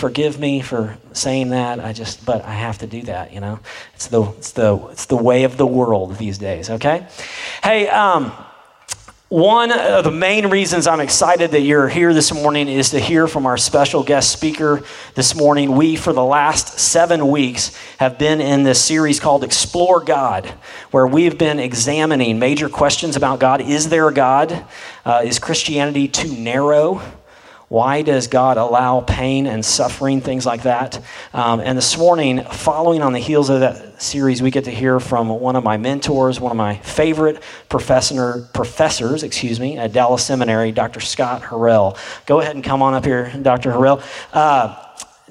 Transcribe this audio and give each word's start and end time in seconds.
forgive 0.00 0.40
me 0.40 0.62
for 0.62 0.96
saying 1.12 1.50
that? 1.50 1.78
I 1.78 1.92
just, 1.92 2.24
but 2.24 2.42
I 2.44 2.54
have 2.54 2.78
to 2.78 2.86
do 2.86 3.02
that, 3.02 3.32
you 3.32 3.40
know? 3.40 3.60
It's 3.94 4.06
the, 4.06 4.22
it's 4.22 4.52
the, 4.52 4.76
it's 4.90 5.06
the 5.06 5.16
way 5.16 5.44
of 5.44 5.58
the 5.58 5.66
world 5.66 6.16
these 6.16 6.38
days, 6.38 6.70
okay? 6.70 7.06
Hey, 7.62 7.86
um, 7.88 8.32
one 9.28 9.70
of 9.70 10.02
the 10.02 10.10
main 10.10 10.48
reasons 10.48 10.86
I'm 10.86 10.98
excited 10.98 11.50
that 11.52 11.60
you're 11.60 11.86
here 11.86 12.12
this 12.14 12.34
morning 12.34 12.66
is 12.66 12.90
to 12.90 12.98
hear 12.98 13.28
from 13.28 13.46
our 13.46 13.56
special 13.56 14.02
guest 14.02 14.32
speaker 14.32 14.82
this 15.14 15.36
morning. 15.36 15.76
We, 15.76 15.94
for 15.94 16.12
the 16.12 16.24
last 16.24 16.80
seven 16.80 17.28
weeks, 17.28 17.76
have 17.98 18.18
been 18.18 18.40
in 18.40 18.64
this 18.64 18.84
series 18.84 19.20
called 19.20 19.44
Explore 19.44 20.00
God, 20.00 20.46
where 20.90 21.06
we've 21.06 21.38
been 21.38 21.60
examining 21.60 22.38
major 22.38 22.68
questions 22.68 23.14
about 23.14 23.38
God. 23.38 23.60
Is 23.60 23.88
there 23.90 24.08
a 24.08 24.14
God? 24.14 24.64
Uh, 25.04 25.22
is 25.24 25.38
Christianity 25.38 26.08
too 26.08 26.34
narrow? 26.36 27.00
Why 27.70 28.02
does 28.02 28.26
God 28.26 28.56
allow 28.56 29.00
pain 29.00 29.46
and 29.46 29.64
suffering, 29.64 30.20
things 30.20 30.44
like 30.44 30.64
that? 30.64 31.00
Um, 31.32 31.60
and 31.60 31.78
this 31.78 31.96
morning, 31.96 32.42
following 32.42 33.00
on 33.00 33.12
the 33.12 33.20
heels 33.20 33.48
of 33.48 33.60
that 33.60 34.02
series, 34.02 34.42
we 34.42 34.50
get 34.50 34.64
to 34.64 34.72
hear 34.72 34.98
from 34.98 35.28
one 35.28 35.54
of 35.54 35.62
my 35.62 35.76
mentors, 35.76 36.40
one 36.40 36.50
of 36.50 36.56
my 36.56 36.78
favorite 36.78 37.40
professor, 37.68 38.48
professors, 38.52 39.22
excuse 39.22 39.60
me, 39.60 39.78
at 39.78 39.92
Dallas 39.92 40.24
Seminary, 40.24 40.72
Dr. 40.72 40.98
Scott 40.98 41.42
Horrell. 41.42 41.96
Go 42.26 42.40
ahead 42.40 42.56
and 42.56 42.64
come 42.64 42.82
on 42.82 42.92
up 42.92 43.04
here, 43.04 43.32
Dr. 43.40 43.70
Horrell. 43.70 44.02
Uh, 44.32 44.74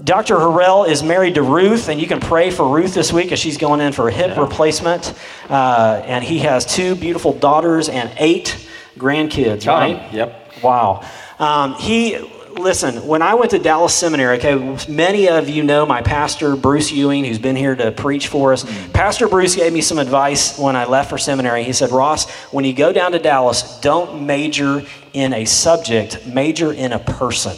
Dr. 0.02 0.36
Horrell 0.36 0.88
is 0.88 1.04
married 1.04 1.36
to 1.36 1.44
Ruth, 1.44 1.90
and 1.90 2.00
you 2.00 2.08
can 2.08 2.22
pray 2.22 2.52
for 2.52 2.74
Ruth 2.74 2.94
this 2.94 3.12
week 3.12 3.34
as 3.34 3.40
she's 3.40 3.58
going 3.58 3.82
in 3.82 3.92
for 3.92 4.08
a 4.08 4.14
hip 4.14 4.38
yeah. 4.38 4.42
replacement. 4.42 5.14
Uh, 5.50 6.02
and 6.06 6.24
he 6.24 6.40
has 6.40 6.66
two 6.66 6.96
beautiful 6.96 7.34
daughters 7.34 7.90
and 7.90 8.10
eight 8.16 8.66
grandkids, 8.98 9.68
right? 9.68 10.14
Yep. 10.14 10.64
Wow. 10.64 11.04
Um, 11.40 11.76
he, 11.76 12.18
listen, 12.50 13.08
when 13.08 13.22
I 13.22 13.36
went 13.36 13.52
to 13.52 13.60
Dallas 13.60 13.96
Seminary, 13.96 14.38
okay, 14.38 14.78
many 14.92 15.30
of 15.30 15.48
you 15.48 15.64
know 15.64 15.86
my 15.86 16.02
pastor, 16.02 16.58
Bruce 16.58 16.92
Ewing, 16.92 17.24
who's 17.24 17.40
been 17.40 17.56
here 17.56 17.76
to 17.76 17.92
preach 17.94 18.28
for 18.28 18.52
us. 18.52 18.66
Mm-hmm. 18.66 18.92
Pastor 18.92 19.30
Bruce 19.30 19.56
gave 19.56 19.72
me 19.72 19.80
some 19.80 20.00
advice 20.00 20.60
when 20.60 20.76
I 20.76 20.84
left 20.84 21.10
for 21.10 21.18
seminary. 21.18 21.64
He 21.64 21.72
said, 21.72 21.92
Ross, 21.92 22.30
when 22.52 22.66
you 22.66 22.74
go 22.74 22.92
down 22.92 23.14
to 23.14 23.20
Dallas, 23.20 23.80
don't 23.80 24.26
major 24.26 24.84
in 25.14 25.34
a 25.34 25.46
subject, 25.46 26.28
major 26.28 26.74
in 26.74 26.92
a 26.92 27.00
person. 27.00 27.56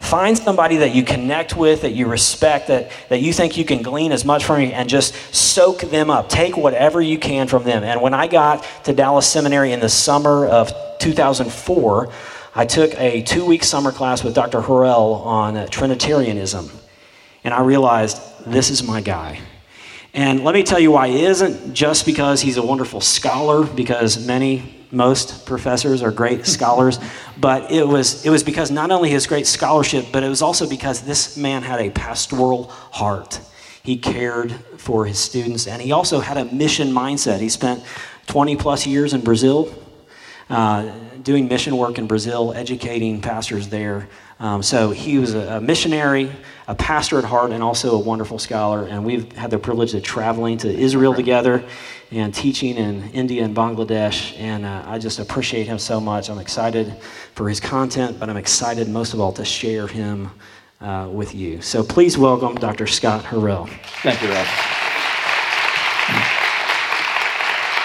Find 0.00 0.36
somebody 0.36 0.78
that 0.78 0.94
you 0.94 1.04
connect 1.04 1.56
with, 1.56 1.82
that 1.82 1.92
you 1.92 2.06
respect, 2.06 2.68
that, 2.68 2.90
that 3.08 3.20
you 3.20 3.32
think 3.32 3.56
you 3.56 3.64
can 3.64 3.82
glean 3.82 4.10
as 4.10 4.24
much 4.24 4.44
from, 4.44 4.60
and 4.60 4.88
just 4.88 5.14
soak 5.34 5.80
them 5.82 6.10
up. 6.10 6.28
Take 6.28 6.56
whatever 6.56 7.00
you 7.00 7.18
can 7.18 7.46
from 7.46 7.62
them. 7.62 7.84
And 7.84 8.00
when 8.00 8.12
I 8.12 8.26
got 8.26 8.66
to 8.84 8.92
Dallas 8.92 9.28
Seminary 9.28 9.72
in 9.72 9.80
the 9.80 9.88
summer 9.88 10.46
of 10.46 10.72
2004, 10.98 12.12
I 12.54 12.66
took 12.66 12.94
a 13.00 13.22
two 13.22 13.46
week 13.46 13.64
summer 13.64 13.92
class 13.92 14.22
with 14.22 14.34
Dr. 14.34 14.60
Horrell 14.60 15.24
on 15.24 15.68
Trinitarianism, 15.68 16.68
and 17.44 17.54
I 17.54 17.62
realized 17.62 18.20
this 18.44 18.68
is 18.68 18.82
my 18.82 19.00
guy. 19.00 19.40
And 20.12 20.44
let 20.44 20.54
me 20.54 20.62
tell 20.62 20.78
you 20.78 20.90
why 20.90 21.06
it 21.06 21.22
isn't 21.22 21.72
just 21.72 22.04
because 22.04 22.42
he's 22.42 22.58
a 22.58 22.62
wonderful 22.62 23.00
scholar, 23.00 23.64
because 23.64 24.26
many, 24.26 24.84
most 24.90 25.46
professors 25.46 26.02
are 26.02 26.10
great 26.10 26.44
scholars, 26.58 26.98
but 27.38 27.72
it 27.72 27.88
was, 27.88 28.26
it 28.26 28.28
was 28.28 28.42
because 28.42 28.70
not 28.70 28.90
only 28.90 29.08
his 29.08 29.26
great 29.26 29.46
scholarship, 29.46 30.04
but 30.12 30.22
it 30.22 30.28
was 30.28 30.42
also 30.42 30.68
because 30.68 31.00
this 31.00 31.38
man 31.38 31.62
had 31.62 31.80
a 31.80 31.88
pastoral 31.88 32.64
heart. 32.64 33.40
He 33.82 33.96
cared 33.96 34.52
for 34.76 35.06
his 35.06 35.18
students, 35.18 35.66
and 35.66 35.80
he 35.80 35.90
also 35.90 36.20
had 36.20 36.36
a 36.36 36.44
mission 36.44 36.88
mindset. 36.88 37.40
He 37.40 37.48
spent 37.48 37.82
20 38.26 38.56
plus 38.56 38.86
years 38.86 39.14
in 39.14 39.22
Brazil. 39.22 39.74
Uh, 40.50 40.92
doing 41.22 41.48
mission 41.48 41.76
work 41.76 41.98
in 41.98 42.06
Brazil, 42.06 42.52
educating 42.52 43.20
pastors 43.20 43.68
there. 43.68 44.08
Um, 44.40 44.62
so 44.62 44.90
he 44.90 45.18
was 45.18 45.34
a, 45.34 45.56
a, 45.56 45.60
missionary, 45.60 46.30
a 46.66 46.74
pastor 46.74 47.18
at 47.18 47.24
heart, 47.24 47.52
and 47.52 47.62
also 47.62 47.94
a 47.94 47.98
wonderful 47.98 48.38
scholar. 48.38 48.86
And 48.86 49.04
we've 49.04 49.30
had 49.32 49.50
the 49.50 49.58
privilege 49.58 49.94
of 49.94 50.02
traveling 50.02 50.58
to 50.58 50.68
Israel 50.72 51.14
together 51.14 51.64
and 52.10 52.34
teaching 52.34 52.76
in 52.76 53.10
India 53.10 53.44
and 53.44 53.54
Bangladesh. 53.54 54.36
And 54.38 54.66
uh, 54.66 54.84
I 54.86 54.98
just 54.98 55.18
appreciate 55.18 55.66
him 55.66 55.78
so 55.78 56.00
much. 56.00 56.28
I'm 56.28 56.38
excited 56.38 56.94
for 57.34 57.48
his 57.48 57.60
content, 57.60 58.18
but 58.18 58.28
I'm 58.28 58.36
excited 58.36 58.88
most 58.88 59.14
of 59.14 59.20
all 59.20 59.32
to 59.34 59.44
share 59.44 59.86
him 59.86 60.30
uh, 60.80 61.08
with 61.10 61.34
you. 61.34 61.62
So 61.62 61.84
please 61.84 62.18
welcome 62.18 62.56
Dr. 62.56 62.86
Scott 62.86 63.24
Horrell. 63.24 63.68
Thank 64.02 64.20
you, 64.22 64.30
Rob. 64.30 64.81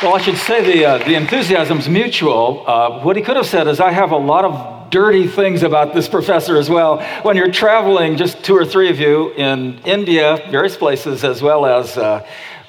Well, 0.03 0.13
I 0.13 0.21
should 0.21 0.37
say 0.37 0.63
the, 0.63 0.85
uh, 0.85 0.97
the 0.99 1.15
enthusiasm's 1.15 1.89
mutual. 1.89 2.63
Uh, 2.67 3.01
what 3.01 3.15
he 3.15 3.23
could 3.23 3.35
have 3.35 3.47
said 3.47 3.67
is, 3.67 3.79
I 3.79 3.89
have 3.89 4.11
a 4.11 4.17
lot 4.17 4.45
of 4.45 4.91
dirty 4.91 5.25
things 5.25 5.63
about 5.63 5.95
this 5.95 6.07
professor 6.17 6.55
as 6.55 6.69
well. 6.69 6.99
When 7.23 7.35
you're 7.35 7.51
traveling, 7.51 8.15
just 8.15 8.43
two 8.43 8.55
or 8.55 8.63
three 8.63 8.91
of 8.91 8.99
you 8.99 9.31
in 9.33 9.79
India, 9.85 10.39
various 10.51 10.77
places, 10.77 11.23
as 11.23 11.41
well 11.41 11.65
as 11.65 11.97
uh, 11.97 12.23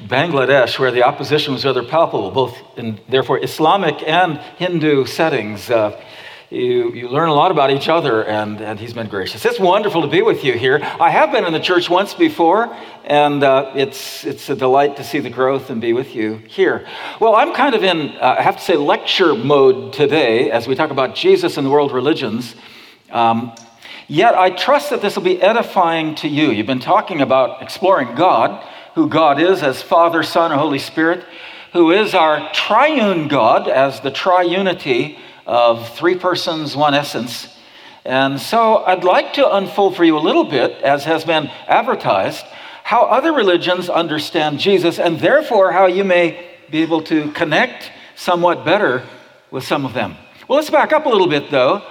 Bangladesh, 0.05 0.79
where 0.79 0.91
the 0.91 1.03
opposition 1.03 1.53
was 1.53 1.67
rather 1.67 1.83
palpable, 1.83 2.31
both 2.31 2.57
in, 2.79 2.99
therefore, 3.11 3.45
Islamic 3.45 4.03
and 4.09 4.39
Hindu 4.57 5.05
settings. 5.05 5.69
Uh, 5.69 6.03
you, 6.51 6.95
you 6.95 7.09
learn 7.09 7.29
a 7.29 7.35
lot 7.35 7.51
about 7.51 7.71
each 7.71 7.91
other, 7.91 8.25
and, 8.25 8.61
and 8.63 8.81
he's 8.81 8.95
been 8.95 9.09
gracious. 9.09 9.45
It's 9.45 9.61
wonderful 9.61 10.01
to 10.01 10.09
be 10.09 10.23
with 10.23 10.45
you 10.45 10.55
here. 10.55 10.81
I 10.83 11.11
have 11.11 11.31
been 11.31 11.45
in 11.45 11.53
the 11.53 11.61
church 11.61 11.91
once 11.91 12.15
before, 12.15 12.75
and 13.05 13.43
uh, 13.45 13.73
it's, 13.75 14.25
it's 14.25 14.49
a 14.49 14.57
delight 14.57 14.97
to 14.97 15.05
see 15.05 15.19
the 15.19 15.29
growth 15.29 15.69
and 15.69 15.79
be 15.79 15.93
with 15.93 16.15
you 16.15 16.37
here. 16.49 16.87
Well, 17.21 17.35
I'm 17.35 17.55
kind 17.55 17.75
of 17.75 17.85
in, 17.85 18.13
uh, 18.17 18.37
I 18.39 18.43
have 18.43 18.57
to 18.57 18.63
say, 18.63 18.77
lecture 18.77 19.35
mode 19.35 19.93
today 19.93 20.51
as 20.51 20.67
we 20.67 20.75
talk 20.75 20.91
about 20.91 21.15
Jesus 21.15 21.59
and 21.59 21.67
the 21.67 21.71
world 21.71 21.93
religions. 21.93 22.55
Um, 23.11 23.53
yet 24.07 24.35
I 24.35 24.49
trust 24.49 24.89
that 24.89 25.03
this 25.03 25.17
will 25.17 25.25
be 25.25 25.43
edifying 25.43 26.15
to 26.17 26.29
you. 26.29 26.51
You've 26.51 26.67
been 26.67 26.81
talking 26.81 27.21
about 27.21 27.61
exploring 27.61 28.15
God, 28.15 28.67
who 28.95 29.07
God 29.11 29.39
is 29.39 29.63
as 29.63 29.83
Father, 29.83 30.23
Son, 30.23 30.51
and 30.51 30.59
Holy 30.59 30.79
Spirit, 30.79 31.27
who 31.75 31.91
is 31.91 32.15
our 32.15 32.51
triune 32.55 33.29
God 33.29 33.69
as 33.69 34.01
the 34.01 34.11
triunity 34.11 35.19
of 35.49 35.97
three 35.97 36.15
persons, 36.15 36.77
one 36.77 36.93
essence. 36.93 37.49
And 38.05 38.39
so 38.39 38.85
I'd 38.85 39.03
like 39.03 39.33
to 39.35 39.57
unfold 39.57 39.97
for 39.97 40.05
you 40.05 40.17
a 40.17 40.21
little 40.21 40.45
bit, 40.45 40.83
as 40.83 41.05
has 41.05 41.25
been 41.25 41.51
advertised, 41.67 42.45
how 42.85 43.07
other 43.07 43.33
religions 43.33 43.89
understand 43.89 44.61
Jesus, 44.61 44.99
and 44.99 45.19
therefore 45.19 45.73
how 45.73 45.87
you 45.87 46.05
may 46.05 46.47
be 46.71 46.83
able 46.83 47.03
to 47.05 47.33
connect 47.33 47.91
somewhat 48.15 48.65
better 48.65 49.05
with 49.51 49.65
some 49.65 49.87
of 49.87 49.95
them. 49.95 50.17
Well, 50.47 50.59
let's 50.59 50.71
back 50.71 50.93
up 50.93 51.07
a 51.07 51.09
little 51.09 51.29
bit, 51.29 51.51
though, 51.51 51.83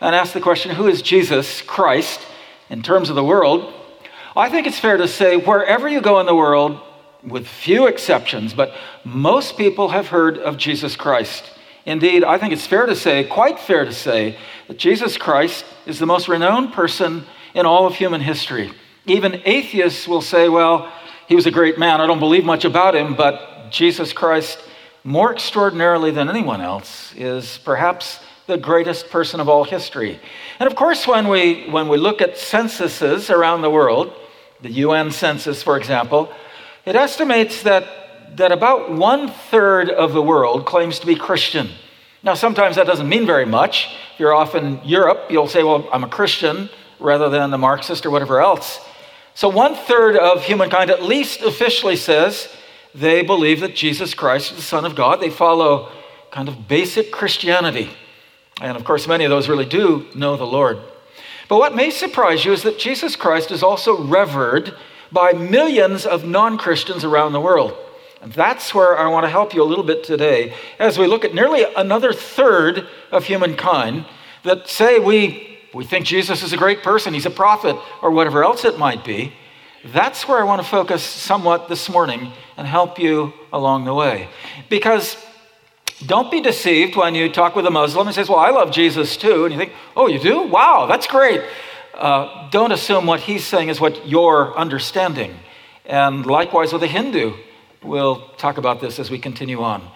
and 0.00 0.14
ask 0.14 0.34
the 0.34 0.40
question 0.40 0.74
who 0.74 0.86
is 0.86 1.00
Jesus 1.00 1.62
Christ 1.62 2.20
in 2.68 2.82
terms 2.82 3.08
of 3.08 3.16
the 3.16 3.24
world? 3.24 3.72
I 4.36 4.50
think 4.50 4.66
it's 4.66 4.78
fair 4.78 4.98
to 4.98 5.08
say 5.08 5.38
wherever 5.38 5.88
you 5.88 6.02
go 6.02 6.20
in 6.20 6.26
the 6.26 6.34
world, 6.34 6.80
with 7.24 7.48
few 7.48 7.86
exceptions, 7.86 8.52
but 8.52 8.74
most 9.04 9.56
people 9.56 9.88
have 9.88 10.08
heard 10.08 10.36
of 10.36 10.58
Jesus 10.58 10.96
Christ. 10.96 11.50
Indeed, 11.86 12.24
I 12.24 12.36
think 12.36 12.52
it's 12.52 12.66
fair 12.66 12.84
to 12.84 12.96
say, 12.96 13.22
quite 13.24 13.60
fair 13.60 13.84
to 13.84 13.92
say, 13.92 14.36
that 14.66 14.76
Jesus 14.76 15.16
Christ 15.16 15.64
is 15.86 16.00
the 16.00 16.06
most 16.06 16.26
renowned 16.26 16.72
person 16.72 17.24
in 17.54 17.64
all 17.64 17.86
of 17.86 17.94
human 17.94 18.20
history. 18.20 18.72
Even 19.06 19.40
atheists 19.44 20.08
will 20.08 20.20
say, 20.20 20.48
well, 20.48 20.92
he 21.28 21.36
was 21.36 21.46
a 21.46 21.50
great 21.52 21.78
man. 21.78 22.00
I 22.00 22.08
don't 22.08 22.18
believe 22.18 22.44
much 22.44 22.64
about 22.64 22.96
him, 22.96 23.14
but 23.14 23.70
Jesus 23.70 24.12
Christ, 24.12 24.58
more 25.04 25.32
extraordinarily 25.32 26.10
than 26.10 26.28
anyone 26.28 26.60
else, 26.60 27.14
is 27.16 27.58
perhaps 27.64 28.18
the 28.48 28.58
greatest 28.58 29.08
person 29.10 29.38
of 29.38 29.48
all 29.48 29.62
history. 29.62 30.20
And 30.58 30.68
of 30.68 30.74
course, 30.74 31.06
when 31.06 31.28
we, 31.28 31.68
when 31.70 31.88
we 31.88 31.98
look 31.98 32.20
at 32.20 32.36
censuses 32.36 33.30
around 33.30 33.62
the 33.62 33.70
world, 33.70 34.12
the 34.60 34.70
UN 34.72 35.12
census, 35.12 35.62
for 35.62 35.76
example, 35.76 36.32
it 36.84 36.96
estimates 36.96 37.62
that 37.62 38.05
that 38.36 38.52
about 38.52 38.92
one 38.92 39.28
third 39.28 39.88
of 39.90 40.12
the 40.12 40.22
world 40.22 40.66
claims 40.66 40.98
to 41.00 41.06
be 41.06 41.16
Christian. 41.16 41.70
Now, 42.22 42.34
sometimes 42.34 42.76
that 42.76 42.86
doesn't 42.86 43.08
mean 43.08 43.26
very 43.26 43.46
much. 43.46 43.88
If 44.14 44.20
you're 44.20 44.34
off 44.34 44.54
in 44.54 44.80
Europe, 44.84 45.26
you'll 45.30 45.48
say, 45.48 45.62
Well, 45.62 45.88
I'm 45.92 46.04
a 46.04 46.08
Christian 46.08 46.68
rather 46.98 47.28
than 47.28 47.52
a 47.52 47.58
Marxist 47.58 48.04
or 48.04 48.10
whatever 48.10 48.40
else. 48.40 48.80
So, 49.34 49.48
one 49.48 49.74
third 49.74 50.16
of 50.16 50.44
humankind, 50.44 50.90
at 50.90 51.02
least 51.02 51.42
officially, 51.42 51.96
says 51.96 52.48
they 52.94 53.22
believe 53.22 53.60
that 53.60 53.74
Jesus 53.74 54.14
Christ 54.14 54.52
is 54.52 54.56
the 54.56 54.62
Son 54.62 54.84
of 54.84 54.94
God. 54.94 55.20
They 55.20 55.30
follow 55.30 55.90
kind 56.30 56.48
of 56.48 56.68
basic 56.68 57.12
Christianity. 57.12 57.90
And 58.60 58.76
of 58.76 58.84
course, 58.84 59.06
many 59.06 59.24
of 59.24 59.30
those 59.30 59.48
really 59.48 59.66
do 59.66 60.06
know 60.14 60.36
the 60.36 60.46
Lord. 60.46 60.78
But 61.48 61.58
what 61.58 61.76
may 61.76 61.90
surprise 61.90 62.44
you 62.44 62.52
is 62.52 62.62
that 62.62 62.78
Jesus 62.78 63.14
Christ 63.14 63.50
is 63.50 63.62
also 63.62 64.02
revered 64.02 64.74
by 65.12 65.32
millions 65.32 66.04
of 66.06 66.24
non 66.24 66.58
Christians 66.58 67.04
around 67.04 67.32
the 67.32 67.40
world. 67.40 67.76
That's 68.26 68.74
where 68.74 68.98
I 68.98 69.06
want 69.08 69.24
to 69.24 69.30
help 69.30 69.54
you 69.54 69.62
a 69.62 69.64
little 69.64 69.84
bit 69.84 70.02
today 70.02 70.52
as 70.80 70.98
we 70.98 71.06
look 71.06 71.24
at 71.24 71.32
nearly 71.32 71.64
another 71.76 72.12
third 72.12 72.88
of 73.12 73.24
humankind 73.24 74.04
that 74.42 74.68
say 74.68 74.98
we, 74.98 75.58
we 75.72 75.84
think 75.84 76.06
Jesus 76.06 76.42
is 76.42 76.52
a 76.52 76.56
great 76.56 76.82
person, 76.82 77.14
he's 77.14 77.26
a 77.26 77.30
prophet, 77.30 77.76
or 78.02 78.10
whatever 78.10 78.42
else 78.42 78.64
it 78.64 78.78
might 78.78 79.04
be. 79.04 79.32
That's 79.84 80.26
where 80.26 80.40
I 80.40 80.42
want 80.44 80.60
to 80.60 80.66
focus 80.66 81.04
somewhat 81.04 81.68
this 81.68 81.88
morning 81.88 82.32
and 82.56 82.66
help 82.66 82.98
you 82.98 83.32
along 83.52 83.84
the 83.84 83.94
way. 83.94 84.28
Because 84.68 85.16
don't 86.04 86.30
be 86.30 86.40
deceived 86.40 86.96
when 86.96 87.14
you 87.14 87.30
talk 87.30 87.54
with 87.54 87.64
a 87.66 87.70
Muslim 87.70 88.08
and 88.08 88.14
says, 88.14 88.28
Well, 88.28 88.40
I 88.40 88.50
love 88.50 88.72
Jesus 88.72 89.16
too. 89.16 89.44
And 89.44 89.52
you 89.54 89.58
think, 89.58 89.72
Oh, 89.94 90.08
you 90.08 90.18
do? 90.18 90.42
Wow, 90.42 90.86
that's 90.86 91.06
great. 91.06 91.42
uh, 91.94 92.50
don't 92.50 92.72
assume 92.72 93.06
what 93.06 93.20
he's 93.20 93.44
saying 93.44 93.68
is 93.68 93.80
what 93.80 94.06
you're 94.08 94.56
understanding. 94.58 95.34
And 95.84 96.26
likewise 96.26 96.72
with 96.72 96.82
a 96.82 96.88
Hindu. 96.88 97.34
We'll 97.82 98.28
talk 98.36 98.58
about 98.58 98.80
this 98.80 98.98
as 98.98 99.10
we 99.10 99.18
continue 99.18 99.62
on. 99.62 99.86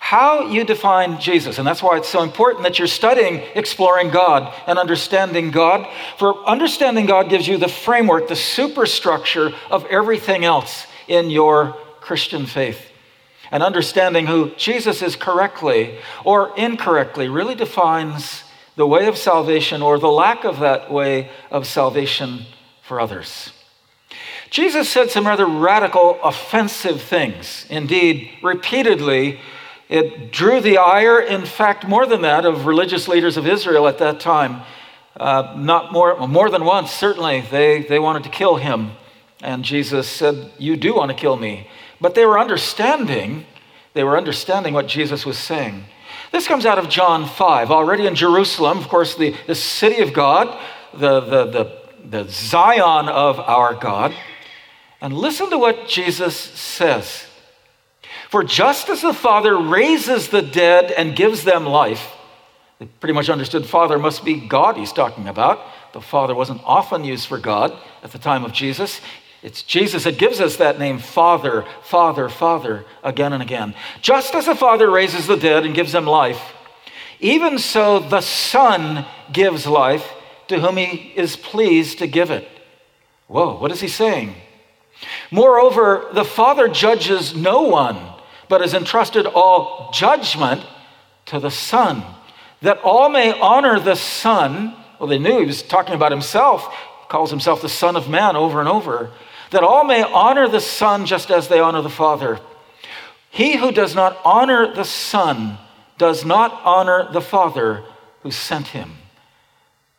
How 0.00 0.48
you 0.48 0.64
define 0.64 1.20
Jesus, 1.20 1.58
and 1.58 1.66
that's 1.66 1.82
why 1.82 1.96
it's 1.96 2.08
so 2.08 2.22
important 2.22 2.64
that 2.64 2.78
you're 2.78 2.88
studying 2.88 3.42
exploring 3.54 4.10
God 4.10 4.52
and 4.66 4.78
understanding 4.78 5.50
God. 5.50 5.86
For 6.18 6.44
understanding 6.48 7.06
God 7.06 7.28
gives 7.28 7.46
you 7.46 7.58
the 7.58 7.68
framework, 7.68 8.26
the 8.26 8.34
superstructure 8.34 9.52
of 9.70 9.84
everything 9.86 10.44
else 10.44 10.86
in 11.06 11.30
your 11.30 11.76
Christian 12.00 12.46
faith. 12.46 12.90
And 13.52 13.62
understanding 13.62 14.26
who 14.26 14.50
Jesus 14.56 15.02
is 15.02 15.16
correctly 15.16 15.98
or 16.24 16.56
incorrectly 16.56 17.28
really 17.28 17.54
defines 17.54 18.44
the 18.76 18.86
way 18.86 19.06
of 19.06 19.16
salvation 19.16 19.82
or 19.82 19.98
the 19.98 20.08
lack 20.08 20.44
of 20.44 20.60
that 20.60 20.90
way 20.90 21.30
of 21.50 21.66
salvation 21.66 22.46
for 22.82 23.00
others. 23.00 23.52
Jesus 24.50 24.88
said 24.88 25.10
some 25.10 25.26
rather 25.26 25.46
radical, 25.46 26.18
offensive 26.22 27.00
things. 27.00 27.66
Indeed, 27.70 28.30
repeatedly, 28.42 29.38
it 29.88 30.32
drew 30.32 30.60
the 30.60 30.78
ire, 30.78 31.20
in 31.20 31.46
fact, 31.46 31.86
more 31.86 32.04
than 32.04 32.22
that, 32.22 32.44
of 32.44 32.66
religious 32.66 33.06
leaders 33.06 33.36
of 33.36 33.46
Israel 33.46 33.86
at 33.86 33.98
that 33.98 34.18
time. 34.18 34.62
Uh, 35.16 35.54
not 35.56 35.92
more, 35.92 36.26
more 36.26 36.50
than 36.50 36.64
once, 36.64 36.90
certainly, 36.90 37.42
they, 37.42 37.82
they 37.82 37.98
wanted 37.98 38.24
to 38.24 38.28
kill 38.28 38.56
him. 38.56 38.92
And 39.42 39.64
Jesus 39.64 40.08
said, 40.08 40.50
You 40.58 40.76
do 40.76 40.94
want 40.94 41.10
to 41.10 41.16
kill 41.16 41.36
me. 41.36 41.68
But 42.00 42.14
they 42.14 42.26
were 42.26 42.38
understanding, 42.38 43.46
they 43.94 44.04
were 44.04 44.16
understanding 44.16 44.74
what 44.74 44.86
Jesus 44.86 45.24
was 45.24 45.38
saying. 45.38 45.84
This 46.32 46.46
comes 46.46 46.66
out 46.66 46.78
of 46.78 46.88
John 46.88 47.26
5. 47.26 47.70
Already 47.70 48.06
in 48.06 48.14
Jerusalem, 48.14 48.78
of 48.78 48.88
course, 48.88 49.14
the, 49.16 49.34
the 49.46 49.54
city 49.54 50.00
of 50.02 50.12
God, 50.12 50.58
the, 50.92 51.20
the, 51.20 51.44
the, 51.46 51.80
the 52.04 52.28
Zion 52.30 53.08
of 53.08 53.38
our 53.40 53.74
God. 53.74 54.14
And 55.00 55.16
listen 55.16 55.50
to 55.50 55.58
what 55.58 55.88
Jesus 55.88 56.36
says. 56.36 57.26
For 58.28 58.44
just 58.44 58.88
as 58.88 59.02
the 59.02 59.14
Father 59.14 59.58
raises 59.58 60.28
the 60.28 60.42
dead 60.42 60.92
and 60.92 61.16
gives 61.16 61.42
them 61.42 61.64
life, 61.64 62.12
they 62.78 62.86
pretty 62.86 63.12
much 63.12 63.28
understood 63.28 63.66
Father 63.66 63.98
must 63.98 64.24
be 64.24 64.34
God 64.34 64.76
he's 64.76 64.92
talking 64.92 65.28
about. 65.28 65.60
The 65.92 66.00
Father 66.00 66.34
wasn't 66.34 66.62
often 66.64 67.04
used 67.04 67.26
for 67.26 67.38
God 67.38 67.76
at 68.02 68.12
the 68.12 68.18
time 68.18 68.44
of 68.44 68.52
Jesus. 68.52 69.00
It's 69.42 69.62
Jesus 69.62 70.04
that 70.04 70.18
gives 70.18 70.40
us 70.40 70.56
that 70.56 70.78
name, 70.78 70.98
Father, 70.98 71.64
Father, 71.82 72.28
Father, 72.28 72.84
again 73.02 73.32
and 73.32 73.42
again. 73.42 73.74
Just 74.00 74.34
as 74.34 74.46
the 74.46 74.54
Father 74.54 74.90
raises 74.90 75.26
the 75.26 75.36
dead 75.36 75.64
and 75.64 75.74
gives 75.74 75.92
them 75.92 76.06
life, 76.06 76.40
even 77.20 77.58
so 77.58 77.98
the 77.98 78.20
Son 78.20 79.06
gives 79.32 79.66
life 79.66 80.06
to 80.48 80.60
whom 80.60 80.76
he 80.76 81.12
is 81.16 81.36
pleased 81.36 81.98
to 81.98 82.06
give 82.06 82.30
it. 82.30 82.46
Whoa, 83.26 83.58
what 83.58 83.72
is 83.72 83.80
he 83.80 83.88
saying? 83.88 84.34
Moreover, 85.30 86.08
the 86.12 86.24
Father 86.24 86.68
judges 86.68 87.34
no 87.34 87.62
one, 87.62 87.98
but 88.48 88.60
has 88.60 88.74
entrusted 88.74 89.26
all 89.26 89.90
judgment 89.92 90.64
to 91.26 91.38
the 91.38 91.50
Son, 91.50 92.02
that 92.62 92.80
all 92.82 93.08
may 93.08 93.38
honor 93.38 93.78
the 93.78 93.94
Son. 93.94 94.74
Well, 94.98 95.08
they 95.08 95.18
knew 95.18 95.38
he 95.38 95.46
was 95.46 95.62
talking 95.62 95.94
about 95.94 96.12
himself, 96.12 96.74
calls 97.08 97.30
himself 97.30 97.62
the 97.62 97.68
Son 97.68 97.96
of 97.96 98.08
Man 98.08 98.36
over 98.36 98.60
and 98.60 98.68
over 98.68 99.10
that 99.50 99.64
all 99.64 99.84
may 99.84 100.02
honor 100.02 100.48
the 100.48 100.60
Son 100.60 101.06
just 101.06 101.30
as 101.30 101.48
they 101.48 101.60
honor 101.60 101.82
the 101.82 101.90
Father. 101.90 102.40
He 103.30 103.56
who 103.56 103.72
does 103.72 103.94
not 103.94 104.18
honor 104.24 104.72
the 104.74 104.84
Son 104.84 105.58
does 105.98 106.24
not 106.24 106.60
honor 106.64 107.08
the 107.12 107.20
Father 107.20 107.84
who 108.22 108.30
sent 108.30 108.68
him. 108.68 108.92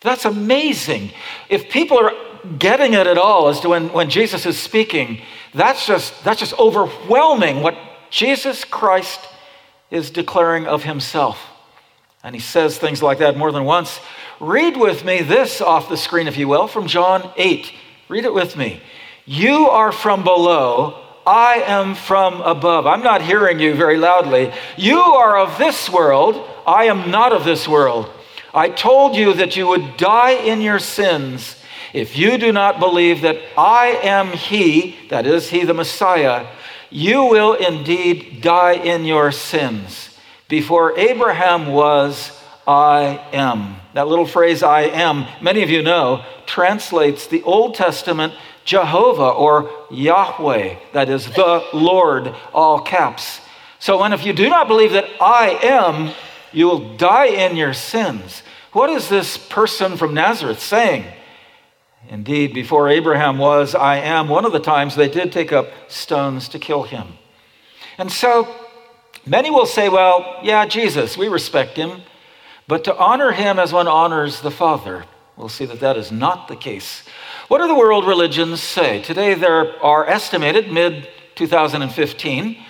That's 0.02 0.26
amazing. 0.26 1.12
If 1.50 1.70
people 1.70 2.00
are 2.00 2.14
getting 2.58 2.94
it 2.94 3.08
at 3.08 3.18
all 3.18 3.48
as 3.48 3.60
to 3.62 3.70
when, 3.70 3.92
when 3.94 4.10
Jesus 4.10 4.46
is 4.46 4.58
speaking, 4.58 5.22
that's 5.54 5.86
just, 5.86 6.24
that's 6.24 6.40
just 6.40 6.58
overwhelming 6.58 7.62
what 7.62 7.78
Jesus 8.10 8.64
Christ 8.64 9.20
is 9.90 10.10
declaring 10.10 10.68
of 10.68 10.84
himself. 10.84 11.40
And 12.24 12.36
he 12.36 12.42
says 12.42 12.78
things 12.78 13.02
like 13.02 13.20
that 13.20 13.38
more 13.38 13.52
than 13.52 13.66
once. 13.66 14.00
Read 14.40 14.78
with 14.78 15.04
me 15.04 15.22
this 15.22 15.62
off 15.62 15.90
the 15.90 15.98
screen, 15.98 16.28
if 16.28 16.38
you 16.38 16.48
will, 16.48 16.68
from 16.68 16.88
John 16.88 17.32
8. 17.36 17.72
Read 18.10 18.26
it 18.26 18.34
with 18.34 18.56
me. 18.56 18.82
You 19.26 19.70
are 19.70 19.92
from 19.92 20.24
below, 20.24 21.04
I 21.26 21.64
am 21.66 21.96
from 21.96 22.42
above. 22.42 22.88
I'm 22.88 23.04
not 23.04 23.22
hearing 23.22 23.60
you 23.60 23.76
very 23.76 23.98
loudly. 23.98 24.52
You 24.78 25.00
are 25.00 25.38
of 25.38 25.58
this 25.58 25.90
world, 25.90 26.48
I 26.66 26.86
am 26.86 27.12
not 27.12 27.32
of 27.32 27.46
this 27.46 27.68
world. 27.68 28.10
I 28.54 28.70
told 28.70 29.16
you 29.16 29.34
that 29.36 29.56
you 29.56 29.68
would 29.68 29.98
die 29.98 30.32
in 30.32 30.62
your 30.62 30.80
sins 30.80 31.56
if 31.94 32.18
you 32.18 32.38
do 32.38 32.52
not 32.52 32.80
believe 32.80 33.22
that 33.22 33.38
I 33.58 33.88
am 34.04 34.28
He, 34.34 34.98
that 35.10 35.26
is, 35.26 35.50
He 35.50 35.64
the 35.64 35.74
Messiah, 35.74 36.48
you 36.90 37.26
will 37.26 37.54
indeed 37.54 38.42
die 38.42 38.74
in 38.74 39.06
your 39.06 39.32
sins. 39.32 40.18
Before 40.48 40.98
Abraham 40.98 41.68
was, 41.68 42.38
I 42.68 43.26
am. 43.34 43.76
That 43.94 44.08
little 44.08 44.26
phrase, 44.26 44.64
I 44.64 44.82
am, 44.84 45.26
many 45.42 45.64
of 45.64 45.70
you 45.70 45.82
know, 45.82 46.24
translates 46.46 47.28
the 47.28 47.44
Old 47.44 47.76
Testament 47.76 48.34
Jehovah 48.64 49.30
or 49.30 49.70
Yahweh, 49.90 50.76
that 50.94 51.10
is 51.10 51.26
the 51.26 51.66
Lord, 51.74 52.36
all 52.54 52.80
caps. 52.80 53.42
So 53.80 54.00
when 54.00 54.14
if 54.14 54.26
you 54.26 54.34
do 54.34 54.50
not 54.50 54.68
believe 54.68 54.92
that 54.92 55.10
I 55.20 55.60
am, 55.64 56.14
you 56.54 56.68
will 56.68 56.96
die 56.96 57.28
in 57.28 57.56
your 57.56 57.74
sins. 57.74 58.44
What 58.74 58.90
is 58.90 59.10
this 59.10 59.38
person 59.38 59.98
from 59.98 60.14
Nazareth 60.14 60.62
saying? 60.62 61.06
Indeed, 62.12 62.54
before 62.54 62.90
Abraham 62.90 63.38
was, 63.38 63.74
I 63.74 63.96
am, 63.96 64.28
one 64.28 64.44
of 64.44 64.52
the 64.52 64.60
times 64.60 64.98
they 64.98 65.08
did 65.08 65.32
take 65.32 65.54
up 65.54 65.72
stones 65.88 66.50
to 66.50 66.60
kill 66.60 66.84
him. 66.84 67.08
And 67.98 68.12
so 68.12 68.54
many 69.26 69.50
will 69.50 69.66
say, 69.66 69.88
well, 69.88 70.40
yeah, 70.44 70.66
Jesus, 70.66 71.18
we 71.18 71.30
respect 71.30 71.78
him, 71.78 72.02
but 72.68 72.84
to 72.84 72.98
honor 72.98 73.32
him 73.32 73.58
as 73.58 73.72
one 73.72 73.88
honors 73.88 74.42
the 74.42 74.52
Father, 74.52 75.06
we'll 75.38 75.48
see 75.48 75.64
that 75.64 75.80
that 75.80 75.96
is 75.96 76.12
not 76.12 76.50
the 76.50 76.58
case. 76.58 77.06
What 77.48 77.60
do 77.60 77.68
the 77.70 77.76
world 77.76 78.06
religions 78.06 78.62
say? 78.62 79.02
Today 79.02 79.34
there 79.34 79.82
are 79.82 80.06
estimated, 80.06 80.70
mid 80.70 81.08
2015, 81.36 82.62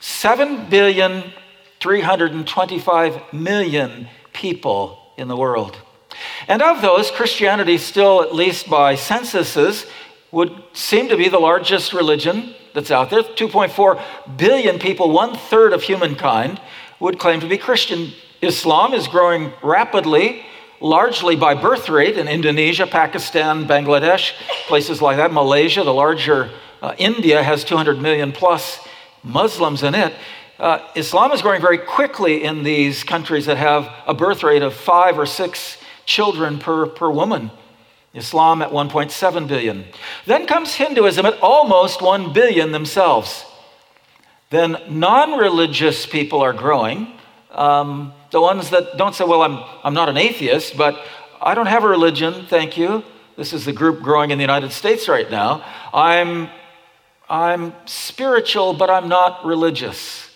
7 0.00 0.68
billion 0.68 1.32
325 1.80 3.32
million 3.32 4.08
people 4.34 5.14
in 5.16 5.28
the 5.28 5.36
world. 5.36 5.81
And 6.48 6.62
of 6.62 6.82
those, 6.82 7.10
Christianity 7.10 7.78
still, 7.78 8.22
at 8.22 8.34
least 8.34 8.68
by 8.68 8.94
censuses, 8.94 9.86
would 10.30 10.62
seem 10.72 11.08
to 11.08 11.16
be 11.16 11.28
the 11.28 11.38
largest 11.38 11.92
religion 11.92 12.54
that's 12.74 12.90
out 12.90 13.10
there. 13.10 13.22
2.4 13.22 14.02
billion 14.36 14.78
people, 14.78 15.10
one 15.10 15.36
third 15.36 15.72
of 15.72 15.82
humankind, 15.82 16.60
would 17.00 17.18
claim 17.18 17.40
to 17.40 17.48
be 17.48 17.58
Christian. 17.58 18.12
Islam 18.40 18.94
is 18.94 19.08
growing 19.08 19.52
rapidly 19.62 20.44
largely 20.82 21.36
by 21.36 21.54
birth 21.54 21.88
rate 21.88 22.18
in 22.18 22.28
Indonesia, 22.28 22.86
Pakistan, 22.86 23.66
Bangladesh, 23.66 24.32
places 24.66 25.00
like 25.00 25.16
that. 25.16 25.32
Malaysia, 25.32 25.84
the 25.84 25.94
larger 25.94 26.50
uh, 26.82 26.94
India, 26.98 27.42
has 27.42 27.64
200 27.64 28.00
million 28.00 28.32
plus 28.32 28.80
Muslims 29.22 29.82
in 29.82 29.94
it. 29.94 30.12
Uh, 30.58 30.80
Islam 30.94 31.32
is 31.32 31.40
growing 31.40 31.60
very 31.60 31.78
quickly 31.78 32.44
in 32.44 32.62
these 32.64 33.04
countries 33.04 33.46
that 33.46 33.56
have 33.56 33.88
a 34.06 34.14
birth 34.14 34.42
rate 34.42 34.62
of 34.62 34.74
five 34.74 35.18
or 35.18 35.26
six 35.26 35.78
children 36.04 36.58
per, 36.58 36.86
per 36.86 37.10
woman. 37.10 37.50
Islam 38.14 38.60
at 38.60 38.70
1.7 38.70 39.48
billion. 39.48 39.86
Then 40.26 40.46
comes 40.46 40.74
Hinduism 40.74 41.24
at 41.24 41.40
almost 41.40 42.02
1 42.02 42.32
billion 42.32 42.72
themselves. 42.72 43.44
Then 44.50 44.76
non 44.90 45.38
religious 45.38 46.04
people 46.04 46.42
are 46.42 46.52
growing. 46.52 47.12
Um, 47.50 48.12
the 48.30 48.40
ones 48.40 48.70
that 48.70 48.98
don't 48.98 49.14
say, 49.14 49.24
well, 49.24 49.42
I'm, 49.42 49.64
I'm 49.82 49.94
not 49.94 50.08
an 50.08 50.16
atheist, 50.18 50.76
but 50.76 51.02
I 51.40 51.54
don't 51.54 51.66
have 51.66 51.84
a 51.84 51.88
religion, 51.88 52.46
thank 52.46 52.76
you. 52.76 53.02
This 53.36 53.52
is 53.52 53.64
the 53.64 53.72
group 53.72 54.02
growing 54.02 54.30
in 54.30 54.38
the 54.38 54.42
United 54.42 54.72
States 54.72 55.08
right 55.08 55.30
now. 55.30 55.64
I'm, 55.92 56.50
I'm 57.28 57.72
spiritual, 57.86 58.74
but 58.74 58.90
I'm 58.90 59.08
not 59.08 59.44
religious. 59.44 60.30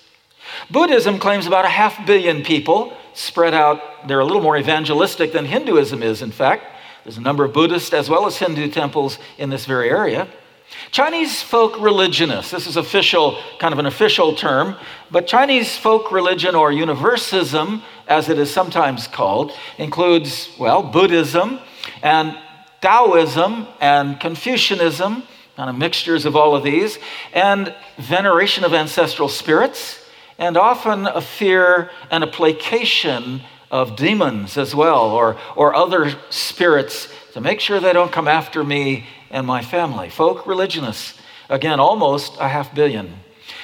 Buddhism 0.71 1.19
claims 1.19 1.47
about 1.47 1.65
a 1.65 1.69
half 1.69 2.07
billion 2.07 2.43
people 2.43 2.97
spread 3.17 3.55
out. 3.55 4.07
They're 4.07 4.21
a 4.21 4.25
little 4.25 4.43
more 4.43 4.57
evangelistic 4.57 5.33
than 5.33 5.45
Hinduism 5.45 6.03
is, 6.03 6.23
in 6.23 6.31
fact. 6.31 6.65
There's 7.05 7.19
a 7.19 7.23
number 7.23 7.45
of 7.45 7.53
Buddhist 7.53 7.95
as 7.95 8.11
well 8.11 8.27
as 8.27 8.37
Hindu 8.37 8.69
temples 8.71 9.19
in 9.39 9.51
this 9.51 9.65
very 9.65 9.91
area. 9.91 10.29
Chinese 10.91 11.43
folk 11.43 11.81
religionists, 11.81 12.51
this 12.51 12.67
is 12.67 12.77
official, 12.77 13.39
kind 13.59 13.73
of 13.73 13.79
an 13.79 13.87
official 13.87 14.35
term, 14.35 14.77
but 15.11 15.27
Chinese 15.27 15.77
folk 15.77 16.11
religion 16.11 16.55
or 16.55 16.73
universalism, 16.73 17.83
as 18.09 18.29
it 18.29 18.39
is 18.39 18.53
sometimes 18.53 19.07
called, 19.07 19.53
includes, 19.79 20.51
well, 20.59 20.83
Buddhism 20.83 21.61
and 22.03 22.37
Taoism 22.81 23.69
and 23.81 24.19
Confucianism, 24.19 25.23
kind 25.57 25.71
of 25.71 25.77
mixtures 25.77 26.27
of 26.27 26.35
all 26.37 26.55
of 26.57 26.65
these, 26.65 26.99
and 27.33 27.73
veneration 27.99 28.65
of 28.65 28.75
ancestral 28.75 29.29
spirits, 29.29 30.05
and 30.39 30.57
often 30.57 31.07
a 31.07 31.21
fear 31.21 31.91
and 32.11 32.23
a 32.23 32.27
placation 32.27 33.43
of 33.71 33.97
demons 33.97 34.57
as 34.57 34.75
well, 34.75 35.11
or, 35.11 35.37
or 35.57 35.75
other 35.75 36.15
spirits 36.31 37.09
to 37.33 37.41
make 37.41 37.61
sure 37.61 37.81
they 37.81 37.93
don't 37.93 38.13
come 38.13 38.29
after 38.29 38.63
me 38.63 39.07
and 39.31 39.47
my 39.47 39.63
family. 39.63 40.09
Folk 40.09 40.47
religionists, 40.47 41.19
again, 41.49 41.81
almost 41.81 42.37
a 42.39 42.49
half 42.49 42.75
billion. 42.75 43.13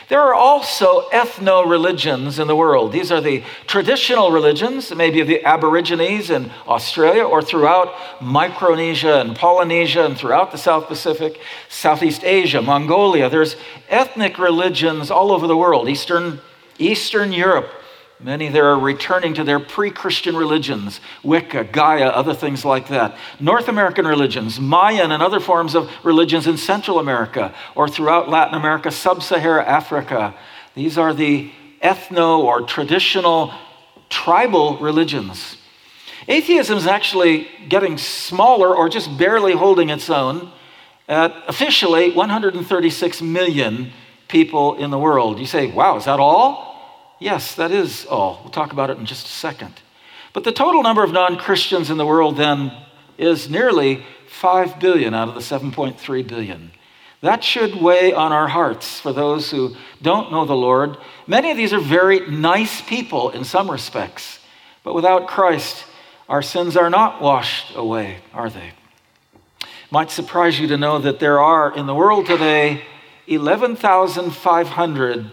There 0.08 0.20
are 0.20 0.34
also 0.34 1.08
ethno 1.08 1.66
religions 1.66 2.38
in 2.38 2.46
the 2.46 2.56
world. 2.56 2.92
These 2.92 3.10
are 3.10 3.20
the 3.20 3.42
traditional 3.66 4.30
religions, 4.30 4.94
maybe 4.94 5.20
of 5.20 5.26
the 5.26 5.42
Aborigines 5.42 6.28
in 6.28 6.50
Australia 6.66 7.22
or 7.22 7.40
throughout 7.40 7.94
Micronesia 8.20 9.20
and 9.20 9.34
Polynesia 9.34 10.04
and 10.04 10.16
throughout 10.18 10.52
the 10.52 10.58
South 10.58 10.86
Pacific, 10.86 11.40
Southeast 11.70 12.24
Asia, 12.24 12.60
Mongolia. 12.60 13.30
There's 13.30 13.56
ethnic 13.88 14.38
religions 14.38 15.10
all 15.10 15.32
over 15.32 15.46
the 15.46 15.56
world, 15.56 15.88
Eastern, 15.88 16.40
Eastern 16.82 17.32
Europe, 17.32 17.70
Many 18.22 18.50
there 18.50 18.66
are 18.66 18.78
returning 18.78 19.34
to 19.34 19.42
their 19.42 19.58
pre 19.58 19.90
Christian 19.90 20.36
religions, 20.36 21.00
Wicca, 21.24 21.64
Gaia, 21.64 22.06
other 22.06 22.34
things 22.34 22.64
like 22.64 22.88
that. 22.88 23.16
North 23.40 23.66
American 23.66 24.06
religions, 24.06 24.60
Mayan, 24.60 25.10
and 25.10 25.20
other 25.22 25.40
forms 25.40 25.74
of 25.74 25.90
religions 26.04 26.46
in 26.46 26.56
Central 26.56 27.00
America 27.00 27.52
or 27.74 27.88
throughout 27.88 28.28
Latin 28.28 28.54
America, 28.54 28.92
Sub 28.92 29.24
Saharan 29.24 29.66
Africa. 29.66 30.34
These 30.76 30.98
are 30.98 31.12
the 31.12 31.50
ethno 31.82 32.38
or 32.38 32.62
traditional 32.62 33.52
tribal 34.08 34.78
religions. 34.78 35.56
Atheism 36.28 36.78
is 36.78 36.86
actually 36.86 37.48
getting 37.68 37.98
smaller 37.98 38.72
or 38.72 38.88
just 38.88 39.18
barely 39.18 39.52
holding 39.52 39.90
its 39.90 40.08
own 40.08 40.52
at 41.08 41.34
officially 41.48 42.12
136 42.12 43.20
million 43.20 43.90
people 44.28 44.76
in 44.76 44.90
the 44.90 44.98
world. 44.98 45.40
You 45.40 45.46
say, 45.46 45.66
wow, 45.66 45.96
is 45.96 46.04
that 46.04 46.20
all? 46.20 46.71
Yes, 47.22 47.54
that 47.54 47.70
is 47.70 48.04
all. 48.06 48.40
We'll 48.42 48.50
talk 48.50 48.72
about 48.72 48.90
it 48.90 48.98
in 48.98 49.06
just 49.06 49.26
a 49.26 49.30
second. 49.30 49.80
But 50.32 50.42
the 50.42 50.50
total 50.50 50.82
number 50.82 51.04
of 51.04 51.12
non 51.12 51.36
Christians 51.36 51.88
in 51.88 51.96
the 51.96 52.04
world 52.04 52.36
then 52.36 52.72
is 53.16 53.48
nearly 53.48 54.04
5 54.26 54.80
billion 54.80 55.14
out 55.14 55.28
of 55.28 55.34
the 55.34 55.40
7.3 55.40 56.26
billion. 56.26 56.72
That 57.20 57.44
should 57.44 57.80
weigh 57.80 58.12
on 58.12 58.32
our 58.32 58.48
hearts 58.48 58.98
for 58.98 59.12
those 59.12 59.52
who 59.52 59.76
don't 60.02 60.32
know 60.32 60.44
the 60.44 60.56
Lord. 60.56 60.96
Many 61.28 61.52
of 61.52 61.56
these 61.56 61.72
are 61.72 61.78
very 61.78 62.28
nice 62.28 62.80
people 62.80 63.30
in 63.30 63.44
some 63.44 63.70
respects, 63.70 64.40
but 64.82 64.94
without 64.94 65.28
Christ, 65.28 65.84
our 66.28 66.42
sins 66.42 66.76
are 66.76 66.90
not 66.90 67.22
washed 67.22 67.76
away, 67.76 68.16
are 68.34 68.50
they? 68.50 68.72
Might 69.92 70.10
surprise 70.10 70.58
you 70.58 70.66
to 70.66 70.76
know 70.76 70.98
that 70.98 71.20
there 71.20 71.38
are 71.38 71.72
in 71.72 71.86
the 71.86 71.94
world 71.94 72.26
today 72.26 72.82
11,500 73.28 75.30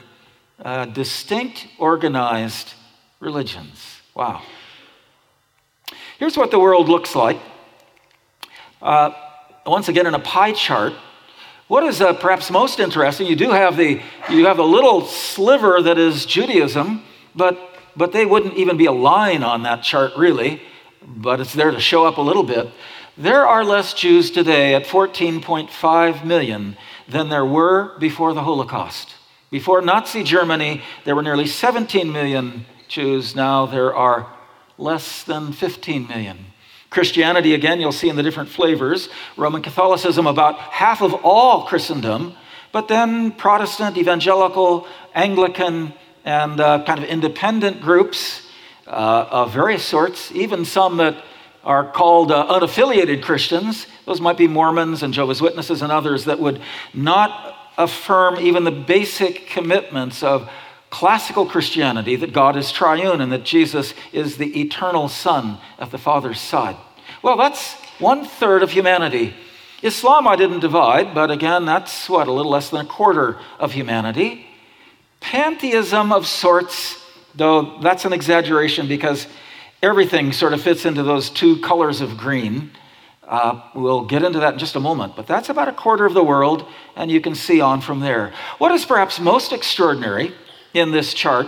uh, 0.63 0.85
distinct, 0.85 1.67
organized 1.77 2.73
religions. 3.19 4.01
Wow. 4.13 4.41
Here's 6.17 6.35
what 6.35 6.51
the 6.51 6.59
world 6.59 6.89
looks 6.89 7.15
like. 7.15 7.39
Uh, 8.81 9.11
once 9.65 9.87
again, 9.87 10.07
in 10.07 10.13
a 10.13 10.19
pie 10.19 10.53
chart, 10.53 10.93
what 11.67 11.83
is 11.83 12.01
uh, 12.01 12.13
perhaps 12.13 12.49
most 12.49 12.79
interesting? 12.79 13.27
You 13.27 13.35
do 13.35 13.51
have 13.51 13.77
the 13.77 14.01
you 14.29 14.45
have 14.47 14.59
a 14.59 14.63
little 14.63 15.05
sliver 15.05 15.81
that 15.81 15.97
is 15.97 16.25
Judaism, 16.25 17.03
but 17.35 17.57
but 17.95 18.11
they 18.11 18.25
wouldn't 18.25 18.55
even 18.55 18.75
be 18.77 18.85
a 18.85 18.91
line 18.91 19.43
on 19.43 19.63
that 19.63 19.83
chart 19.83 20.13
really, 20.17 20.61
but 21.05 21.39
it's 21.39 21.53
there 21.53 21.71
to 21.71 21.79
show 21.79 22.05
up 22.05 22.17
a 22.17 22.21
little 22.21 22.43
bit. 22.43 22.69
There 23.17 23.45
are 23.45 23.63
less 23.63 23.93
Jews 23.93 24.31
today 24.31 24.73
at 24.73 24.85
14.5 24.85 26.23
million 26.23 26.77
than 27.07 27.29
there 27.29 27.45
were 27.45 27.97
before 27.99 28.33
the 28.33 28.43
Holocaust. 28.43 29.15
Before 29.51 29.81
Nazi 29.81 30.23
Germany, 30.23 30.83
there 31.05 31.15
were 31.15 31.23
nearly 31.23 31.47
17 31.47 32.11
million 32.11 32.67
Jews. 32.87 33.35
Now 33.35 33.65
there 33.65 33.95
are 33.95 34.31
less 34.77 35.23
than 35.23 35.53
15 35.53 36.07
million. 36.07 36.45
Christianity, 36.91 37.55
again, 37.55 37.81
you'll 37.81 37.91
see 37.91 38.09
in 38.09 38.15
the 38.15 38.21
different 38.23 38.49
flavors. 38.49 39.09
Roman 39.37 39.63
Catholicism, 39.63 40.27
about 40.27 40.59
half 40.59 41.01
of 41.01 41.13
all 41.23 41.65
Christendom, 41.65 42.35
but 42.71 42.87
then 42.87 43.31
Protestant, 43.31 43.97
evangelical, 43.97 44.87
Anglican, 45.15 45.93
and 46.25 46.59
uh, 46.59 46.83
kind 46.85 46.99
of 47.01 47.09
independent 47.09 47.81
groups 47.81 48.47
uh, 48.85 49.27
of 49.31 49.51
various 49.51 49.83
sorts, 49.83 50.31
even 50.31 50.63
some 50.63 50.97
that 50.97 51.23
are 51.63 51.91
called 51.91 52.31
uh, 52.31 52.47
unaffiliated 52.47 53.23
Christians. 53.23 53.87
Those 54.05 54.21
might 54.21 54.37
be 54.37 54.47
Mormons 54.47 55.01
and 55.01 55.11
Jehovah's 55.11 55.41
Witnesses 55.41 55.81
and 55.81 55.91
others 55.91 56.25
that 56.25 56.39
would 56.39 56.61
not 56.93 57.58
affirm 57.79 58.37
even 58.39 58.65
the 58.65 58.71
basic 58.71 59.47
commitments 59.47 60.21
of 60.21 60.47
classical 60.91 61.45
Christianity 61.45 62.15
that 62.17 62.33
God 62.33 62.55
is 62.55 62.71
triune 62.71 63.21
and 63.21 63.31
that 63.31 63.43
Jesus 63.43 63.93
is 64.11 64.37
the 64.37 64.59
eternal 64.59 65.07
Son 65.07 65.57
at 65.79 65.89
the 65.89 65.97
Father's 65.97 66.39
side. 66.39 66.75
Well, 67.23 67.37
that's 67.37 67.73
one 67.99 68.25
third 68.25 68.63
of 68.63 68.71
humanity. 68.71 69.33
Islam 69.81 70.27
I 70.27 70.35
didn't 70.35 70.59
divide, 70.59 71.13
but 71.13 71.31
again, 71.31 71.65
that's 71.65 72.09
what, 72.09 72.27
a 72.27 72.31
little 72.31 72.51
less 72.51 72.69
than 72.69 72.85
a 72.85 72.89
quarter 72.89 73.39
of 73.59 73.71
humanity. 73.71 74.45
Pantheism 75.21 76.11
of 76.11 76.27
sorts, 76.27 77.01
though 77.35 77.79
that's 77.79 78.05
an 78.05 78.13
exaggeration 78.13 78.87
because 78.87 79.27
everything 79.81 80.33
sort 80.33 80.53
of 80.53 80.61
fits 80.61 80.85
into 80.85 81.03
those 81.03 81.29
two 81.29 81.61
colors 81.61 82.01
of 82.01 82.17
green. 82.17 82.71
Uh, 83.29 83.61
we'll 83.75 84.05
get 84.05 84.23
into 84.23 84.39
that 84.39 84.53
in 84.53 84.59
just 84.59 84.75
a 84.75 84.79
moment, 84.79 85.15
but 85.15 85.27
that's 85.27 85.49
about 85.49 85.67
a 85.67 85.71
quarter 85.71 86.07
of 86.07 86.15
the 86.15 86.23
world, 86.23 86.65
and 86.95 87.11
you 87.11 87.21
can 87.21 87.35
see 87.35 87.61
on 87.61 87.79
from 87.79 87.99
there. 87.99 88.33
What 88.57 88.71
is 88.71 88.85
perhaps 88.85 89.19
most 89.19 89.53
extraordinary 89.53 90.33
in 90.73 90.91
this 90.91 91.13
chart, 91.13 91.45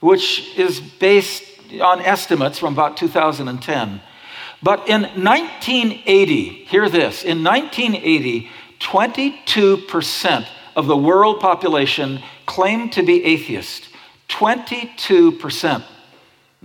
which 0.00 0.54
is 0.58 0.78
based 0.78 1.42
on 1.80 2.02
estimates 2.02 2.58
from 2.58 2.74
about 2.74 2.98
2010, 2.98 4.02
but 4.62 4.88
in 4.90 5.02
1980, 5.02 6.64
hear 6.64 6.90
this, 6.90 7.24
in 7.24 7.42
1980, 7.42 8.50
22% 8.78 10.46
of 10.76 10.86
the 10.86 10.96
world 10.96 11.40
population 11.40 12.22
claimed 12.44 12.92
to 12.92 13.02
be 13.02 13.24
atheist. 13.24 13.88
22%. 14.28 15.82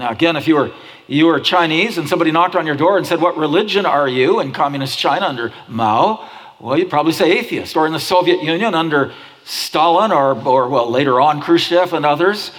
Now, 0.02 0.10
again, 0.10 0.36
if 0.36 0.48
you 0.48 0.56
were 0.56 0.72
you 1.06 1.28
were 1.28 1.40
Chinese 1.40 2.00
and 2.00 2.10
somebody 2.10 2.32
knocked 2.32 2.56
on 2.56 2.66
your 2.66 2.76
door 2.76 2.98
and 2.98 3.06
said, 3.06 3.22
What 3.22 3.38
religion 3.38 3.86
are 3.86 4.08
you 4.08 4.40
in 4.40 4.52
communist 4.52 4.98
China 4.98 5.28
under 5.28 5.54
Mao? 5.68 6.28
Well, 6.60 6.76
you'd 6.76 6.90
probably 6.90 7.12
say 7.12 7.38
atheist. 7.38 7.76
Or 7.76 7.86
in 7.86 7.94
the 7.94 8.00
Soviet 8.00 8.42
Union 8.42 8.74
under 8.74 9.14
Stalin 9.46 10.12
or, 10.12 10.36
or 10.44 10.70
well, 10.70 10.90
later 10.90 11.22
on 11.22 11.40
Khrushchev 11.40 11.94
and 11.94 12.04
others. 12.04 12.52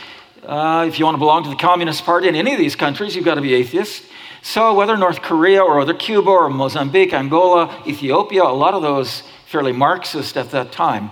Uh, 0.45 0.85
if 0.87 1.01
you 1.01 1.05
want 1.05 1.17
to 1.17 1.19
belong 1.19 1.43
to 1.43 1.51
the 1.51 1.57
Communist 1.57 2.05
Party 2.05 2.29
in 2.29 2.37
any 2.37 2.53
of 2.53 2.59
these 2.59 2.77
countries, 2.77 3.17
you've 3.17 3.25
got 3.25 3.35
to 3.35 3.41
be 3.41 3.55
atheist. 3.55 4.05
So, 4.41 4.73
whether 4.75 4.97
North 4.97 5.21
Korea 5.21 5.65
or 5.65 5.79
whether 5.79 5.95
Cuba 5.95 6.31
or 6.31 6.49
Mozambique, 6.49 7.13
Angola, 7.13 7.83
Ethiopia, 7.89 8.45
a 8.45 8.55
lot 8.55 8.75
of 8.75 8.83
those 8.83 9.25
fairly 9.47 9.73
Marxist 9.73 10.37
at 10.37 10.53
that 10.53 10.71
time, 10.71 11.11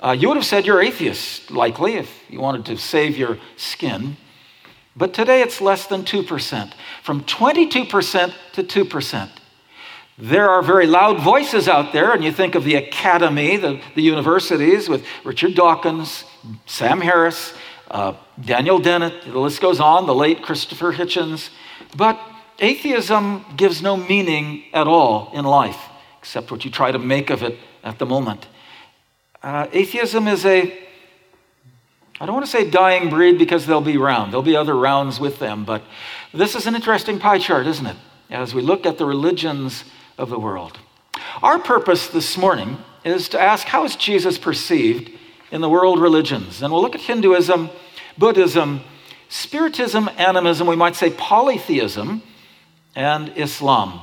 uh, 0.00 0.12
you 0.12 0.28
would 0.28 0.36
have 0.36 0.46
said 0.46 0.64
you're 0.64 0.80
atheist, 0.80 1.50
likely, 1.50 1.94
if 1.94 2.22
you 2.30 2.40
wanted 2.40 2.66
to 2.66 2.76
save 2.76 3.16
your 3.16 3.38
skin. 3.56 4.16
But 4.94 5.14
today 5.14 5.42
it's 5.42 5.60
less 5.60 5.86
than 5.86 6.02
2%, 6.02 6.72
from 7.02 7.24
22% 7.24 8.34
to 8.52 8.62
2%. 8.62 9.28
There 10.18 10.50
are 10.50 10.62
very 10.62 10.86
loud 10.86 11.20
voices 11.20 11.66
out 11.68 11.92
there, 11.92 12.12
and 12.12 12.22
you 12.22 12.30
think 12.30 12.54
of 12.54 12.64
the 12.64 12.74
academy, 12.74 13.56
the, 13.56 13.80
the 13.94 14.02
universities 14.02 14.88
with 14.88 15.04
Richard 15.24 15.54
Dawkins, 15.54 16.24
Sam 16.66 17.00
Harris, 17.00 17.54
uh, 17.90 18.14
Daniel 18.42 18.78
Dennett, 18.78 19.24
the 19.24 19.38
list 19.38 19.60
goes 19.60 19.80
on, 19.80 20.06
the 20.06 20.14
late 20.14 20.42
Christopher 20.42 20.92
Hitchens. 20.92 21.48
But 21.96 22.20
atheism 22.58 23.44
gives 23.56 23.82
no 23.82 23.96
meaning 23.96 24.64
at 24.74 24.86
all 24.86 25.30
in 25.32 25.44
life, 25.46 25.80
except 26.18 26.50
what 26.50 26.64
you 26.64 26.70
try 26.70 26.92
to 26.92 26.98
make 26.98 27.30
of 27.30 27.42
it 27.42 27.58
at 27.82 27.98
the 27.98 28.06
moment. 28.06 28.46
Uh, 29.42 29.66
atheism 29.72 30.28
is 30.28 30.44
a 30.46 30.78
I 32.22 32.24
don't 32.24 32.36
want 32.36 32.46
to 32.46 32.52
say 32.52 32.70
dying 32.70 33.10
breed 33.10 33.36
because 33.36 33.66
they'll 33.66 33.80
be 33.80 33.96
round. 33.96 34.32
There'll 34.32 34.44
be 34.44 34.54
other 34.54 34.76
rounds 34.76 35.18
with 35.18 35.40
them, 35.40 35.64
but 35.64 35.82
this 36.32 36.54
is 36.54 36.68
an 36.68 36.76
interesting 36.76 37.18
pie 37.18 37.40
chart, 37.40 37.66
isn't 37.66 37.84
it? 37.84 37.96
As 38.30 38.54
we 38.54 38.62
look 38.62 38.86
at 38.86 38.96
the 38.96 39.04
religions 39.04 39.82
of 40.16 40.30
the 40.30 40.38
world. 40.38 40.78
Our 41.42 41.58
purpose 41.58 42.06
this 42.06 42.38
morning 42.38 42.78
is 43.02 43.28
to 43.30 43.40
ask 43.40 43.66
how 43.66 43.82
is 43.82 43.96
Jesus 43.96 44.38
perceived 44.38 45.10
in 45.50 45.62
the 45.62 45.68
world 45.68 45.98
religions? 45.98 46.62
And 46.62 46.72
we'll 46.72 46.80
look 46.80 46.94
at 46.94 47.00
Hinduism, 47.00 47.70
Buddhism, 48.16 48.82
Spiritism, 49.28 50.08
Animism, 50.16 50.68
we 50.68 50.76
might 50.76 50.94
say 50.94 51.10
polytheism, 51.10 52.22
and 52.94 53.32
Islam. 53.36 54.00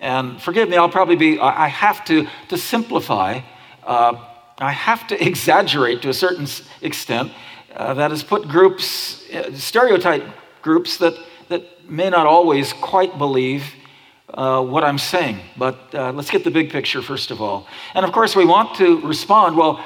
And 0.00 0.42
forgive 0.42 0.68
me, 0.68 0.78
I'll 0.78 0.88
probably 0.88 1.14
be, 1.14 1.38
I 1.38 1.68
have 1.68 2.04
to, 2.06 2.26
to 2.48 2.58
simplify, 2.58 3.42
uh, 3.86 4.16
I 4.58 4.72
have 4.72 5.06
to 5.06 5.24
exaggerate 5.28 6.02
to 6.02 6.08
a 6.08 6.14
certain 6.14 6.48
extent 6.80 7.30
uh, 7.76 7.94
that 7.94 8.10
has 8.10 8.22
put 8.22 8.48
groups, 8.48 9.28
uh, 9.30 9.54
stereotype 9.54 10.24
groups 10.62 10.96
that, 10.98 11.14
that 11.48 11.90
may 11.90 12.10
not 12.10 12.26
always 12.26 12.72
quite 12.72 13.18
believe 13.18 13.64
uh, 14.34 14.62
what 14.62 14.84
I'm 14.84 14.98
saying. 14.98 15.40
But 15.56 15.94
uh, 15.94 16.12
let's 16.12 16.30
get 16.30 16.44
the 16.44 16.50
big 16.50 16.70
picture 16.70 17.02
first 17.02 17.30
of 17.30 17.40
all. 17.40 17.66
And 17.94 18.04
of 18.04 18.12
course, 18.12 18.34
we 18.34 18.44
want 18.44 18.76
to 18.76 19.00
respond. 19.00 19.56
Well, 19.56 19.84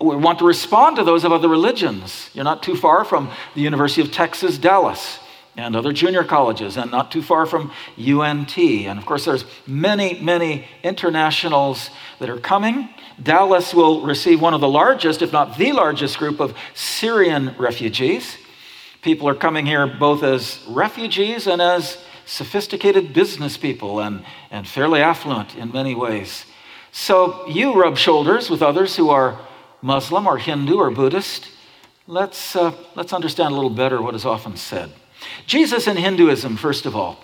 we 0.00 0.16
want 0.16 0.38
to 0.40 0.46
respond 0.46 0.96
to 0.96 1.04
those 1.04 1.24
of 1.24 1.32
other 1.32 1.48
religions. 1.48 2.30
You're 2.34 2.44
not 2.44 2.62
too 2.62 2.76
far 2.76 3.04
from 3.04 3.30
the 3.54 3.60
University 3.60 4.02
of 4.02 4.10
Texas, 4.12 4.58
Dallas. 4.58 5.18
And 5.56 5.76
other 5.76 5.92
junior 5.92 6.24
colleges, 6.24 6.76
and 6.76 6.90
not 6.90 7.10
too 7.10 7.22
far 7.22 7.46
from 7.46 7.70
UNT. 7.98 8.58
And 8.58 8.98
of 8.98 9.06
course, 9.06 9.24
there's 9.24 9.44
many, 9.66 10.20
many 10.20 10.66
internationals 10.82 11.90
that 12.18 12.28
are 12.28 12.38
coming. 12.38 12.88
Dallas 13.22 13.72
will 13.72 14.04
receive 14.04 14.40
one 14.40 14.54
of 14.54 14.60
the 14.60 14.68
largest, 14.68 15.22
if 15.22 15.32
not 15.32 15.56
the 15.56 15.72
largest, 15.72 16.18
group 16.18 16.40
of 16.40 16.56
Syrian 16.74 17.54
refugees. 17.58 18.36
People 19.02 19.28
are 19.28 19.34
coming 19.34 19.66
here 19.66 19.86
both 19.86 20.22
as 20.22 20.64
refugees 20.68 21.46
and 21.46 21.62
as 21.62 21.98
sophisticated 22.26 23.12
business 23.12 23.56
people 23.56 24.00
and, 24.00 24.24
and 24.50 24.66
fairly 24.66 25.00
affluent 25.00 25.54
in 25.56 25.70
many 25.70 25.94
ways. 25.94 26.46
So 26.90 27.46
you 27.46 27.74
rub 27.74 27.96
shoulders 27.96 28.48
with 28.48 28.62
others 28.62 28.96
who 28.96 29.10
are 29.10 29.38
Muslim 29.82 30.26
or 30.26 30.38
Hindu 30.38 30.76
or 30.76 30.90
Buddhist. 30.90 31.48
Let's, 32.06 32.56
uh, 32.56 32.72
let's 32.94 33.12
understand 33.12 33.52
a 33.52 33.54
little 33.54 33.70
better 33.70 34.00
what 34.00 34.14
is 34.14 34.24
often 34.24 34.56
said. 34.56 34.92
Jesus 35.46 35.86
and 35.86 35.98
Hinduism, 35.98 36.56
first 36.56 36.86
of 36.86 36.96
all. 36.96 37.18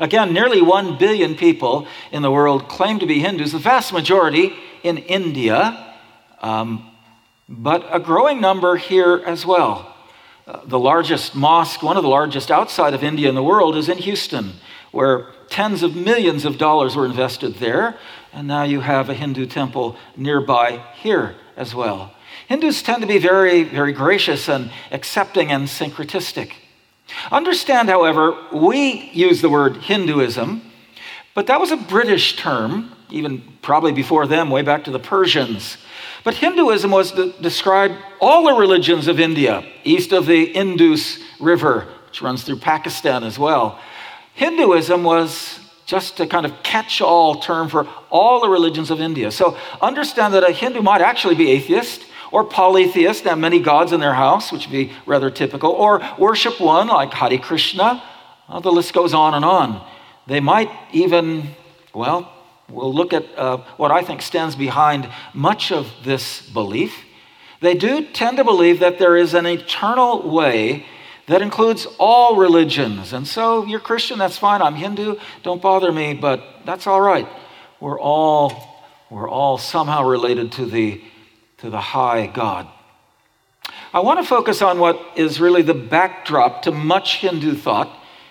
Again, 0.00 0.32
nearly 0.32 0.60
1 0.60 0.98
billion 0.98 1.36
people 1.36 1.86
in 2.10 2.22
the 2.22 2.30
world 2.30 2.68
claim 2.68 2.98
to 2.98 3.06
be 3.06 3.20
Hindus, 3.20 3.52
the 3.52 3.58
vast 3.58 3.92
majority 3.92 4.52
in 4.82 4.98
India, 4.98 5.94
um, 6.40 6.90
but 7.48 7.86
a 7.90 8.00
growing 8.00 8.40
number 8.40 8.76
here 8.76 9.22
as 9.24 9.46
well. 9.46 9.94
Uh, 10.46 10.60
the 10.64 10.78
largest 10.78 11.36
mosque, 11.36 11.82
one 11.82 11.96
of 11.96 12.02
the 12.02 12.08
largest 12.08 12.50
outside 12.50 12.94
of 12.94 13.04
India 13.04 13.28
in 13.28 13.34
the 13.34 13.42
world, 13.42 13.76
is 13.76 13.88
in 13.88 13.98
Houston, 13.98 14.54
where 14.90 15.28
tens 15.48 15.82
of 15.82 15.94
millions 15.94 16.44
of 16.44 16.58
dollars 16.58 16.96
were 16.96 17.06
invested 17.06 17.54
there, 17.56 17.96
and 18.32 18.48
now 18.48 18.64
you 18.64 18.80
have 18.80 19.08
a 19.08 19.14
Hindu 19.14 19.46
temple 19.46 19.96
nearby 20.16 20.82
here 20.94 21.36
as 21.56 21.74
well. 21.74 22.12
Hindus 22.48 22.82
tend 22.82 23.02
to 23.02 23.06
be 23.06 23.18
very, 23.18 23.62
very 23.62 23.92
gracious 23.92 24.48
and 24.48 24.70
accepting 24.90 25.52
and 25.52 25.68
syncretistic. 25.68 26.52
Understand, 27.30 27.88
however, 27.88 28.36
we 28.52 29.10
use 29.12 29.40
the 29.40 29.48
word 29.48 29.76
Hinduism, 29.78 30.62
but 31.34 31.46
that 31.46 31.60
was 31.60 31.70
a 31.70 31.76
British 31.76 32.36
term, 32.36 32.92
even 33.10 33.42
probably 33.62 33.92
before 33.92 34.26
them, 34.26 34.50
way 34.50 34.62
back 34.62 34.84
to 34.84 34.90
the 34.90 34.98
Persians. 34.98 35.78
But 36.24 36.34
Hinduism 36.34 36.90
was 36.90 37.12
to 37.12 37.32
describe 37.40 37.92
all 38.20 38.44
the 38.44 38.52
religions 38.52 39.08
of 39.08 39.18
India, 39.18 39.64
east 39.84 40.12
of 40.12 40.26
the 40.26 40.42
Indus 40.42 41.18
River, 41.40 41.88
which 42.08 42.22
runs 42.22 42.44
through 42.44 42.58
Pakistan 42.58 43.24
as 43.24 43.38
well. 43.38 43.80
Hinduism 44.34 45.02
was 45.04 45.58
just 45.84 46.20
a 46.20 46.26
kind 46.26 46.46
of 46.46 46.62
catch 46.62 47.00
all 47.00 47.40
term 47.40 47.68
for 47.68 47.86
all 48.08 48.40
the 48.40 48.48
religions 48.48 48.90
of 48.90 49.00
India. 49.00 49.30
So 49.30 49.56
understand 49.80 50.34
that 50.34 50.48
a 50.48 50.52
Hindu 50.52 50.80
might 50.80 51.02
actually 51.02 51.34
be 51.34 51.50
atheist 51.50 52.04
or 52.32 52.42
polytheists, 52.44 53.22
have 53.22 53.38
many 53.38 53.60
gods 53.60 53.92
in 53.92 54.00
their 54.00 54.14
house, 54.14 54.50
which 54.50 54.66
would 54.66 54.72
be 54.72 54.92
rather 55.06 55.30
typical, 55.30 55.70
or 55.70 56.00
worship 56.18 56.60
one 56.60 56.88
like 56.88 57.12
Hare 57.12 57.38
Krishna. 57.38 58.02
Well, 58.48 58.60
the 58.60 58.72
list 58.72 58.92
goes 58.92 59.14
on 59.14 59.34
and 59.34 59.44
on. 59.44 59.86
They 60.26 60.40
might 60.40 60.70
even, 60.92 61.50
well, 61.94 62.32
we'll 62.68 62.92
look 62.92 63.12
at 63.12 63.24
uh, 63.36 63.58
what 63.76 63.90
I 63.90 64.02
think 64.02 64.22
stands 64.22 64.56
behind 64.56 65.08
much 65.34 65.70
of 65.70 65.88
this 66.04 66.40
belief. 66.40 67.04
They 67.60 67.74
do 67.74 68.06
tend 68.06 68.38
to 68.38 68.44
believe 68.44 68.80
that 68.80 68.98
there 68.98 69.16
is 69.16 69.34
an 69.34 69.46
eternal 69.46 70.28
way 70.28 70.86
that 71.26 71.42
includes 71.42 71.86
all 71.98 72.36
religions. 72.36 73.12
And 73.12 73.26
so 73.26 73.64
you're 73.64 73.80
Christian, 73.80 74.18
that's 74.18 74.38
fine. 74.38 74.60
I'm 74.60 74.74
Hindu, 74.74 75.16
don't 75.42 75.62
bother 75.62 75.92
me, 75.92 76.14
but 76.14 76.42
that's 76.64 76.86
all 76.86 77.00
right. 77.00 77.28
We're 77.78 78.00
all, 78.00 78.52
we're 79.10 79.28
all 79.28 79.58
somehow 79.58 80.04
related 80.08 80.52
to 80.52 80.66
the 80.66 81.00
to 81.62 81.70
the 81.70 81.80
high 81.80 82.26
God. 82.26 82.66
I 83.94 84.00
want 84.00 84.18
to 84.18 84.26
focus 84.26 84.62
on 84.62 84.80
what 84.80 85.00
is 85.14 85.40
really 85.40 85.62
the 85.62 85.74
backdrop 85.74 86.62
to 86.62 86.72
much 86.72 87.18
Hindu 87.18 87.54
thought, 87.54 87.88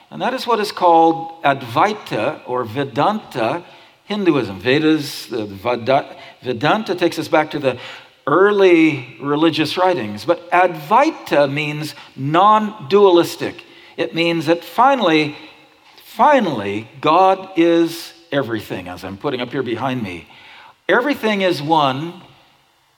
and 0.09 0.21
that 0.21 0.33
is 0.33 0.45
what 0.45 0.59
is 0.59 0.73
called 0.73 1.41
Advaita 1.43 2.41
or 2.45 2.65
Vedanta 2.65 3.63
Hinduism. 4.03 4.59
Vedas, 4.59 5.27
the 5.27 5.45
Vedanta 5.45 6.93
takes 6.95 7.17
us 7.17 7.29
back 7.29 7.51
to 7.51 7.59
the 7.59 7.79
early 8.27 9.15
religious 9.21 9.77
writings, 9.77 10.25
but 10.25 10.51
Advaita 10.51 11.49
means 11.49 11.95
non 12.17 12.89
dualistic. 12.89 13.63
It 13.95 14.13
means 14.13 14.47
that 14.47 14.65
finally, 14.65 15.38
finally, 16.03 16.89
God 16.99 17.49
is 17.56 18.12
everything, 18.29 18.89
as 18.89 19.06
I'm 19.06 19.17
putting 19.17 19.39
up 19.39 19.51
here 19.51 19.63
behind 19.63 20.03
me. 20.03 20.27
Everything 20.89 21.43
is 21.43 21.62
one, 21.62 22.21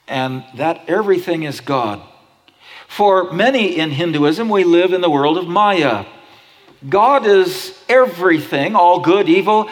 and 0.06 0.44
that 0.54 0.82
everything 0.88 1.42
is 1.42 1.60
God. 1.60 2.02
For 2.88 3.32
many 3.32 3.78
in 3.78 3.90
Hinduism, 3.90 4.48
we 4.48 4.64
live 4.64 4.92
in 4.92 5.00
the 5.00 5.10
world 5.10 5.38
of 5.38 5.48
Maya. 5.48 6.06
God 6.88 7.26
is 7.26 7.76
everything, 7.88 8.76
all 8.76 9.00
good, 9.00 9.28
evil, 9.28 9.68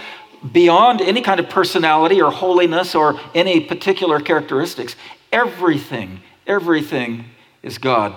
beyond 0.51 1.01
any 1.01 1.21
kind 1.21 1.39
of 1.39 1.49
personality 1.49 2.21
or 2.21 2.31
holiness 2.31 2.95
or 2.95 3.21
any 3.35 3.61
particular 3.61 4.19
characteristics. 4.19 4.97
Everything, 5.31 6.21
everything 6.47 7.27
is 7.63 7.79
God. 7.79 8.15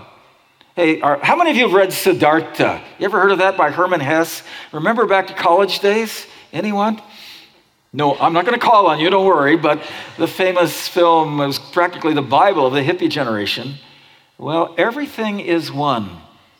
Hey, 0.75 0.99
are, 1.01 1.19
how 1.21 1.35
many 1.35 1.51
of 1.51 1.55
you 1.55 1.63
have 1.63 1.73
read 1.73 1.93
Siddhartha? 1.93 2.81
You 2.99 3.05
ever 3.05 3.19
heard 3.19 3.31
of 3.31 3.37
that 3.37 3.57
by 3.57 3.71
Hermann 3.71 4.01
Hesse? 4.01 4.43
Remember 4.71 5.05
back 5.05 5.27
to 5.27 5.33
college 5.33 5.79
days? 5.79 6.25
Anyone? 6.51 7.01
No, 7.95 8.17
I'm 8.17 8.33
not 8.33 8.45
going 8.45 8.59
to 8.59 8.65
call 8.65 8.87
on 8.87 8.99
you, 8.99 9.09
don't 9.09 9.25
worry, 9.25 9.55
but 9.55 9.81
the 10.17 10.27
famous 10.27 10.85
film 10.85 11.37
was 11.37 11.57
practically 11.57 12.13
the 12.13 12.21
Bible 12.21 12.67
of 12.67 12.73
the 12.73 12.81
hippie 12.81 13.09
generation. 13.09 13.75
Well, 14.37 14.75
everything 14.77 15.39
is 15.39 15.71
one. 15.71 16.09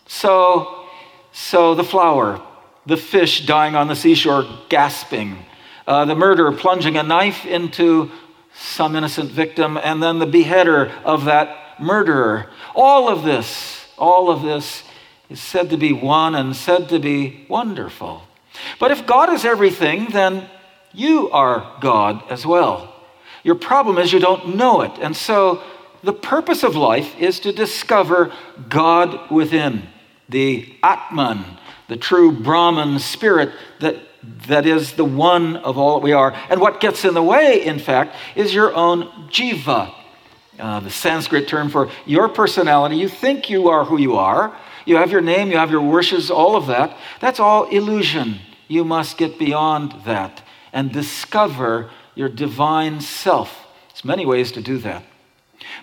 So, 0.05 0.85
so 1.33 1.75
the 1.75 1.83
flower, 1.83 2.41
the 2.85 2.95
fish 2.95 3.45
dying 3.45 3.75
on 3.75 3.89
the 3.89 3.97
seashore 3.97 4.45
gasping, 4.69 5.37
uh, 5.85 6.05
the 6.05 6.15
murderer 6.15 6.53
plunging 6.53 6.95
a 6.95 7.03
knife 7.03 7.45
into 7.45 8.11
some 8.53 8.95
innocent 8.95 9.29
victim, 9.29 9.75
and 9.75 10.01
then 10.01 10.19
the 10.19 10.25
beheader 10.25 10.89
of 11.03 11.25
that 11.25 11.81
murderer. 11.81 12.49
All 12.73 13.09
of 13.09 13.23
this, 13.23 13.85
all 13.97 14.29
of 14.29 14.41
this 14.41 14.83
is 15.29 15.41
said 15.41 15.69
to 15.71 15.75
be 15.75 15.91
one 15.91 16.33
and 16.33 16.55
said 16.55 16.87
to 16.87 16.99
be 16.99 17.45
wonderful. 17.49 18.23
But 18.79 18.91
if 18.91 19.05
God 19.05 19.33
is 19.33 19.43
everything, 19.43 20.07
then 20.11 20.49
you 20.95 21.29
are 21.31 21.77
God 21.81 22.23
as 22.29 22.45
well. 22.45 22.93
Your 23.43 23.55
problem 23.55 23.97
is 23.97 24.11
you 24.11 24.19
don't 24.19 24.55
know 24.55 24.81
it. 24.81 24.91
And 24.99 25.15
so 25.15 25.61
the 26.03 26.13
purpose 26.13 26.63
of 26.63 26.75
life 26.75 27.15
is 27.19 27.39
to 27.41 27.51
discover 27.51 28.33
God 28.69 29.29
within, 29.29 29.83
the 30.29 30.73
Atman, 30.81 31.43
the 31.87 31.97
true 31.97 32.31
Brahman 32.31 32.97
spirit 32.99 33.51
that, 33.81 33.97
that 34.47 34.65
is 34.65 34.93
the 34.93 35.05
one 35.05 35.57
of 35.57 35.77
all 35.77 35.99
that 35.99 36.03
we 36.03 36.13
are. 36.13 36.33
And 36.49 36.59
what 36.59 36.79
gets 36.79 37.05
in 37.05 37.13
the 37.13 37.21
way, 37.21 37.63
in 37.63 37.77
fact, 37.77 38.15
is 38.35 38.53
your 38.53 38.73
own 38.73 39.03
jiva, 39.29 39.93
uh, 40.57 40.79
the 40.79 40.89
Sanskrit 40.89 41.47
term 41.47 41.69
for 41.69 41.91
your 42.05 42.29
personality. 42.29 42.97
You 42.97 43.09
think 43.09 43.49
you 43.49 43.69
are 43.69 43.85
who 43.85 43.99
you 43.99 44.15
are. 44.15 44.57
You 44.85 44.97
have 44.97 45.11
your 45.11 45.21
name, 45.21 45.51
you 45.51 45.57
have 45.57 45.71
your 45.71 45.81
wishes, 45.81 46.31
all 46.31 46.55
of 46.55 46.67
that. 46.67 46.95
That's 47.19 47.39
all 47.39 47.65
illusion. 47.65 48.39
You 48.67 48.85
must 48.85 49.17
get 49.17 49.37
beyond 49.37 49.93
that 50.05 50.44
and 50.75 50.91
discover 50.91 51.89
your 52.13 52.29
divine 52.29 53.01
self. 53.01 53.65
There's 53.89 54.05
many 54.05 54.25
ways 54.25 54.51
to 54.51 54.61
do 54.61 54.77
that. 54.79 55.03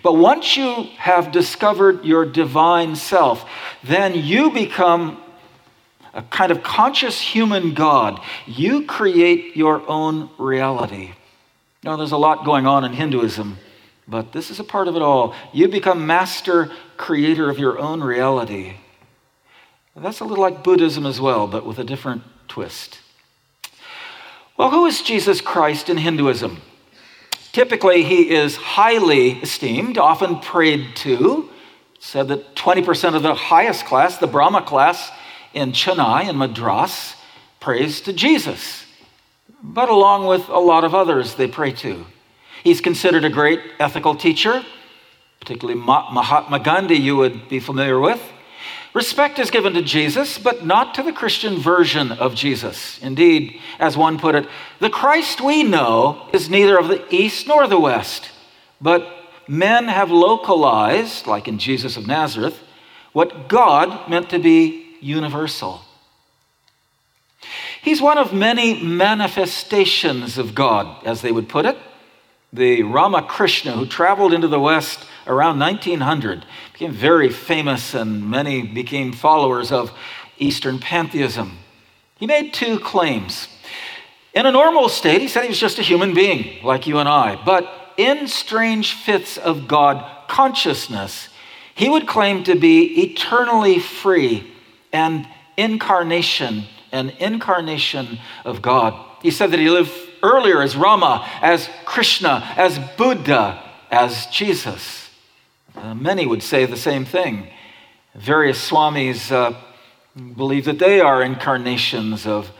But 0.03 0.13
once 0.13 0.55
you 0.55 0.83
have 0.97 1.31
discovered 1.31 2.05
your 2.05 2.25
divine 2.25 2.95
self, 2.95 3.43
then 3.83 4.13
you 4.13 4.51
become 4.51 5.21
a 6.13 6.21
kind 6.21 6.51
of 6.51 6.61
conscious 6.61 7.19
human 7.19 7.73
God. 7.73 8.21
You 8.45 8.85
create 8.85 9.57
your 9.57 9.85
own 9.89 10.29
reality. 10.37 11.13
Now, 11.83 11.97
there's 11.97 12.11
a 12.11 12.17
lot 12.17 12.45
going 12.45 12.67
on 12.67 12.85
in 12.85 12.93
Hinduism, 12.93 13.57
but 14.07 14.31
this 14.31 14.51
is 14.51 14.59
a 14.59 14.63
part 14.63 14.87
of 14.87 14.95
it 14.95 15.01
all. 15.01 15.33
You 15.51 15.67
become 15.67 16.05
master 16.05 16.71
creator 16.97 17.49
of 17.49 17.57
your 17.57 17.79
own 17.79 18.01
reality. 18.01 18.75
That's 19.95 20.19
a 20.19 20.25
little 20.25 20.43
like 20.43 20.63
Buddhism 20.63 21.05
as 21.05 21.19
well, 21.19 21.47
but 21.47 21.65
with 21.65 21.79
a 21.79 21.83
different 21.83 22.21
twist. 22.47 22.99
Well, 24.55 24.69
who 24.69 24.85
is 24.85 25.01
Jesus 25.01 25.41
Christ 25.41 25.89
in 25.89 25.97
Hinduism? 25.97 26.61
Typically, 27.51 28.03
he 28.03 28.29
is 28.29 28.55
highly 28.55 29.31
esteemed, 29.39 29.97
often 29.97 30.39
prayed 30.39 30.95
to. 30.97 31.49
It's 31.95 32.07
said 32.07 32.27
that 32.27 32.55
20% 32.55 33.15
of 33.15 33.23
the 33.23 33.33
highest 33.33 33.85
class, 33.85 34.17
the 34.17 34.27
Brahma 34.27 34.61
class 34.61 35.11
in 35.53 35.71
Chennai 35.71 36.29
and 36.29 36.37
Madras, 36.37 37.15
prays 37.59 38.01
to 38.01 38.13
Jesus. 38.13 38.85
But 39.61 39.89
along 39.89 40.27
with 40.27 40.49
a 40.49 40.59
lot 40.59 40.83
of 40.83 40.93
others, 40.93 41.35
they 41.35 41.47
pray 41.47 41.71
to. 41.73 42.05
He's 42.63 42.81
considered 42.81 43.23
a 43.23 43.29
great 43.29 43.59
ethical 43.79 44.15
teacher, 44.15 44.63
particularly 45.39 45.79
Mahatma 45.79 46.59
Gandhi, 46.59 46.95
you 46.95 47.15
would 47.17 47.49
be 47.49 47.59
familiar 47.59 47.99
with. 47.99 48.21
Respect 48.93 49.39
is 49.39 49.49
given 49.49 49.73
to 49.73 49.81
Jesus, 49.81 50.37
but 50.37 50.65
not 50.65 50.93
to 50.95 51.03
the 51.03 51.11
Christian 51.11 51.57
version 51.57 52.11
of 52.11 52.35
Jesus. 52.35 52.99
Indeed, 52.99 53.59
as 53.79 53.97
one 53.97 54.19
put 54.19 54.35
it, 54.35 54.47
the 54.79 54.89
Christ 54.89 55.41
we 55.41 55.63
know 55.63 56.27
is 56.31 56.49
neither 56.49 56.77
of 56.77 56.87
the 56.87 57.03
East 57.13 57.47
nor 57.47 57.67
the 57.67 57.79
West, 57.79 58.29
but 58.79 59.07
men 59.47 59.87
have 59.87 60.11
localized, 60.11 61.25
like 61.25 61.47
in 61.47 61.57
Jesus 61.57 61.97
of 61.97 62.05
Nazareth, 62.05 62.59
what 63.13 63.47
God 63.47 64.09
meant 64.09 64.29
to 64.29 64.39
be 64.39 64.85
universal. 65.01 65.81
He's 67.81 68.01
one 68.01 68.17
of 68.17 68.31
many 68.31 68.81
manifestations 68.81 70.37
of 70.37 70.55
God, 70.55 71.03
as 71.05 71.21
they 71.21 71.31
would 71.31 71.49
put 71.49 71.65
it. 71.65 71.77
The 72.53 72.83
Ramakrishna, 72.83 73.71
who 73.71 73.87
traveled 73.87 74.33
into 74.33 74.47
the 74.47 74.59
West 74.59 75.05
around 75.27 75.59
1900, 75.59 76.45
became 76.73 76.91
very 76.91 77.29
famous, 77.29 77.93
and 77.93 78.29
many 78.29 78.61
became 78.61 79.13
followers 79.13 79.71
of 79.71 79.91
Eastern 80.37 80.79
pantheism. 80.79 81.57
He 82.17 82.27
made 82.27 82.53
two 82.53 82.79
claims. 82.79 83.47
In 84.33 84.45
a 84.45 84.51
normal 84.51 84.89
state, 84.89 85.21
he 85.21 85.27
said 85.27 85.43
he 85.43 85.49
was 85.49 85.59
just 85.59 85.79
a 85.79 85.83
human 85.83 86.13
being, 86.13 86.63
like 86.63 86.87
you 86.87 86.97
and 86.97 87.07
I. 87.07 87.41
But 87.43 87.93
in 87.97 88.27
strange 88.27 88.93
fits 88.93 89.37
of 89.37 89.67
God 89.67 90.27
consciousness, 90.27 91.29
he 91.75 91.89
would 91.89 92.07
claim 92.07 92.43
to 92.45 92.55
be 92.55 93.03
eternally 93.03 93.79
free 93.79 94.51
and 94.91 95.27
incarnation, 95.57 96.65
an 96.91 97.09
incarnation 97.19 98.19
of 98.45 98.61
God. 98.61 98.93
He 99.21 99.31
said 99.31 99.51
that 99.51 99.59
he 99.59 99.69
lived 99.69 99.91
earlier 100.21 100.61
as 100.61 100.75
Rama, 100.75 101.27
as 101.41 101.69
Krishna, 101.85 102.43
as 102.55 102.79
Buddha, 102.97 103.61
as 103.91 104.25
Jesus. 104.27 105.02
Uh, 105.75 105.93
many 105.93 106.25
would 106.25 106.43
say 106.43 106.65
the 106.65 106.77
same 106.77 107.05
thing. 107.05 107.47
Various 108.15 108.69
swamis 108.69 109.31
uh, 109.31 109.59
believe 110.35 110.65
that 110.65 110.79
they 110.79 111.01
are 111.01 111.23
incarnations 111.23 112.27
of 112.27 112.51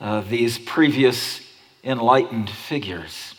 uh, 0.00 0.22
these 0.22 0.58
previous 0.58 1.40
enlightened 1.84 2.48
figures. 2.48 3.34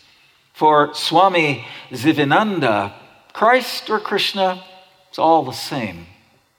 For 0.53 0.93
Swami 0.93 1.65
Sivananda, 1.91 2.93
Christ 3.33 3.89
or 3.89 3.99
Krishna, 3.99 4.63
it's 5.09 5.17
all 5.17 5.43
the 5.43 5.51
same 5.51 6.05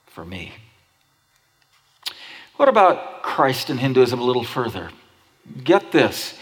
for 0.05 0.25
me. 0.25 0.53
What 2.57 2.69
about 2.69 3.23
Christ 3.23 3.69
in 3.69 3.77
Hinduism 3.77 4.19
a 4.19 4.23
little 4.23 4.43
further? 4.43 4.91
Get 5.63 5.91
this. 5.91 6.37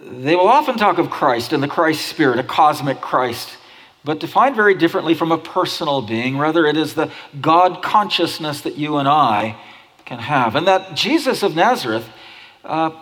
They 0.00 0.36
will 0.36 0.48
often 0.48 0.76
talk 0.76 0.98
of 0.98 1.10
Christ 1.10 1.52
and 1.52 1.62
the 1.62 1.68
Christ 1.68 2.06
spirit, 2.06 2.38
a 2.38 2.42
cosmic 2.42 3.00
Christ, 3.00 3.56
but 4.06 4.20
defined 4.20 4.54
very 4.54 4.76
differently 4.76 5.14
from 5.14 5.32
a 5.32 5.36
personal 5.36 6.00
being. 6.00 6.38
Rather, 6.38 6.64
it 6.64 6.76
is 6.76 6.94
the 6.94 7.10
God 7.40 7.82
consciousness 7.82 8.60
that 8.60 8.78
you 8.78 8.98
and 8.98 9.08
I 9.08 9.58
can 10.04 10.20
have. 10.20 10.54
And 10.54 10.68
that 10.68 10.94
Jesus 10.94 11.42
of 11.42 11.56
Nazareth 11.56 12.08
uh, 12.64 12.92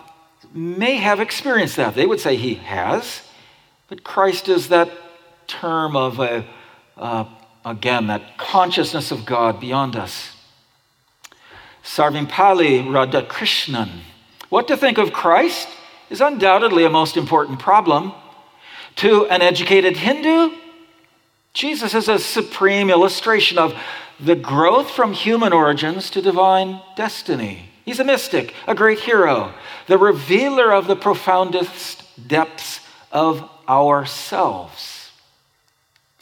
may 0.55 0.97
have 0.97 1.21
experienced 1.21 1.77
that. 1.77 1.95
They 1.95 2.07
would 2.07 2.21
say 2.21 2.37
he 2.37 2.55
has, 2.55 3.21
but 3.89 4.03
Christ 4.03 4.49
is 4.49 4.69
that 4.69 4.91
term 5.47 5.95
of 5.95 6.21
a, 6.21 6.47
uh, 6.97 7.27
again, 7.67 8.07
that 8.07 8.39
consciousness 8.39 9.11
of 9.11 9.27
God 9.27 9.61
beyond 9.61 9.97
us. 9.97 10.35
Sarvepalli 11.85 12.83
Radhakrishnan. 12.83 13.91
What 14.49 14.69
to 14.69 14.77
think 14.79 14.97
of 14.97 15.13
Christ 15.13 15.69
is 16.09 16.23
undoubtedly 16.23 16.87
a 16.87 16.91
most 16.91 17.19
important 17.19 17.59
problem. 17.59 18.15
To 18.97 19.27
an 19.27 19.43
educated 19.43 19.99
Hindu, 19.99 20.64
Jesus 21.55 21.95
is 21.95 22.09
a 22.09 22.19
supreme 22.19 22.91
illustration 22.91 23.59
of 23.59 23.75
the 24.19 24.35
growth 24.35 24.91
from 24.91 25.13
human 25.13 25.53
origins 25.53 26.11
to 26.11 26.21
divine 26.21 26.83
destiny. 26.97 27.71
He's 27.85 28.01
a 28.01 28.05
mystic, 28.05 28.55
a 28.67 28.75
great 28.75 28.99
hero, 28.99 29.55
the 29.87 29.97
revealer 29.97 30.73
of 30.73 30.89
the 30.89 30.97
profoundest 30.97 32.03
depths 32.27 32.81
of 33.13 33.49
ourselves. 33.69 35.13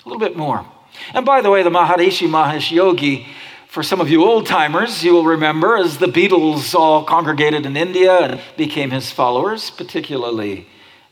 A 0.04 0.08
little 0.08 0.20
bit 0.20 0.36
more. 0.36 0.66
And 1.14 1.24
by 1.24 1.40
the 1.40 1.50
way, 1.50 1.62
the 1.62 1.70
Maharishi 1.70 2.28
Mahesh 2.28 2.70
Yogi, 2.70 3.26
for 3.68 3.82
some 3.82 4.02
of 4.02 4.10
you 4.10 4.24
old 4.24 4.44
timers, 4.44 5.02
you 5.02 5.14
will 5.14 5.24
remember 5.24 5.76
as 5.78 5.96
the 5.96 6.06
Beatles 6.06 6.74
all 6.74 7.04
congregated 7.04 7.64
in 7.64 7.76
India 7.76 8.18
and 8.18 8.40
became 8.58 8.90
his 8.90 9.10
followers, 9.10 9.70
particularly, 9.70 10.66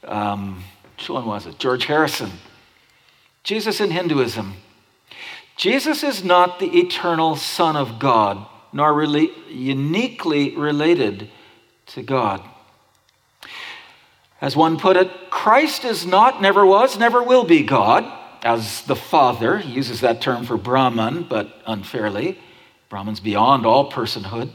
um, 0.04 0.62
which 0.98 1.08
one 1.08 1.24
was 1.24 1.46
it? 1.46 1.58
George 1.58 1.86
Harrison. 1.86 2.30
Jesus 3.42 3.80
in 3.80 3.90
Hinduism. 3.90 4.54
Jesus 5.56 6.02
is 6.02 6.24
not 6.24 6.58
the 6.58 6.78
eternal 6.78 7.36
Son 7.36 7.76
of 7.76 7.98
God, 7.98 8.46
nor 8.72 8.94
really 8.94 9.30
uniquely 9.48 10.56
related 10.56 11.30
to 11.86 12.02
God. 12.02 12.42
As 14.40 14.56
one 14.56 14.78
put 14.78 14.96
it, 14.96 15.30
Christ 15.30 15.84
is 15.84 16.06
not, 16.06 16.40
never 16.40 16.64
was, 16.64 16.98
never 16.98 17.22
will 17.22 17.44
be 17.44 17.62
God 17.62 18.10
as 18.42 18.82
the 18.82 18.96
Father. 18.96 19.58
He 19.58 19.72
uses 19.72 20.00
that 20.00 20.22
term 20.22 20.46
for 20.46 20.56
Brahman, 20.56 21.24
but 21.24 21.60
unfairly. 21.66 22.38
Brahman's 22.88 23.20
beyond 23.20 23.66
all 23.66 23.90
personhood. 23.90 24.50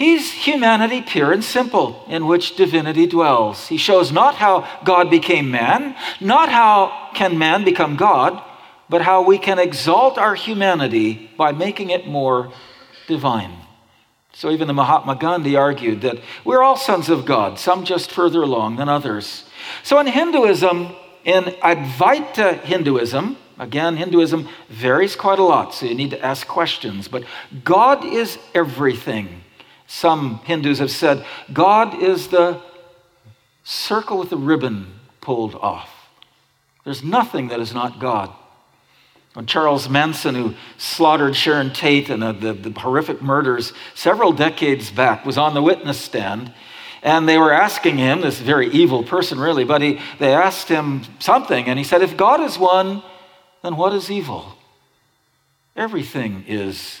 He's 0.00 0.32
humanity 0.32 1.02
pure 1.02 1.30
and 1.30 1.44
simple, 1.44 2.06
in 2.08 2.26
which 2.26 2.56
divinity 2.56 3.06
dwells. 3.06 3.66
He 3.66 3.76
shows 3.76 4.10
not 4.10 4.36
how 4.36 4.66
God 4.82 5.10
became 5.10 5.50
man, 5.50 5.94
not 6.22 6.48
how 6.48 7.10
can 7.12 7.36
man 7.36 7.66
become 7.66 7.96
God, 7.96 8.42
but 8.88 9.02
how 9.02 9.20
we 9.20 9.36
can 9.36 9.58
exalt 9.58 10.16
our 10.16 10.34
humanity 10.34 11.30
by 11.36 11.52
making 11.52 11.90
it 11.90 12.08
more 12.08 12.50
divine. 13.08 13.52
So 14.32 14.50
even 14.50 14.68
the 14.68 14.72
Mahatma 14.72 15.16
Gandhi 15.16 15.54
argued 15.54 16.00
that 16.00 16.18
we're 16.46 16.62
all 16.62 16.78
sons 16.78 17.10
of 17.10 17.26
God, 17.26 17.58
some 17.58 17.84
just 17.84 18.10
further 18.10 18.40
along 18.40 18.76
than 18.76 18.88
others. 18.88 19.44
So 19.82 19.98
in 19.98 20.06
Hinduism, 20.06 20.96
in 21.26 21.44
Advaita 21.44 22.60
Hinduism, 22.60 23.36
again, 23.58 23.98
Hinduism 23.98 24.48
varies 24.70 25.14
quite 25.14 25.38
a 25.38 25.44
lot, 25.44 25.74
so 25.74 25.84
you 25.84 25.94
need 25.94 26.12
to 26.12 26.24
ask 26.24 26.46
questions, 26.46 27.06
but 27.06 27.24
God 27.64 28.02
is 28.02 28.38
everything. 28.54 29.42
Some 29.90 30.38
Hindus 30.44 30.78
have 30.78 30.92
said 30.92 31.26
God 31.52 32.00
is 32.00 32.28
the 32.28 32.62
circle 33.64 34.18
with 34.18 34.30
the 34.30 34.36
ribbon 34.36 35.00
pulled 35.20 35.56
off. 35.56 35.90
There's 36.84 37.02
nothing 37.02 37.48
that 37.48 37.58
is 37.58 37.74
not 37.74 37.98
God. 37.98 38.30
When 39.34 39.46
Charles 39.46 39.88
Manson, 39.88 40.36
who 40.36 40.54
slaughtered 40.78 41.34
Sharon 41.34 41.72
Tate 41.72 42.08
and 42.08 42.22
the, 42.22 42.32
the, 42.32 42.52
the 42.70 42.80
horrific 42.80 43.20
murders 43.20 43.72
several 43.96 44.32
decades 44.32 44.92
back, 44.92 45.26
was 45.26 45.36
on 45.36 45.54
the 45.54 45.62
witness 45.62 45.98
stand, 45.98 46.54
and 47.02 47.28
they 47.28 47.36
were 47.36 47.52
asking 47.52 47.98
him, 47.98 48.20
this 48.20 48.38
very 48.38 48.68
evil 48.68 49.02
person, 49.02 49.40
really, 49.40 49.64
but 49.64 49.82
he, 49.82 49.98
they 50.20 50.32
asked 50.32 50.68
him 50.68 51.02
something, 51.18 51.66
and 51.66 51.80
he 51.80 51.84
said, 51.84 52.00
If 52.00 52.16
God 52.16 52.40
is 52.40 52.56
one, 52.56 53.02
then 53.64 53.76
what 53.76 53.92
is 53.92 54.08
evil? 54.08 54.56
Everything 55.74 56.44
is 56.46 57.00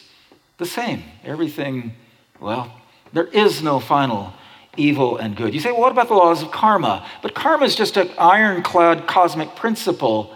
the 0.58 0.66
same. 0.66 1.04
Everything, 1.24 1.92
well, 2.40 2.79
there 3.12 3.26
is 3.26 3.62
no 3.62 3.80
final 3.80 4.32
evil 4.76 5.16
and 5.16 5.36
good. 5.36 5.52
You 5.54 5.60
say, 5.60 5.72
well, 5.72 5.80
what 5.80 5.92
about 5.92 6.08
the 6.08 6.14
laws 6.14 6.42
of 6.42 6.50
karma? 6.50 7.06
But 7.22 7.34
karma 7.34 7.64
is 7.64 7.74
just 7.74 7.96
an 7.96 8.10
ironclad 8.18 9.06
cosmic 9.06 9.56
principle. 9.56 10.34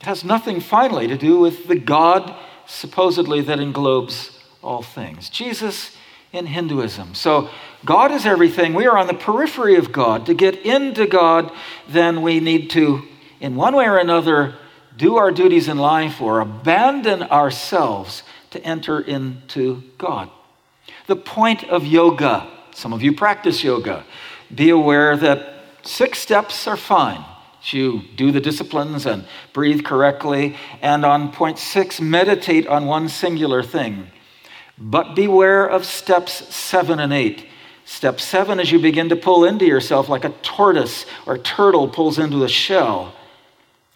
It 0.00 0.06
has 0.06 0.24
nothing 0.24 0.60
finally 0.60 1.06
to 1.08 1.16
do 1.16 1.38
with 1.38 1.66
the 1.66 1.76
God 1.76 2.34
supposedly 2.66 3.40
that 3.42 3.58
englobes 3.58 4.38
all 4.62 4.82
things. 4.82 5.28
Jesus 5.28 5.96
in 6.32 6.46
Hinduism. 6.46 7.14
So 7.14 7.48
God 7.84 8.10
is 8.10 8.26
everything. 8.26 8.74
We 8.74 8.86
are 8.86 8.98
on 8.98 9.06
the 9.06 9.14
periphery 9.14 9.76
of 9.76 9.92
God. 9.92 10.26
To 10.26 10.34
get 10.34 10.56
into 10.56 11.06
God, 11.06 11.52
then 11.88 12.22
we 12.22 12.40
need 12.40 12.70
to, 12.70 13.02
in 13.40 13.54
one 13.54 13.76
way 13.76 13.86
or 13.86 13.98
another, 13.98 14.54
do 14.96 15.16
our 15.16 15.30
duties 15.30 15.68
in 15.68 15.78
life 15.78 16.20
or 16.20 16.40
abandon 16.40 17.22
ourselves 17.22 18.22
to 18.50 18.60
enter 18.64 19.00
into 19.00 19.82
God. 19.98 20.30
The 21.06 21.16
point 21.16 21.64
of 21.64 21.86
yoga, 21.86 22.48
some 22.74 22.92
of 22.92 23.02
you 23.02 23.14
practice 23.14 23.62
yoga, 23.62 24.04
be 24.54 24.70
aware 24.70 25.16
that 25.16 25.54
six 25.82 26.18
steps 26.18 26.66
are 26.66 26.76
fine. 26.76 27.24
You 27.70 28.02
do 28.16 28.30
the 28.30 28.40
disciplines 28.40 29.06
and 29.06 29.24
breathe 29.54 29.84
correctly. 29.84 30.56
And 30.82 31.04
on 31.04 31.32
point 31.32 31.58
six, 31.58 32.00
meditate 32.00 32.66
on 32.66 32.86
one 32.86 33.08
singular 33.08 33.62
thing. 33.62 34.08
But 34.76 35.14
beware 35.14 35.66
of 35.66 35.86
steps 35.86 36.54
seven 36.54 37.00
and 37.00 37.12
eight. 37.12 37.46
Step 37.86 38.20
seven 38.20 38.60
is 38.60 38.72
you 38.72 38.78
begin 38.78 39.08
to 39.10 39.16
pull 39.16 39.44
into 39.44 39.64
yourself 39.64 40.08
like 40.08 40.24
a 40.24 40.30
tortoise 40.42 41.06
or 41.26 41.38
turtle 41.38 41.88
pulls 41.88 42.18
into 42.18 42.44
a 42.44 42.48
shell, 42.48 43.14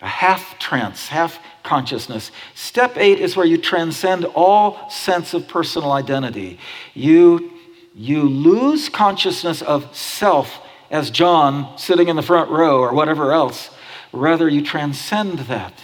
a 0.01 0.07
half 0.07 0.59
trance, 0.59 1.09
half 1.09 1.38
consciousness. 1.68 2.33
Step 2.54 2.96
eight 2.96 3.20
is 3.20 3.37
where 3.37 3.46
you 3.46 3.59
transcend 3.59 4.24
all 4.35 4.88
sense 4.88 5.35
of 5.35 5.46
personal 5.46 5.92
identity. 5.92 6.59
You, 6.94 7.52
you 7.94 8.22
lose 8.22 8.88
consciousness 8.88 9.61
of 9.61 9.94
self 9.94 10.61
as 10.90 11.11
John 11.11 11.76
sitting 11.76 12.09
in 12.09 12.16
the 12.16 12.22
front 12.22 12.50
row 12.50 12.81
or 12.81 12.94
whatever 12.94 13.33
else. 13.33 13.70
Rather, 14.12 14.48
you 14.48 14.62
transcend 14.64 15.40
that. 15.40 15.74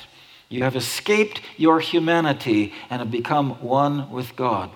You 0.49 0.63
have 0.63 0.77
escaped 0.77 1.43
your 1.59 1.81
humanity 1.81 2.73
and 2.89 3.01
have 3.01 3.11
become 3.11 3.61
one 3.61 4.11
with 4.11 4.35
God. 4.37 4.71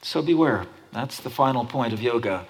So 0.00 0.22
beware. 0.22 0.66
That's 0.92 1.20
the 1.20 1.30
final 1.30 1.64
point 1.66 1.92
of 1.92 2.00
yoga. 2.00 2.46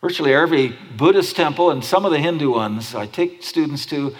Virtually 0.00 0.32
every 0.34 0.74
Buddhist 0.96 1.36
temple 1.36 1.70
and 1.70 1.84
some 1.84 2.06
of 2.06 2.12
the 2.12 2.18
Hindu 2.18 2.50
ones 2.52 2.94
I 2.94 3.06
take 3.06 3.42
students 3.42 3.84
to, 3.86 4.14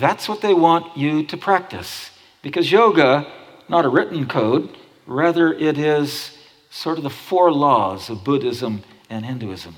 that's 0.00 0.28
what 0.28 0.40
they 0.40 0.54
want 0.54 0.96
you 0.96 1.24
to 1.26 1.36
practice. 1.36 2.11
Because 2.42 2.70
yoga, 2.70 3.26
not 3.68 3.84
a 3.84 3.88
written 3.88 4.26
code, 4.26 4.76
rather 5.06 5.52
it 5.52 5.78
is 5.78 6.36
sort 6.70 6.98
of 6.98 7.04
the 7.04 7.10
four 7.10 7.52
laws 7.52 8.10
of 8.10 8.24
Buddhism 8.24 8.82
and 9.08 9.24
Hinduism. 9.24 9.76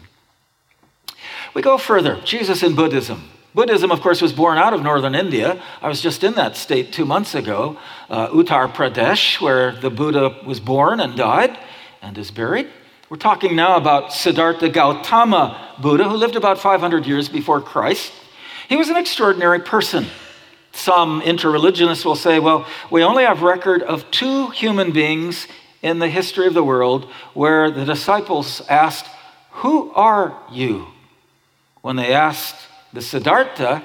We 1.54 1.62
go 1.62 1.78
further 1.78 2.20
Jesus 2.24 2.62
in 2.62 2.74
Buddhism. 2.74 3.30
Buddhism, 3.54 3.92
of 3.92 4.00
course, 4.00 4.20
was 4.20 4.32
born 4.32 4.58
out 4.58 4.74
of 4.74 4.82
northern 4.82 5.14
India. 5.14 5.62
I 5.80 5.88
was 5.88 6.00
just 6.00 6.24
in 6.24 6.34
that 6.34 6.56
state 6.56 6.92
two 6.92 7.04
months 7.04 7.36
ago, 7.36 7.76
uh, 8.10 8.28
Uttar 8.28 8.72
Pradesh, 8.72 9.40
where 9.40 9.72
the 9.72 9.90
Buddha 9.90 10.40
was 10.44 10.58
born 10.58 10.98
and 10.98 11.16
died 11.16 11.56
and 12.02 12.18
is 12.18 12.32
buried. 12.32 12.68
We're 13.08 13.18
talking 13.18 13.54
now 13.54 13.76
about 13.76 14.12
Siddhartha 14.12 14.70
Gautama 14.70 15.76
Buddha, 15.80 16.08
who 16.08 16.16
lived 16.16 16.34
about 16.34 16.58
500 16.58 17.06
years 17.06 17.28
before 17.28 17.60
Christ. 17.60 18.12
He 18.68 18.76
was 18.76 18.88
an 18.88 18.96
extraordinary 18.96 19.60
person. 19.60 20.06
Some 20.74 21.22
interreligionists 21.22 22.04
will 22.04 22.16
say, 22.16 22.40
well, 22.40 22.66
we 22.90 23.04
only 23.04 23.22
have 23.24 23.42
record 23.42 23.82
of 23.82 24.10
two 24.10 24.48
human 24.50 24.90
beings 24.90 25.46
in 25.82 26.00
the 26.00 26.08
history 26.08 26.48
of 26.48 26.54
the 26.54 26.64
world 26.64 27.04
where 27.32 27.70
the 27.70 27.84
disciples 27.84 28.60
asked, 28.68 29.06
Who 29.62 29.92
are 29.92 30.36
you? 30.50 30.88
When 31.80 31.94
they 31.94 32.12
asked 32.12 32.56
the 32.92 33.00
Siddhartha, 33.00 33.84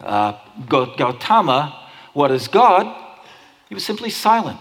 uh, 0.00 0.38
Gautama, 0.68 1.88
what 2.12 2.30
is 2.30 2.48
God? 2.48 2.94
He 3.68 3.74
was 3.74 3.84
simply 3.84 4.10
silent. 4.10 4.60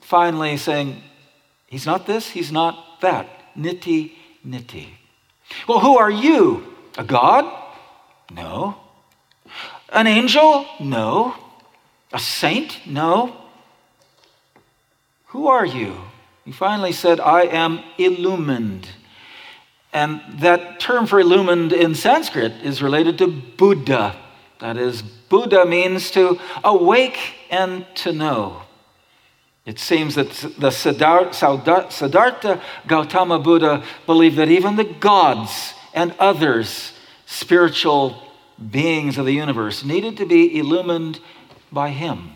Finally, 0.00 0.56
saying, 0.56 1.02
He's 1.68 1.86
not 1.86 2.04
this, 2.06 2.30
He's 2.30 2.50
not 2.50 3.00
that. 3.00 3.28
Neti, 3.56 4.12
neti. 4.44 4.88
Well, 5.68 5.78
who 5.78 5.98
are 5.98 6.10
you? 6.10 6.74
A 6.98 7.04
God? 7.04 7.44
No. 8.32 8.83
An 9.94 10.06
angel? 10.06 10.66
No. 10.80 11.34
A 12.12 12.18
saint? 12.18 12.80
No. 12.86 13.34
Who 15.28 15.46
are 15.46 15.64
you? 15.64 15.96
He 16.44 16.52
finally 16.52 16.92
said, 16.92 17.20
I 17.20 17.42
am 17.42 17.82
illumined. 17.96 18.88
And 19.92 20.20
that 20.40 20.80
term 20.80 21.06
for 21.06 21.20
illumined 21.20 21.72
in 21.72 21.94
Sanskrit 21.94 22.52
is 22.62 22.82
related 22.82 23.16
to 23.18 23.28
Buddha. 23.28 24.16
That 24.58 24.76
is, 24.76 25.02
Buddha 25.02 25.64
means 25.64 26.10
to 26.10 26.40
awake 26.62 27.18
and 27.50 27.86
to 27.96 28.12
know. 28.12 28.62
It 29.64 29.78
seems 29.78 30.16
that 30.16 30.30
the 30.58 30.70
Siddhartha 30.70 32.60
Gautama 32.86 33.38
Buddha 33.38 33.82
believed 34.06 34.36
that 34.36 34.50
even 34.50 34.76
the 34.76 34.84
gods 34.84 35.72
and 35.94 36.14
others, 36.18 36.92
spiritual 37.26 38.20
beings 38.70 39.18
of 39.18 39.26
the 39.26 39.32
universe, 39.32 39.84
needed 39.84 40.16
to 40.18 40.26
be 40.26 40.58
illumined 40.58 41.20
by 41.72 41.90
him. 41.90 42.32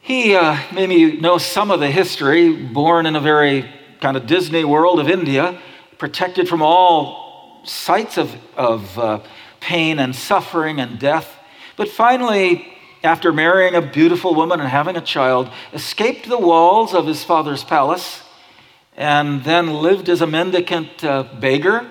He, 0.00 0.34
uh, 0.34 0.58
maybe 0.72 0.94
you 0.94 1.20
know 1.20 1.38
some 1.38 1.70
of 1.70 1.80
the 1.80 1.90
history, 1.90 2.54
born 2.54 3.06
in 3.06 3.14
a 3.14 3.20
very 3.20 3.68
kind 4.00 4.16
of 4.16 4.26
Disney 4.26 4.64
world 4.64 5.00
of 5.00 5.08
India, 5.08 5.60
protected 5.98 6.48
from 6.48 6.62
all 6.62 7.60
sights 7.64 8.16
of, 8.16 8.34
of 8.56 8.98
uh, 8.98 9.20
pain 9.60 9.98
and 9.98 10.14
suffering 10.14 10.80
and 10.80 10.98
death. 10.98 11.28
But 11.76 11.88
finally, 11.88 12.66
after 13.04 13.32
marrying 13.32 13.74
a 13.74 13.82
beautiful 13.82 14.34
woman 14.34 14.60
and 14.60 14.68
having 14.68 14.96
a 14.96 15.00
child, 15.00 15.50
escaped 15.72 16.28
the 16.28 16.38
walls 16.38 16.94
of 16.94 17.06
his 17.06 17.22
father's 17.22 17.62
palace 17.62 18.22
and 18.96 19.44
then 19.44 19.72
lived 19.74 20.08
as 20.08 20.20
a 20.20 20.26
mendicant 20.26 21.04
uh, 21.04 21.22
beggar. 21.38 21.90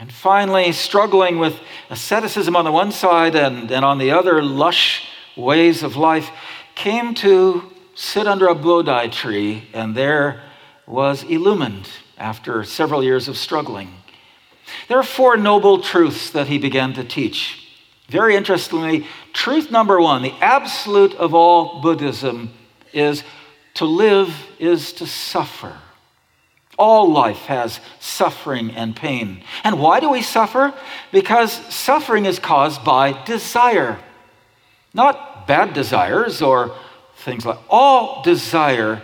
And 0.00 0.10
finally, 0.10 0.72
struggling 0.72 1.38
with 1.38 1.60
asceticism 1.90 2.56
on 2.56 2.64
the 2.64 2.72
one 2.72 2.90
side 2.90 3.36
and, 3.36 3.70
and 3.70 3.84
on 3.84 3.98
the 3.98 4.12
other, 4.12 4.42
lush 4.42 5.06
ways 5.36 5.82
of 5.82 5.94
life, 5.94 6.30
came 6.74 7.14
to 7.16 7.70
sit 7.94 8.26
under 8.26 8.46
a 8.46 8.54
Bodhi 8.54 9.10
tree 9.10 9.68
and 9.74 9.94
there 9.94 10.40
was 10.86 11.22
illumined 11.24 11.86
after 12.16 12.64
several 12.64 13.04
years 13.04 13.28
of 13.28 13.36
struggling. 13.36 13.90
There 14.88 14.98
are 14.98 15.02
four 15.02 15.36
noble 15.36 15.82
truths 15.82 16.30
that 16.30 16.46
he 16.46 16.56
began 16.56 16.94
to 16.94 17.04
teach. 17.04 17.68
Very 18.08 18.36
interestingly, 18.36 19.06
truth 19.34 19.70
number 19.70 20.00
one, 20.00 20.22
the 20.22 20.34
absolute 20.40 21.14
of 21.14 21.34
all 21.34 21.82
Buddhism, 21.82 22.54
is 22.94 23.22
to 23.74 23.84
live 23.84 24.34
is 24.58 24.94
to 24.94 25.06
suffer. 25.06 25.76
All 26.80 27.12
life 27.12 27.44
has 27.44 27.78
suffering 28.00 28.70
and 28.70 28.96
pain. 28.96 29.44
And 29.62 29.78
why 29.78 30.00
do 30.00 30.08
we 30.08 30.22
suffer? 30.22 30.72
Because 31.12 31.52
suffering 31.72 32.24
is 32.24 32.38
caused 32.38 32.82
by 32.84 33.22
desire. 33.24 34.00
Not 34.94 35.46
bad 35.46 35.74
desires 35.74 36.40
or 36.40 36.74
things 37.16 37.44
like 37.44 37.58
all 37.68 38.22
desire 38.22 39.02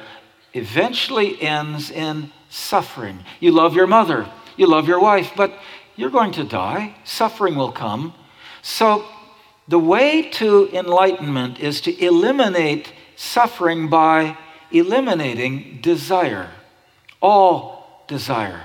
eventually 0.54 1.40
ends 1.40 1.90
in 1.90 2.32
suffering. 2.48 3.18
You 3.40 3.52
love 3.52 3.74
your 3.74 3.86
mother, 3.86 4.26
you 4.56 4.66
love 4.66 4.88
your 4.88 5.00
wife, 5.00 5.32
but 5.36 5.52
you're 5.96 6.10
going 6.10 6.32
to 6.32 6.44
die. 6.44 6.94
Suffering 7.04 7.56
will 7.56 7.72
come. 7.72 8.14
So, 8.62 9.04
the 9.68 9.78
way 9.78 10.22
to 10.30 10.70
enlightenment 10.72 11.58
is 11.58 11.80
to 11.82 12.04
eliminate 12.04 12.92
suffering 13.16 13.88
by 13.88 14.38
eliminating 14.70 15.80
desire, 15.82 16.50
all 17.20 18.04
desire. 18.08 18.64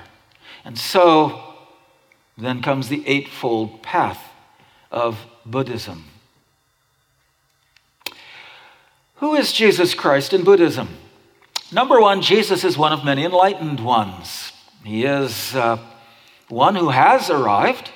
And 0.63 0.77
so, 0.77 1.41
then 2.37 2.61
comes 2.61 2.87
the 2.87 3.07
Eightfold 3.07 3.81
Path 3.81 4.21
of 4.91 5.17
Buddhism. 5.45 6.05
Who 9.15 9.35
is 9.35 9.53
Jesus 9.53 9.93
Christ 9.93 10.33
in 10.33 10.43
Buddhism? 10.43 10.89
Number 11.71 12.01
one, 12.01 12.21
Jesus 12.21 12.63
is 12.63 12.77
one 12.77 12.91
of 12.91 13.05
many 13.05 13.23
enlightened 13.23 13.79
ones. 13.79 14.51
He 14.83 15.05
is 15.05 15.55
uh, 15.55 15.77
one 16.49 16.75
who 16.75 16.89
has 16.89 17.29
arrived. 17.29 17.91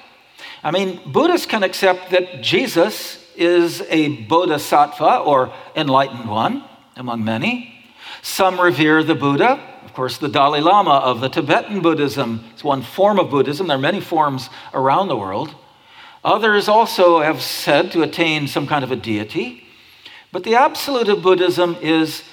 I 0.63 0.71
mean, 0.71 1.01
Buddhists 1.11 1.47
can 1.47 1.63
accept 1.63 2.11
that 2.11 2.41
Jesus 2.41 3.23
is 3.35 3.81
a 3.89 4.23
bodhisattva 4.27 5.17
or 5.19 5.53
enlightened 5.75 6.29
one 6.29 6.63
among 6.95 7.23
many. 7.23 7.83
Some 8.21 8.61
revere 8.61 9.03
the 9.03 9.15
Buddha. 9.15 9.59
Of 9.95 9.97
course, 9.97 10.17
the 10.17 10.27
Dalai 10.27 10.59
Lama 10.59 10.95
of 10.95 11.21
the 11.21 11.29
Tibetan 11.29 11.79
Buddhism 11.79 12.43
is 12.53 12.65
one 12.65 12.81
form 12.81 13.17
of 13.17 13.29
Buddhism. 13.29 13.67
There 13.67 13.77
are 13.77 13.79
many 13.79 14.01
forms 14.01 14.49
around 14.73 15.07
the 15.07 15.15
world. 15.15 15.55
Others 16.21 16.67
also 16.67 17.21
have 17.21 17.41
said 17.41 17.93
to 17.93 18.01
attain 18.01 18.49
some 18.49 18.67
kind 18.67 18.83
of 18.83 18.91
a 18.91 18.97
deity. 18.97 19.63
But 20.33 20.43
the 20.43 20.55
absolute 20.55 21.07
of 21.07 21.21
Buddhism 21.21 21.77
is 21.81 22.23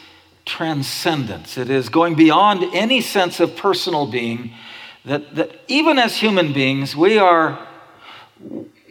transcendence. 0.45 1.57
It 1.57 1.71
is 1.71 1.89
going 1.89 2.17
beyond 2.17 2.65
any 2.75 3.01
sense 3.01 3.39
of 3.39 3.55
personal 3.55 4.11
being. 4.11 4.51
That, 5.05 5.37
that 5.37 5.61
even 5.69 6.01
as 6.01 6.17
human 6.17 6.53
beings, 6.53 6.97
we 6.97 7.17
are 7.17 7.65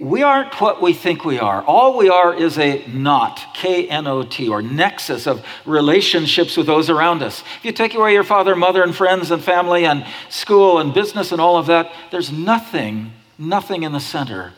we 0.01 0.23
aren't 0.23 0.59
what 0.59 0.81
we 0.81 0.93
think 0.93 1.23
we 1.23 1.37
are. 1.37 1.61
All 1.63 1.95
we 1.95 2.09
are 2.09 2.33
is 2.33 2.57
a 2.57 2.83
knot, 2.87 3.39
K 3.53 3.87
N 3.87 4.07
O 4.07 4.23
T, 4.23 4.49
or 4.49 4.63
nexus 4.63 5.27
of 5.27 5.45
relationships 5.63 6.57
with 6.57 6.65
those 6.65 6.89
around 6.89 7.21
us. 7.21 7.43
If 7.59 7.65
you 7.65 7.71
take 7.71 7.93
away 7.93 8.13
your 8.13 8.23
father, 8.23 8.55
mother, 8.55 8.81
and 8.81 8.95
friends, 8.95 9.29
and 9.29 9.43
family, 9.43 9.85
and 9.85 10.03
school, 10.27 10.79
and 10.79 10.91
business, 10.91 11.31
and 11.31 11.39
all 11.39 11.55
of 11.55 11.67
that, 11.67 11.91
there's 12.09 12.31
nothing, 12.31 13.11
nothing 13.37 13.83
in 13.83 13.91
the 13.91 13.99
center. 13.99 14.53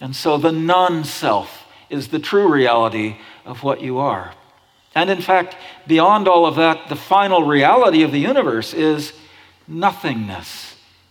And 0.00 0.14
so 0.14 0.38
the 0.38 0.52
non 0.52 1.02
self 1.02 1.66
is 1.90 2.08
the 2.08 2.20
true 2.20 2.48
reality 2.48 3.16
of 3.44 3.64
what 3.64 3.80
you 3.80 3.98
are. 3.98 4.32
And 4.94 5.10
in 5.10 5.20
fact, 5.20 5.56
beyond 5.88 6.28
all 6.28 6.46
of 6.46 6.54
that, 6.54 6.88
the 6.88 6.96
final 6.96 7.42
reality 7.42 8.04
of 8.04 8.12
the 8.12 8.20
universe 8.20 8.72
is 8.74 9.12
nothingness, 9.66 10.67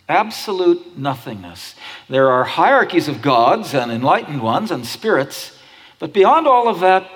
absolute 0.09 0.97
nothingness. 0.97 1.75
There 2.09 2.29
are 2.29 2.43
hierarchies 2.43 3.07
of 3.07 3.21
gods 3.21 3.73
and 3.73 3.91
enlightened 3.91 4.41
ones 4.41 4.71
and 4.71 4.85
spirits, 4.85 5.57
but 5.99 6.13
beyond 6.13 6.47
all 6.47 6.67
of 6.67 6.79
that 6.79 7.09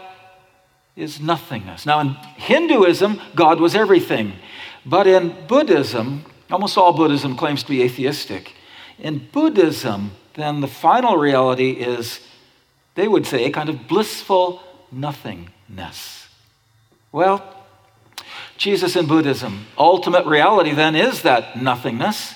is 0.96 1.20
nothingness. 1.20 1.86
Now, 1.86 2.00
in 2.02 2.10
Hinduism, 2.36 3.22
God 3.36 3.60
was 3.60 3.76
everything, 3.76 4.34
but 4.86 5.08
in 5.08 5.36
Buddhism, 5.48 6.26
almost 6.50 6.78
all 6.78 6.94
Buddhism 6.94 7.38
claims 7.38 7.64
to 7.64 7.70
be 7.70 7.82
atheistic. 7.82 8.54
In 9.00 9.28
Buddhism, 9.32 10.12
then 10.34 10.62
the 10.62 10.68
final 10.68 11.18
reality 11.18 11.72
is, 11.72 12.20
they 12.96 13.08
would 13.08 13.26
say, 13.26 13.46
a 13.46 13.52
kind 13.52 13.70
of 13.70 13.88
blissful 13.88 14.62
nothingness. 14.92 16.28
Well, 17.12 17.44
Jesus 18.58 18.96
in 18.96 19.08
Buddhism, 19.08 19.66
ultimate 19.78 20.26
reality 20.26 20.74
then 20.74 20.96
is 20.96 21.24
that 21.24 21.62
nothingness. 21.62 22.36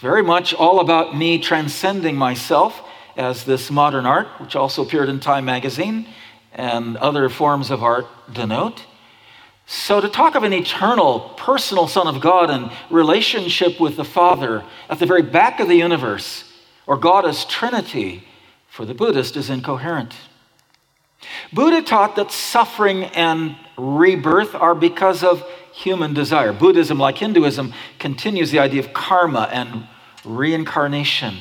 Very 0.00 0.22
much 0.22 0.54
all 0.54 0.80
about 0.80 1.14
me 1.14 1.38
transcending 1.38 2.16
myself, 2.16 2.82
as 3.16 3.44
this 3.44 3.70
modern 3.70 4.06
art, 4.06 4.28
which 4.40 4.56
also 4.56 4.82
appeared 4.82 5.10
in 5.10 5.20
Time 5.20 5.44
magazine 5.44 6.06
and 6.54 6.96
other 6.96 7.28
forms 7.28 7.70
of 7.70 7.82
art 7.82 8.06
denote. 8.32 8.86
So, 9.66 10.00
to 10.00 10.08
talk 10.08 10.34
of 10.34 10.42
an 10.42 10.54
eternal, 10.54 11.20
personal 11.36 11.86
Son 11.86 12.06
of 12.06 12.20
God 12.20 12.50
and 12.50 12.72
relationship 12.90 13.78
with 13.78 13.96
the 13.96 14.04
Father 14.04 14.64
at 14.88 14.98
the 14.98 15.06
very 15.06 15.22
back 15.22 15.60
of 15.60 15.68
the 15.68 15.76
universe, 15.76 16.50
or 16.86 16.96
God 16.96 17.26
as 17.26 17.44
Trinity, 17.44 18.24
for 18.68 18.86
the 18.86 18.94
Buddhist 18.94 19.36
is 19.36 19.50
incoherent. 19.50 20.14
Buddha 21.52 21.82
taught 21.82 22.16
that 22.16 22.32
suffering 22.32 23.04
and 23.04 23.54
rebirth 23.76 24.54
are 24.54 24.74
because 24.74 25.22
of 25.22 25.44
human 25.80 26.14
desire. 26.14 26.52
Buddhism, 26.52 26.98
like 26.98 27.18
Hinduism, 27.18 27.72
continues 27.98 28.50
the 28.50 28.58
idea 28.58 28.80
of 28.80 28.92
karma 28.92 29.48
and 29.52 29.86
reincarnation. 30.24 31.38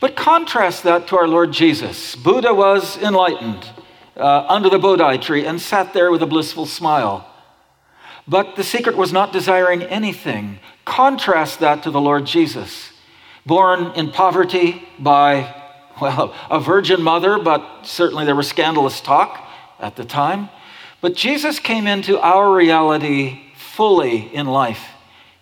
But 0.00 0.16
contrast 0.16 0.82
that 0.84 1.06
to 1.08 1.16
our 1.16 1.28
Lord 1.28 1.52
Jesus. 1.52 2.16
Buddha 2.16 2.52
was 2.52 2.96
enlightened 2.98 3.68
uh, 4.16 4.46
under 4.48 4.68
the 4.68 4.78
Bodhi 4.78 5.18
tree 5.18 5.46
and 5.46 5.60
sat 5.60 5.92
there 5.92 6.10
with 6.10 6.22
a 6.22 6.26
blissful 6.26 6.66
smile. 6.66 7.30
But 8.28 8.56
the 8.56 8.64
secret 8.64 8.96
was 8.96 9.12
not 9.12 9.32
desiring 9.32 9.82
anything. 9.82 10.58
Contrast 10.84 11.60
that 11.60 11.82
to 11.84 11.90
the 11.90 12.00
Lord 12.00 12.26
Jesus, 12.26 12.92
born 13.44 13.92
in 13.94 14.10
poverty 14.10 14.86
by, 14.98 15.54
well, 16.00 16.34
a 16.50 16.58
virgin 16.58 17.02
mother, 17.02 17.38
but 17.38 17.84
certainly 17.84 18.24
there 18.24 18.34
was 18.34 18.48
scandalous 18.48 19.00
talk 19.00 19.46
at 19.78 19.96
the 19.96 20.04
time. 20.04 20.48
But 21.00 21.14
Jesus 21.14 21.58
came 21.58 21.86
into 21.86 22.18
our 22.18 22.52
reality 22.52 23.40
fully 23.56 24.34
in 24.34 24.46
life. 24.46 24.82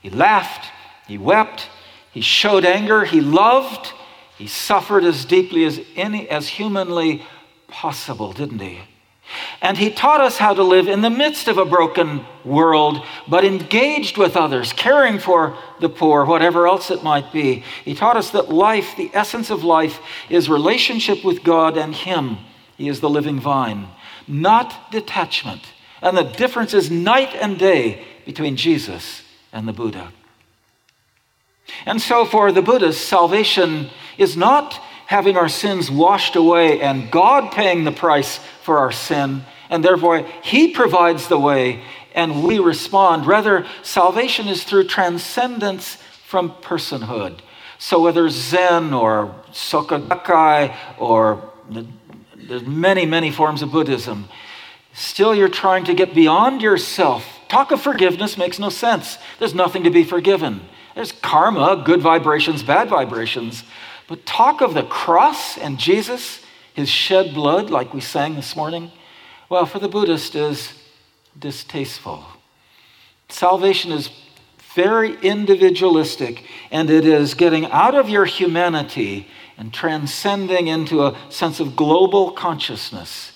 He 0.00 0.10
laughed, 0.10 0.70
he 1.06 1.18
wept, 1.18 1.68
he 2.12 2.20
showed 2.20 2.64
anger, 2.64 3.04
he 3.04 3.20
loved, 3.20 3.92
he 4.36 4.46
suffered 4.46 5.04
as 5.04 5.24
deeply 5.24 5.64
as 5.64 5.80
any 5.96 6.28
as 6.28 6.48
humanly 6.48 7.22
possible, 7.68 8.32
didn't 8.32 8.60
he? 8.60 8.80
And 9.62 9.78
he 9.78 9.90
taught 9.90 10.20
us 10.20 10.36
how 10.36 10.54
to 10.54 10.62
live 10.62 10.86
in 10.86 11.00
the 11.00 11.10
midst 11.10 11.48
of 11.48 11.56
a 11.56 11.64
broken 11.64 12.24
world, 12.44 13.04
but 13.26 13.44
engaged 13.44 14.18
with 14.18 14.36
others, 14.36 14.72
caring 14.72 15.18
for 15.18 15.56
the 15.80 15.88
poor, 15.88 16.24
whatever 16.24 16.66
else 16.66 16.90
it 16.90 17.02
might 17.02 17.32
be. 17.32 17.64
He 17.84 17.94
taught 17.94 18.16
us 18.16 18.30
that 18.30 18.50
life, 18.50 18.96
the 18.96 19.10
essence 19.14 19.50
of 19.50 19.64
life, 19.64 19.98
is 20.28 20.48
relationship 20.50 21.24
with 21.24 21.42
God 21.42 21.78
and 21.78 21.94
Him. 21.94 22.38
He 22.76 22.88
is 22.88 23.00
the 23.00 23.10
living 23.10 23.40
vine, 23.40 23.88
not 24.26 24.90
detachment. 24.90 25.62
And 26.02 26.16
the 26.16 26.22
difference 26.22 26.74
is 26.74 26.90
night 26.90 27.34
and 27.34 27.58
day 27.58 28.04
between 28.24 28.56
Jesus 28.56 29.22
and 29.52 29.66
the 29.66 29.72
Buddha. 29.72 30.12
And 31.86 32.00
so, 32.00 32.24
for 32.24 32.52
the 32.52 32.62
Buddhist, 32.62 33.08
salvation 33.08 33.88
is 34.18 34.36
not 34.36 34.74
having 35.06 35.36
our 35.36 35.48
sins 35.48 35.90
washed 35.90 36.36
away 36.36 36.80
and 36.80 37.10
God 37.10 37.52
paying 37.52 37.84
the 37.84 37.92
price 37.92 38.38
for 38.62 38.78
our 38.78 38.92
sin, 38.92 39.44
and 39.70 39.84
therefore 39.84 40.26
He 40.42 40.72
provides 40.72 41.28
the 41.28 41.38
way 41.38 41.82
and 42.14 42.44
we 42.44 42.58
respond. 42.58 43.26
Rather, 43.26 43.66
salvation 43.82 44.46
is 44.46 44.64
through 44.64 44.86
transcendence 44.86 45.96
from 46.26 46.50
personhood. 46.50 47.40
So, 47.78 48.00
whether 48.00 48.28
Zen 48.28 48.94
or 48.94 49.34
Soka 49.50 50.06
Gakkai 50.06 50.74
or 50.98 51.52
there's 52.48 52.64
many, 52.64 53.06
many 53.06 53.30
forms 53.30 53.62
of 53.62 53.70
Buddhism, 53.72 54.28
still 54.92 55.34
you're 55.34 55.48
trying 55.48 55.84
to 55.84 55.94
get 55.94 56.14
beyond 56.14 56.62
yourself. 56.62 57.24
Talk 57.48 57.70
of 57.70 57.80
forgiveness 57.80 58.38
makes 58.38 58.58
no 58.58 58.68
sense. 58.68 59.18
There's 59.38 59.54
nothing 59.54 59.84
to 59.84 59.90
be 59.90 60.04
forgiven. 60.04 60.62
There's 60.94 61.12
karma, 61.12 61.82
good 61.84 62.00
vibrations, 62.00 62.62
bad 62.62 62.88
vibrations. 62.88 63.64
But 64.06 64.26
talk 64.26 64.60
of 64.60 64.74
the 64.74 64.82
cross 64.82 65.58
and 65.58 65.78
Jesus, 65.78 66.40
his 66.74 66.88
shed 66.88 67.34
blood, 67.34 67.70
like 67.70 67.94
we 67.94 68.00
sang 68.00 68.34
this 68.34 68.54
morning, 68.54 68.92
well, 69.48 69.66
for 69.66 69.78
the 69.78 69.88
Buddhist 69.88 70.34
is 70.34 70.72
distasteful. 71.38 72.24
Salvation 73.28 73.92
is 73.92 74.10
very 74.74 75.16
individualistic, 75.20 76.44
and 76.70 76.90
it 76.90 77.06
is 77.06 77.34
getting 77.34 77.66
out 77.66 77.94
of 77.94 78.08
your 78.08 78.24
humanity 78.24 79.28
and 79.56 79.72
transcending 79.72 80.68
into 80.68 81.02
a 81.02 81.16
sense 81.28 81.60
of 81.60 81.76
global 81.76 82.32
consciousness. 82.32 83.32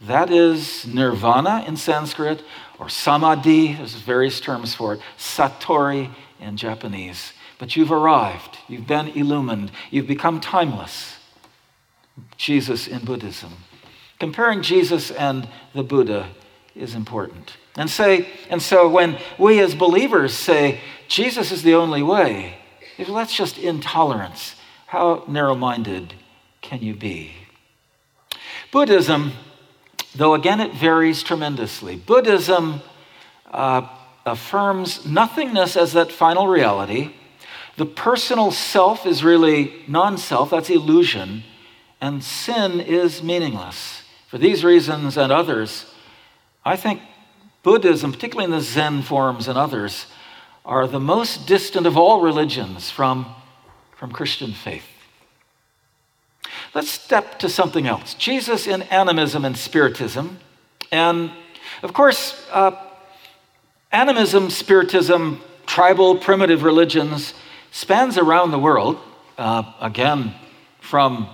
That 0.00 0.30
is 0.30 0.86
nirvana 0.86 1.64
in 1.66 1.76
Sanskrit, 1.76 2.42
or 2.78 2.88
samadhi, 2.88 3.74
there's 3.74 3.94
various 3.94 4.40
terms 4.40 4.74
for 4.74 4.94
it, 4.94 5.00
satori 5.18 6.10
in 6.40 6.56
Japanese. 6.56 7.32
But 7.58 7.76
you've 7.76 7.92
arrived, 7.92 8.58
you've 8.68 8.86
been 8.86 9.08
illumined, 9.08 9.70
you've 9.90 10.06
become 10.06 10.40
timeless. 10.40 11.18
Jesus 12.36 12.88
in 12.88 13.04
Buddhism. 13.04 13.52
Comparing 14.18 14.62
Jesus 14.62 15.10
and 15.10 15.48
the 15.74 15.82
Buddha 15.82 16.30
is 16.74 16.94
important. 16.94 17.56
And 17.76 17.90
say, 17.90 18.28
and 18.48 18.62
so 18.62 18.88
when 18.88 19.18
we 19.38 19.60
as 19.60 19.74
believers 19.74 20.34
say 20.34 20.80
Jesus 21.08 21.52
is 21.52 21.62
the 21.62 21.74
only 21.74 22.02
way, 22.02 22.58
that's 22.98 23.34
just 23.34 23.58
intolerance. 23.58 24.54
How 24.90 25.22
narrow-minded 25.28 26.14
can 26.62 26.82
you 26.82 26.94
be? 26.94 27.30
Buddhism, 28.72 29.34
though 30.16 30.34
again 30.34 30.60
it 30.60 30.74
varies 30.74 31.22
tremendously. 31.22 31.94
Buddhism 31.94 32.80
uh, 33.52 33.86
affirms 34.26 35.06
nothingness 35.06 35.76
as 35.76 35.92
that 35.92 36.10
final 36.10 36.48
reality. 36.48 37.12
The 37.76 37.86
personal 37.86 38.50
self 38.50 39.06
is 39.06 39.22
really 39.22 39.84
non 39.86 40.18
self, 40.18 40.50
that's 40.50 40.70
illusion, 40.70 41.44
and 42.00 42.24
sin 42.24 42.80
is 42.80 43.22
meaningless. 43.22 44.02
For 44.26 44.38
these 44.38 44.64
reasons 44.64 45.16
and 45.16 45.30
others, 45.30 45.86
I 46.64 46.74
think 46.74 47.00
Buddhism, 47.62 48.10
particularly 48.10 48.46
in 48.52 48.58
the 48.58 48.60
Zen 48.60 49.02
forms 49.02 49.46
and 49.46 49.56
others, 49.56 50.06
are 50.64 50.88
the 50.88 50.98
most 50.98 51.46
distant 51.46 51.86
of 51.86 51.96
all 51.96 52.22
religions 52.22 52.90
from, 52.90 53.36
from 54.00 54.10
Christian 54.10 54.52
faith. 54.52 54.86
Let's 56.74 56.88
step 56.88 57.38
to 57.40 57.50
something 57.50 57.86
else 57.86 58.14
Jesus 58.14 58.66
in 58.66 58.80
animism 58.84 59.44
and 59.44 59.54
spiritism. 59.54 60.38
And 60.90 61.30
of 61.82 61.92
course, 61.92 62.48
uh, 62.50 62.82
animism, 63.92 64.48
spiritism, 64.48 65.42
tribal, 65.66 66.16
primitive 66.16 66.62
religions 66.62 67.34
spans 67.72 68.16
around 68.16 68.52
the 68.52 68.58
world, 68.58 68.98
uh, 69.36 69.70
again, 69.82 70.34
from 70.80 71.28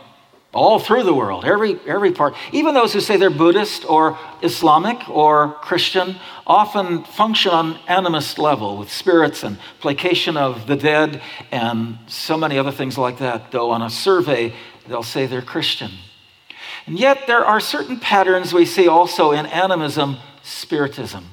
all 0.56 0.78
through 0.78 1.02
the 1.02 1.14
world, 1.14 1.44
every, 1.44 1.78
every 1.86 2.12
part. 2.12 2.34
Even 2.52 2.74
those 2.74 2.92
who 2.92 3.00
say 3.00 3.16
they're 3.16 3.30
Buddhist 3.30 3.88
or 3.88 4.18
Islamic 4.42 5.08
or 5.08 5.52
Christian 5.60 6.16
often 6.46 7.04
function 7.04 7.52
on 7.52 7.74
animist 7.88 8.38
level 8.38 8.78
with 8.78 8.90
spirits 8.90 9.42
and 9.42 9.58
placation 9.80 10.36
of 10.36 10.66
the 10.66 10.76
dead 10.76 11.20
and 11.52 11.98
so 12.06 12.36
many 12.36 12.58
other 12.58 12.72
things 12.72 12.96
like 12.96 13.18
that, 13.18 13.52
though 13.52 13.70
on 13.70 13.82
a 13.82 13.90
survey 13.90 14.52
they'll 14.88 15.02
say 15.02 15.26
they're 15.26 15.42
Christian. 15.42 15.90
And 16.86 16.98
yet 16.98 17.26
there 17.26 17.44
are 17.44 17.60
certain 17.60 17.98
patterns 17.98 18.54
we 18.54 18.64
see 18.64 18.88
also 18.88 19.32
in 19.32 19.46
animism, 19.46 20.16
spiritism. 20.42 21.24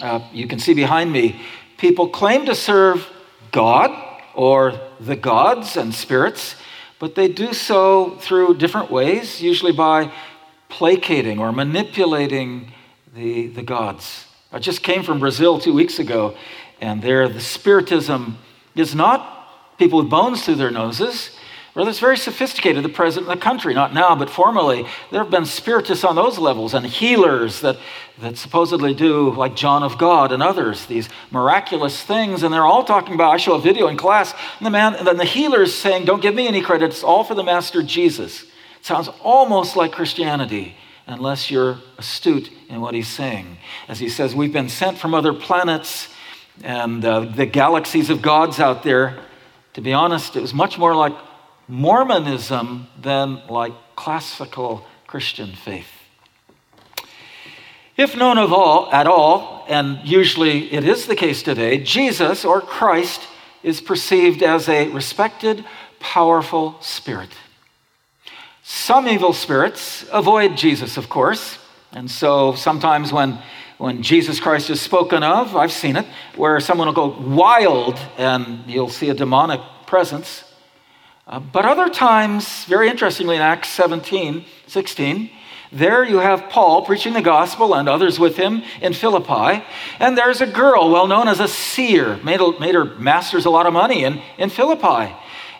Uh, 0.00 0.20
you 0.32 0.46
can 0.46 0.58
see 0.58 0.74
behind 0.74 1.10
me, 1.10 1.40
people 1.76 2.08
claim 2.08 2.46
to 2.46 2.54
serve 2.54 3.08
God 3.50 3.90
or 4.34 4.78
the 5.00 5.16
gods 5.16 5.76
and 5.76 5.94
spirits, 5.94 6.54
but 7.00 7.14
they 7.14 7.26
do 7.26 7.52
so 7.54 8.16
through 8.20 8.54
different 8.58 8.90
ways, 8.90 9.42
usually 9.42 9.72
by 9.72 10.12
placating 10.68 11.40
or 11.40 11.50
manipulating 11.50 12.72
the, 13.16 13.48
the 13.48 13.62
gods. 13.62 14.26
I 14.52 14.58
just 14.58 14.82
came 14.82 15.02
from 15.02 15.18
Brazil 15.18 15.58
two 15.58 15.72
weeks 15.72 15.98
ago, 15.98 16.36
and 16.80 17.02
there 17.02 17.28
the 17.28 17.40
spiritism 17.40 18.38
is 18.76 18.94
not 18.94 19.78
people 19.78 19.98
with 20.00 20.10
bones 20.10 20.44
through 20.44 20.56
their 20.56 20.70
noses. 20.70 21.30
Rather, 21.74 21.88
it's 21.88 22.00
very 22.00 22.16
sophisticated, 22.16 22.82
the 22.82 22.88
president 22.88 23.30
of 23.30 23.38
the 23.38 23.44
country, 23.44 23.74
not 23.74 23.94
now, 23.94 24.16
but 24.16 24.28
formerly. 24.28 24.84
There 25.12 25.22
have 25.22 25.30
been 25.30 25.44
spiritists 25.44 26.02
on 26.02 26.16
those 26.16 26.36
levels 26.36 26.74
and 26.74 26.84
healers 26.84 27.60
that, 27.60 27.78
that 28.18 28.36
supposedly 28.36 28.92
do, 28.92 29.30
like 29.30 29.54
John 29.54 29.84
of 29.84 29.96
God 29.96 30.32
and 30.32 30.42
others, 30.42 30.86
these 30.86 31.08
miraculous 31.30 32.02
things. 32.02 32.42
And 32.42 32.52
they're 32.52 32.66
all 32.66 32.82
talking 32.82 33.14
about, 33.14 33.30
I 33.30 33.36
show 33.36 33.54
a 33.54 33.60
video 33.60 33.86
in 33.86 33.96
class, 33.96 34.34
and 34.58 34.66
the 34.66 34.70
man, 34.70 34.96
and 34.96 35.06
then 35.06 35.16
the 35.16 35.24
healer's 35.24 35.72
saying, 35.72 36.06
Don't 36.06 36.20
give 36.20 36.34
me 36.34 36.48
any 36.48 36.60
credit, 36.60 36.86
it's 36.86 37.04
all 37.04 37.22
for 37.22 37.36
the 37.36 37.44
Master 37.44 37.84
Jesus. 37.84 38.42
It 38.42 38.48
sounds 38.82 39.08
almost 39.22 39.76
like 39.76 39.92
Christianity, 39.92 40.74
unless 41.06 41.52
you're 41.52 41.78
astute 41.98 42.50
in 42.68 42.80
what 42.80 42.94
he's 42.94 43.08
saying. 43.08 43.58
As 43.86 44.00
he 44.00 44.08
says, 44.08 44.34
We've 44.34 44.52
been 44.52 44.68
sent 44.68 44.98
from 44.98 45.14
other 45.14 45.32
planets 45.32 46.08
and 46.64 47.04
uh, 47.04 47.20
the 47.20 47.46
galaxies 47.46 48.10
of 48.10 48.22
gods 48.22 48.58
out 48.58 48.82
there. 48.82 49.20
To 49.74 49.80
be 49.80 49.92
honest, 49.92 50.34
it 50.34 50.40
was 50.40 50.52
much 50.52 50.76
more 50.76 50.96
like 50.96 51.12
Mormonism 51.70 52.88
than 53.00 53.42
like 53.48 53.72
classical 53.96 54.84
Christian 55.06 55.54
faith. 55.54 55.88
If 57.96 58.16
known 58.16 58.38
of 58.38 58.52
all 58.52 58.90
at 58.92 59.06
all, 59.06 59.64
and 59.68 60.00
usually 60.04 60.72
it 60.72 60.84
is 60.84 61.06
the 61.06 61.16
case 61.16 61.42
today, 61.42 61.78
Jesus 61.78 62.44
or 62.44 62.60
Christ 62.60 63.22
is 63.62 63.80
perceived 63.80 64.42
as 64.42 64.68
a 64.68 64.88
respected, 64.88 65.64
powerful 65.98 66.76
spirit. 66.80 67.30
Some 68.62 69.06
evil 69.06 69.32
spirits 69.32 70.04
avoid 70.12 70.56
Jesus, 70.56 70.96
of 70.96 71.08
course, 71.08 71.58
and 71.92 72.10
so 72.10 72.54
sometimes 72.54 73.12
when 73.12 73.38
when 73.80 74.02
Jesus 74.02 74.40
Christ 74.40 74.68
is 74.68 74.78
spoken 74.78 75.22
of, 75.22 75.56
I've 75.56 75.72
seen 75.72 75.96
it, 75.96 76.04
where 76.36 76.60
someone 76.60 76.86
will 76.86 76.92
go 76.92 77.06
wild 77.18 77.98
and 78.18 78.62
you'll 78.66 78.90
see 78.90 79.08
a 79.08 79.14
demonic 79.14 79.62
presence. 79.86 80.44
Uh, 81.30 81.38
but 81.38 81.64
other 81.64 81.88
times, 81.88 82.64
very 82.64 82.88
interestingly, 82.88 83.36
in 83.36 83.42
Acts 83.42 83.68
17, 83.68 84.44
16, 84.66 85.30
there 85.70 86.04
you 86.04 86.18
have 86.18 86.50
Paul 86.50 86.84
preaching 86.84 87.12
the 87.12 87.22
gospel 87.22 87.76
and 87.76 87.88
others 87.88 88.18
with 88.18 88.36
him 88.36 88.64
in 88.82 88.92
Philippi. 88.92 89.64
And 90.00 90.18
there's 90.18 90.40
a 90.40 90.46
girl 90.46 90.90
well 90.90 91.06
known 91.06 91.28
as 91.28 91.38
a 91.38 91.46
seer, 91.46 92.16
made, 92.24 92.40
made 92.58 92.74
her 92.74 92.84
masters 92.84 93.44
a 93.44 93.50
lot 93.50 93.66
of 93.66 93.72
money 93.72 94.02
in, 94.02 94.20
in 94.38 94.50
Philippi. 94.50 95.14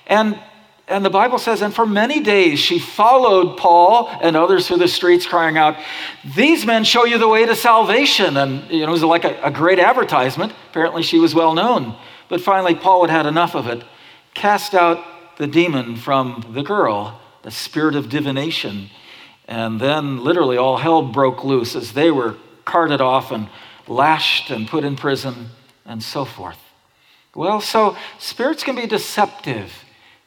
And, 0.08 0.40
and 0.88 1.04
the 1.04 1.10
Bible 1.10 1.38
says, 1.38 1.62
and 1.62 1.72
for 1.72 1.86
many 1.86 2.18
days 2.18 2.58
she 2.58 2.80
followed 2.80 3.56
Paul 3.56 4.08
and 4.20 4.36
others 4.36 4.66
through 4.66 4.78
the 4.78 4.88
streets, 4.88 5.24
crying 5.24 5.56
out, 5.56 5.76
These 6.34 6.66
men 6.66 6.82
show 6.82 7.04
you 7.04 7.18
the 7.18 7.28
way 7.28 7.46
to 7.46 7.54
salvation. 7.54 8.36
And 8.36 8.68
you 8.72 8.80
know, 8.80 8.88
it 8.88 8.90
was 8.90 9.04
like 9.04 9.24
a, 9.24 9.40
a 9.40 9.52
great 9.52 9.78
advertisement. 9.78 10.52
Apparently, 10.70 11.04
she 11.04 11.20
was 11.20 11.32
well 11.32 11.54
known. 11.54 11.94
But 12.28 12.40
finally, 12.40 12.74
Paul 12.74 13.02
had 13.02 13.10
had 13.10 13.26
enough 13.26 13.54
of 13.54 13.68
it, 13.68 13.84
cast 14.34 14.74
out 14.74 15.04
the 15.40 15.46
demon 15.46 15.96
from 15.96 16.44
the 16.52 16.62
girl, 16.62 17.18
the 17.40 17.50
spirit 17.50 17.96
of 17.96 18.10
divination 18.10 18.90
and 19.48 19.80
then 19.80 20.22
literally 20.22 20.58
all 20.58 20.76
hell 20.76 21.00
broke 21.00 21.42
loose 21.44 21.74
as 21.74 21.94
they 21.94 22.10
were 22.10 22.36
carted 22.66 23.00
off 23.00 23.32
and 23.32 23.48
lashed 23.88 24.50
and 24.50 24.68
put 24.68 24.84
in 24.84 24.94
prison 24.96 25.48
and 25.86 26.02
so 26.02 26.26
forth. 26.26 26.58
Well, 27.34 27.62
so 27.62 27.96
spirits 28.18 28.62
can 28.62 28.76
be 28.76 28.86
deceptive. 28.86 29.72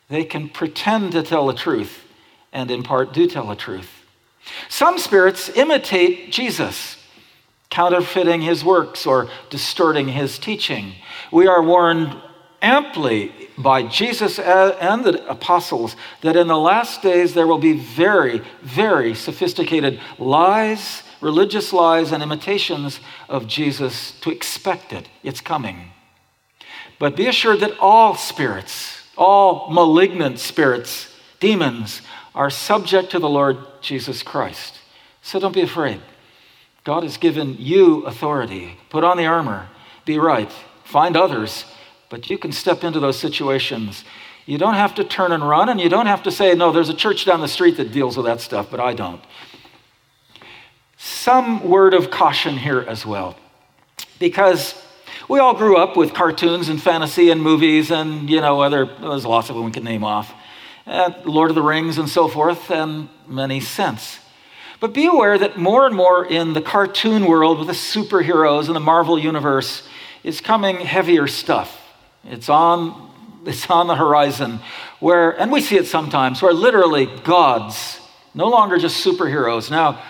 They 0.09 0.25
can 0.25 0.49
pretend 0.49 1.11
to 1.11 1.21
tell 1.21 1.45
the 1.45 1.53
truth 1.53 2.05
and 2.51 2.71
in 2.71 2.81
part 2.81 3.13
do 3.13 3.27
tell 3.27 3.45
the 3.45 3.55
truth. 3.55 3.91
Some 4.67 4.97
spirits 4.97 5.47
imitate 5.49 6.31
Jesus, 6.31 6.97
counterfeiting 7.69 8.41
his 8.41 8.65
works 8.65 9.05
or 9.05 9.29
distorting 9.51 10.07
his 10.07 10.39
teaching. 10.39 10.95
We 11.31 11.45
are 11.45 11.61
warned 11.61 12.19
amply 12.63 13.42
by 13.57 13.83
Jesus 13.83 14.39
and 14.39 15.03
the 15.03 15.27
apostles 15.29 15.95
that 16.21 16.35
in 16.35 16.47
the 16.47 16.57
last 16.57 17.01
days 17.01 17.33
there 17.33 17.47
will 17.47 17.59
be 17.59 17.73
very, 17.73 18.41
very 18.61 19.13
sophisticated 19.13 19.99
lies, 20.17 21.03
religious 21.21 21.71
lies, 21.71 22.11
and 22.11 22.23
imitations 22.23 22.99
of 23.29 23.47
Jesus 23.47 24.11
to 24.21 24.31
expect 24.31 24.93
it. 24.93 25.07
It's 25.23 25.41
coming. 25.41 25.91
But 26.99 27.15
be 27.15 27.27
assured 27.27 27.59
that 27.59 27.77
all 27.79 28.15
spirits, 28.15 29.03
all 29.17 29.69
malignant 29.69 30.39
spirits, 30.39 31.13
demons, 31.39 32.01
are 32.33 32.49
subject 32.49 33.11
to 33.11 33.19
the 33.19 33.29
Lord 33.29 33.57
Jesus 33.81 34.23
Christ. 34.23 34.79
So 35.21 35.39
don't 35.39 35.53
be 35.53 35.61
afraid. 35.61 36.01
God 36.83 37.03
has 37.03 37.17
given 37.17 37.55
you 37.59 38.05
authority. 38.05 38.77
Put 38.89 39.03
on 39.03 39.17
the 39.17 39.25
armor, 39.25 39.69
be 40.05 40.17
right, 40.17 40.51
find 40.83 41.15
others 41.15 41.65
but 42.13 42.29
you 42.29 42.37
can 42.37 42.51
step 42.51 42.83
into 42.83 42.99
those 42.99 43.17
situations. 43.17 44.05
You 44.45 44.59
don't 44.59 44.75
have 44.75 44.93
to 44.95 45.03
turn 45.03 45.31
and 45.31 45.49
run, 45.49 45.67
and 45.67 45.81
you 45.81 45.89
don't 45.89 46.05
have 46.05 46.21
to 46.23 46.31
say, 46.31 46.53
no, 46.53 46.71
there's 46.71 46.89
a 46.89 46.93
church 46.93 47.25
down 47.25 47.41
the 47.41 47.47
street 47.47 47.77
that 47.77 47.91
deals 47.91 48.15
with 48.15 48.27
that 48.27 48.39
stuff, 48.39 48.69
but 48.69 48.79
I 48.79 48.93
don't. 48.93 49.19
Some 50.95 51.67
word 51.67 51.95
of 51.95 52.11
caution 52.11 52.55
here 52.59 52.81
as 52.81 53.03
well, 53.03 53.35
because 54.19 54.79
we 55.27 55.39
all 55.39 55.55
grew 55.55 55.75
up 55.75 55.97
with 55.97 56.13
cartoons 56.13 56.69
and 56.69 56.79
fantasy 56.79 57.31
and 57.31 57.41
movies, 57.41 57.89
and, 57.89 58.29
you 58.29 58.41
know, 58.41 58.61
other, 58.61 58.85
there's 58.85 59.25
lots 59.25 59.49
of 59.49 59.55
them 59.55 59.65
we 59.65 59.71
can 59.71 59.83
name 59.83 60.03
off, 60.03 60.35
uh, 60.85 61.13
Lord 61.25 61.49
of 61.49 61.55
the 61.55 61.63
Rings 61.63 61.97
and 61.97 62.07
so 62.07 62.27
forth, 62.27 62.69
and 62.69 63.09
many 63.27 63.59
since. 63.59 64.19
But 64.79 64.93
be 64.93 65.07
aware 65.07 65.39
that 65.39 65.57
more 65.57 65.87
and 65.87 65.95
more 65.95 66.23
in 66.23 66.53
the 66.53 66.61
cartoon 66.61 67.25
world 67.25 67.57
with 67.57 67.69
the 67.69 67.73
superheroes 67.73 68.67
and 68.67 68.75
the 68.75 68.81
Marvel 68.81 69.17
universe 69.17 69.81
is 70.23 70.41
coming 70.41 70.81
heavier 70.81 71.25
stuff 71.25 71.79
it's 72.25 72.49
on, 72.49 73.11
it's 73.45 73.69
on 73.69 73.87
the 73.87 73.95
horizon 73.95 74.59
where, 74.99 75.31
and 75.39 75.51
we 75.51 75.61
see 75.61 75.77
it 75.77 75.87
sometimes, 75.87 76.41
where 76.41 76.53
literally 76.53 77.05
gods, 77.23 77.99
no 78.33 78.47
longer 78.47 78.77
just 78.77 79.05
superheroes, 79.05 79.69
now 79.69 80.01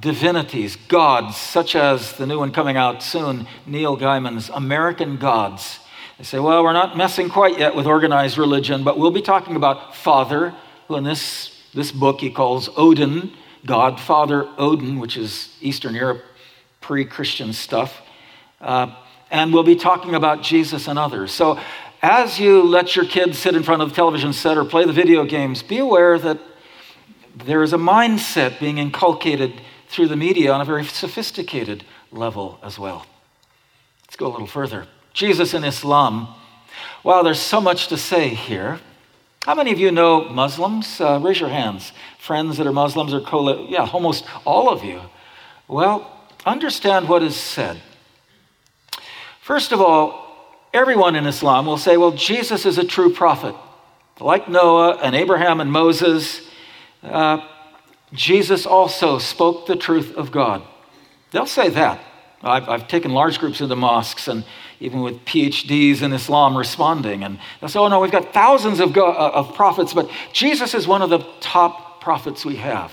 divinities, 0.00 0.76
gods, 0.76 1.36
such 1.36 1.74
as 1.74 2.14
the 2.16 2.26
new 2.26 2.38
one 2.38 2.52
coming 2.52 2.76
out 2.76 3.02
soon, 3.02 3.46
Neil 3.66 3.96
Gaiman's 3.96 4.48
American 4.50 5.16
Gods. 5.16 5.80
They 6.18 6.24
say, 6.24 6.38
well, 6.38 6.62
we're 6.62 6.72
not 6.72 6.96
messing 6.96 7.28
quite 7.28 7.58
yet 7.58 7.74
with 7.74 7.86
organized 7.86 8.38
religion, 8.38 8.84
but 8.84 8.98
we'll 8.98 9.10
be 9.10 9.22
talking 9.22 9.56
about 9.56 9.96
Father, 9.96 10.54
who 10.88 10.96
in 10.96 11.04
this, 11.04 11.62
this 11.74 11.92
book 11.92 12.20
he 12.20 12.30
calls 12.30 12.68
Odin, 12.76 13.32
God, 13.66 14.00
Father 14.00 14.48
Odin, 14.58 14.98
which 14.98 15.16
is 15.16 15.56
Eastern 15.60 15.94
Europe 15.94 16.22
pre 16.80 17.04
Christian 17.04 17.52
stuff. 17.52 18.00
Uh, 18.60 18.94
and 19.32 19.52
we'll 19.52 19.64
be 19.64 19.74
talking 19.74 20.14
about 20.14 20.42
Jesus 20.42 20.86
and 20.86 20.98
others. 20.98 21.32
So, 21.32 21.58
as 22.02 22.38
you 22.38 22.62
let 22.62 22.94
your 22.94 23.06
kids 23.06 23.38
sit 23.38 23.56
in 23.56 23.62
front 23.62 23.80
of 23.80 23.88
the 23.88 23.94
television 23.94 24.32
set 24.32 24.58
or 24.58 24.64
play 24.64 24.84
the 24.84 24.92
video 24.92 25.24
games, 25.24 25.62
be 25.62 25.78
aware 25.78 26.18
that 26.18 26.38
there 27.34 27.62
is 27.62 27.72
a 27.72 27.78
mindset 27.78 28.60
being 28.60 28.78
inculcated 28.78 29.60
through 29.88 30.08
the 30.08 30.16
media 30.16 30.52
on 30.52 30.60
a 30.60 30.64
very 30.64 30.84
sophisticated 30.84 31.84
level 32.10 32.58
as 32.62 32.78
well. 32.78 33.06
Let's 34.02 34.16
go 34.16 34.26
a 34.26 34.32
little 34.32 34.46
further. 34.46 34.86
Jesus 35.14 35.54
in 35.54 35.64
Islam. 35.64 36.28
Wow, 37.02 37.22
there's 37.22 37.40
so 37.40 37.60
much 37.60 37.88
to 37.88 37.96
say 37.96 38.28
here. 38.28 38.80
How 39.44 39.54
many 39.54 39.72
of 39.72 39.78
you 39.78 39.92
know 39.92 40.28
Muslims? 40.28 41.00
Uh, 41.00 41.20
raise 41.22 41.40
your 41.40 41.48
hands. 41.48 41.92
Friends 42.18 42.58
that 42.58 42.66
are 42.66 42.72
Muslims 42.72 43.14
or 43.14 43.20
co 43.20 43.66
Yeah, 43.68 43.88
almost 43.92 44.24
all 44.44 44.68
of 44.68 44.84
you. 44.84 45.00
Well, 45.68 46.10
understand 46.44 47.08
what 47.08 47.22
is 47.22 47.36
said. 47.36 47.80
First 49.42 49.72
of 49.72 49.80
all, 49.80 50.56
everyone 50.72 51.16
in 51.16 51.26
Islam 51.26 51.66
will 51.66 51.76
say, 51.76 51.96
well, 51.96 52.12
Jesus 52.12 52.64
is 52.64 52.78
a 52.78 52.84
true 52.84 53.12
prophet. 53.12 53.56
Like 54.20 54.48
Noah 54.48 54.98
and 55.02 55.16
Abraham 55.16 55.60
and 55.60 55.72
Moses, 55.72 56.48
uh, 57.02 57.44
Jesus 58.12 58.66
also 58.66 59.18
spoke 59.18 59.66
the 59.66 59.74
truth 59.74 60.14
of 60.14 60.30
God. 60.30 60.62
They'll 61.32 61.46
say 61.46 61.70
that. 61.70 62.00
I've, 62.40 62.68
I've, 62.68 62.88
taken 62.88 63.12
large 63.12 63.40
groups 63.40 63.60
into 63.60 63.74
mosques 63.74 64.28
and 64.28 64.44
even 64.78 65.02
with 65.02 65.24
PhDs 65.24 66.02
in 66.02 66.12
Islam 66.12 66.56
responding. 66.56 67.24
And 67.24 67.38
they'll 67.60 67.68
say, 67.68 67.80
oh 67.80 67.88
no, 67.88 68.00
we've 68.00 68.12
got 68.12 68.32
thousands 68.32 68.78
of, 68.78 68.92
go- 68.92 69.12
uh, 69.12 69.32
of 69.34 69.54
prophets, 69.54 69.92
but 69.92 70.08
Jesus 70.32 70.72
is 70.72 70.86
one 70.86 71.02
of 71.02 71.10
the 71.10 71.18
top 71.40 72.00
prophets 72.00 72.44
we 72.44 72.56
have. 72.56 72.92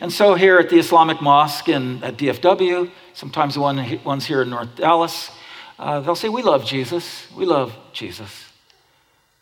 And 0.00 0.12
so 0.12 0.34
here 0.34 0.58
at 0.58 0.70
the 0.70 0.78
Islamic 0.78 1.22
Mosque 1.22 1.68
in, 1.68 2.02
at 2.02 2.16
DFW, 2.16 2.90
sometimes 3.14 3.54
the 3.54 3.60
one, 3.60 4.00
ones 4.02 4.26
here 4.26 4.42
in 4.42 4.50
North 4.50 4.74
Dallas, 4.74 5.30
uh, 5.78 6.00
they'll 6.00 6.14
say, 6.14 6.28
We 6.28 6.42
love 6.42 6.64
Jesus. 6.64 7.26
We 7.34 7.44
love 7.44 7.74
Jesus. 7.92 8.46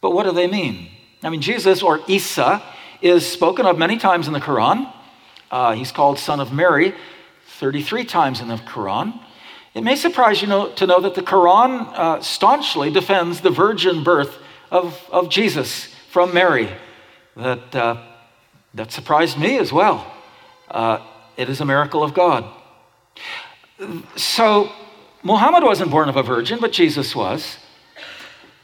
But 0.00 0.12
what 0.12 0.24
do 0.24 0.32
they 0.32 0.46
mean? 0.46 0.88
I 1.22 1.30
mean, 1.30 1.40
Jesus 1.40 1.82
or 1.82 2.00
Isa 2.06 2.62
is 3.00 3.26
spoken 3.26 3.66
of 3.66 3.78
many 3.78 3.96
times 3.96 4.26
in 4.26 4.32
the 4.32 4.40
Quran. 4.40 4.92
Uh, 5.50 5.72
he's 5.72 5.92
called 5.92 6.18
Son 6.18 6.40
of 6.40 6.52
Mary 6.52 6.94
33 7.58 8.04
times 8.04 8.40
in 8.40 8.48
the 8.48 8.56
Quran. 8.56 9.18
It 9.74 9.82
may 9.82 9.96
surprise 9.96 10.40
you 10.40 10.48
know, 10.48 10.70
to 10.72 10.86
know 10.86 11.00
that 11.00 11.14
the 11.14 11.22
Quran 11.22 11.86
uh, 11.92 12.20
staunchly 12.22 12.90
defends 12.90 13.40
the 13.40 13.50
virgin 13.50 14.02
birth 14.02 14.38
of, 14.70 15.02
of 15.10 15.28
Jesus 15.28 15.94
from 16.10 16.32
Mary. 16.32 16.70
That, 17.36 17.74
uh, 17.74 18.02
that 18.74 18.92
surprised 18.92 19.38
me 19.38 19.58
as 19.58 19.72
well. 19.72 20.10
Uh, 20.70 20.98
it 21.36 21.48
is 21.48 21.60
a 21.60 21.64
miracle 21.64 22.02
of 22.02 22.14
God. 22.14 22.44
So, 24.16 24.72
Muhammad 25.26 25.64
wasn't 25.64 25.90
born 25.90 26.08
of 26.08 26.14
a 26.14 26.22
virgin, 26.22 26.60
but 26.60 26.70
Jesus 26.70 27.16
was. 27.16 27.56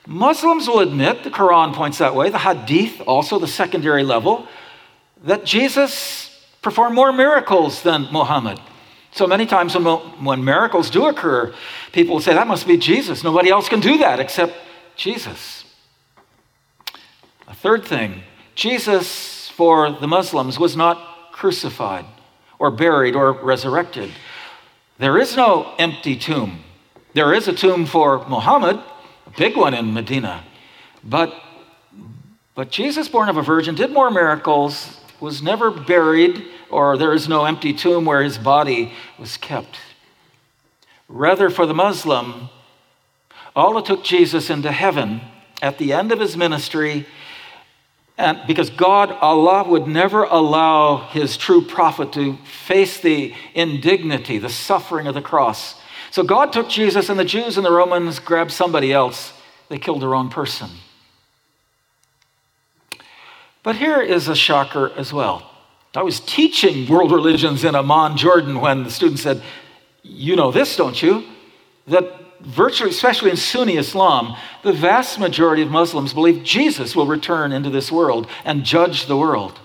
Muslims 0.07 0.69
will 0.69 0.79
admit, 0.79 1.25
the 1.25 1.31
Quran 1.31 1.75
points 1.75 1.99
that 1.99 2.15
way, 2.15 2.31
the 2.31 2.39
Hadith, 2.39 3.01
also 3.01 3.41
the 3.41 3.49
secondary 3.49 4.05
level, 4.05 4.47
that 5.25 5.45
Jesus 5.45 6.31
performed 6.63 6.95
more 6.95 7.13
miracles 7.13 7.83
than 7.83 8.03
Muhammad. 8.13 8.61
So 9.11 9.27
many 9.27 9.45
times 9.45 9.75
when, 9.75 9.85
when 10.25 10.45
miracles 10.45 10.89
do 10.89 11.07
occur, 11.07 11.53
people 11.91 12.21
say, 12.21 12.33
that 12.33 12.47
must 12.47 12.69
be 12.69 12.77
Jesus. 12.77 13.25
Nobody 13.25 13.51
else 13.51 13.69
can 13.69 13.81
do 13.81 13.99
that 13.99 14.21
except 14.21 14.55
Jesus. 14.95 15.65
A 17.49 17.55
third 17.55 17.85
thing 17.85 18.23
Jesus, 18.55 19.49
for 19.49 19.91
the 19.91 20.07
Muslims, 20.07 20.61
was 20.61 20.77
not 20.77 21.33
crucified 21.33 22.05
or 22.61 22.71
buried 22.71 23.17
or 23.17 23.33
resurrected. 23.33 24.13
There 25.03 25.19
is 25.19 25.37
no 25.37 25.75
empty 25.81 26.15
tomb. 26.15 26.61
There 27.13 27.35
is 27.35 27.49
a 27.49 27.53
tomb 27.53 27.87
for 27.87 28.25
Muhammad, 28.29 28.77
a 29.27 29.31
big 29.37 29.57
one 29.57 29.75
in 29.75 29.93
Medina. 29.93 30.45
But, 31.03 31.35
but 32.55 32.71
Jesus, 32.71 33.09
born 33.09 33.29
of 33.29 33.37
a 33.37 33.43
virgin, 33.43 33.75
did 33.75 33.91
more 33.91 34.13
miracles, 34.13 35.01
was 35.19 35.43
never 35.43 35.73
buried, 35.73 36.45
or 36.71 36.97
there 36.97 37.13
is 37.13 37.29
no 37.29 37.47
empty 37.47 37.73
tomb 37.73 38.05
where 38.05 38.23
his 38.23 38.39
body 38.39 38.93
was 39.19 39.37
kept. 39.37 39.81
Rather, 41.09 41.51
for 41.51 41.67
the 41.67 41.75
Muslim, 41.75 42.49
Allah 43.57 43.85
took 43.85 44.05
Jesus 44.05 44.51
into 44.51 44.71
heaven 44.71 45.21
at 45.61 45.79
the 45.79 45.93
end 45.93 46.13
of 46.13 46.21
his 46.21 46.37
ministry 46.37 47.09
and 48.23 48.41
because 48.47 48.71
God, 48.71 49.11
Allah, 49.11 49.69
would 49.69 49.89
never 49.89 50.23
allow 50.23 51.09
his 51.09 51.37
true 51.37 51.61
prophet 51.61 52.13
to 52.13 52.37
face 52.45 53.01
the 53.01 53.35
indignity, 53.53 54.39
the 54.39 54.49
suffering 54.49 55.09
of 55.09 55.15
the 55.15 55.21
cross. 55.21 55.75
So 56.13 56.23
God 56.23 56.53
took 56.53 56.69
Jesus, 56.69 57.09
and 57.09 57.19
the 57.19 57.25
Jews 57.25 57.57
and 57.57 57.67
the 57.67 57.73
Romans 57.73 58.21
grabbed 58.21 58.53
somebody 58.53 58.93
else. 58.93 59.33
They 59.69 59.79
killed 59.79 60.01
the 60.01 60.07
wrong 60.07 60.31
person. 60.31 60.71
But 63.65 63.75
here 63.75 64.01
is 64.01 64.29
a 64.29 64.37
shocker 64.37 64.93
as 64.97 65.13
well. 65.13 65.51
I 65.97 66.03
was 66.03 66.21
teaching 66.21 66.89
world 66.89 67.11
religions 67.11 67.65
in 67.65 67.75
Amman, 67.75 68.17
Jordan, 68.17 68.61
when 68.61 68.85
the 68.85 68.91
student 68.91 69.19
said, 69.19 69.43
You 70.05 70.37
know 70.37 70.53
this, 70.53 70.77
don't 70.77 71.03
you? 71.03 71.25
That 71.89 72.22
virtually, 72.43 72.91
especially 72.91 73.31
in 73.31 73.37
Sunni 73.37 73.77
Islam, 73.77 74.37
the 74.63 74.73
vast 74.73 75.19
majority 75.19 75.63
of 75.63 75.71
Muslims 75.71 76.13
believe 76.13 76.45
Jesus 76.45 76.95
will 76.95 77.07
return 77.07 77.53
into 77.53 77.71
this 77.71 77.91
world 77.91 78.27
and 78.45 78.65
judge 78.65 79.07
the 79.07 79.17
world. 79.17 79.59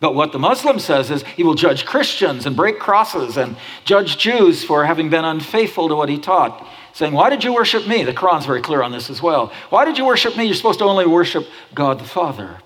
But 0.00 0.14
what 0.14 0.32
the 0.32 0.38
Muslim 0.38 0.78
says 0.78 1.10
is 1.10 1.22
he 1.22 1.42
will 1.42 1.54
judge 1.54 1.84
Christians 1.84 2.46
and 2.46 2.54
break 2.54 2.78
crosses 2.78 3.36
and 3.36 3.56
judge 3.84 4.16
Jews 4.16 4.62
for 4.62 4.84
having 4.84 5.10
been 5.10 5.24
unfaithful 5.24 5.88
to 5.88 5.96
what 5.96 6.08
he 6.08 6.18
taught, 6.18 6.64
saying, 6.92 7.12
Why 7.12 7.30
did 7.30 7.42
you 7.42 7.52
worship 7.52 7.86
me? 7.88 8.04
The 8.04 8.12
Quran's 8.12 8.46
very 8.46 8.60
clear 8.60 8.82
on 8.82 8.92
this 8.92 9.10
as 9.10 9.20
well. 9.20 9.52
Why 9.70 9.84
did 9.84 9.98
you 9.98 10.06
worship 10.06 10.36
me? 10.36 10.44
You're 10.44 10.54
supposed 10.54 10.78
to 10.78 10.84
only 10.84 11.06
worship 11.06 11.46
God 11.74 11.98
the 11.98 12.04
Father. 12.04 12.58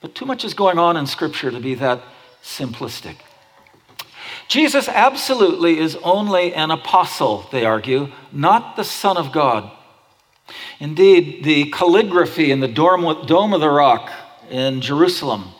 But 0.00 0.14
too 0.14 0.24
much 0.24 0.44
is 0.44 0.54
going 0.54 0.78
on 0.78 0.96
in 0.96 1.06
Scripture 1.06 1.50
to 1.50 1.60
be 1.60 1.74
that 1.74 2.02
simplistic. 2.42 3.16
Jesus 4.52 4.86
absolutely 4.86 5.78
is 5.78 5.96
only 6.02 6.52
an 6.52 6.70
apostle, 6.70 7.48
they 7.50 7.64
argue, 7.64 8.12
not 8.32 8.76
the 8.76 8.84
Son 8.84 9.16
of 9.16 9.32
God. 9.32 9.70
Indeed, 10.78 11.42
the 11.42 11.70
calligraphy 11.70 12.50
in 12.50 12.60
the 12.60 12.68
Dome 12.68 13.06
of 13.06 13.60
the 13.62 13.70
Rock 13.70 14.12
in 14.50 14.82
Jerusalem 14.82 15.54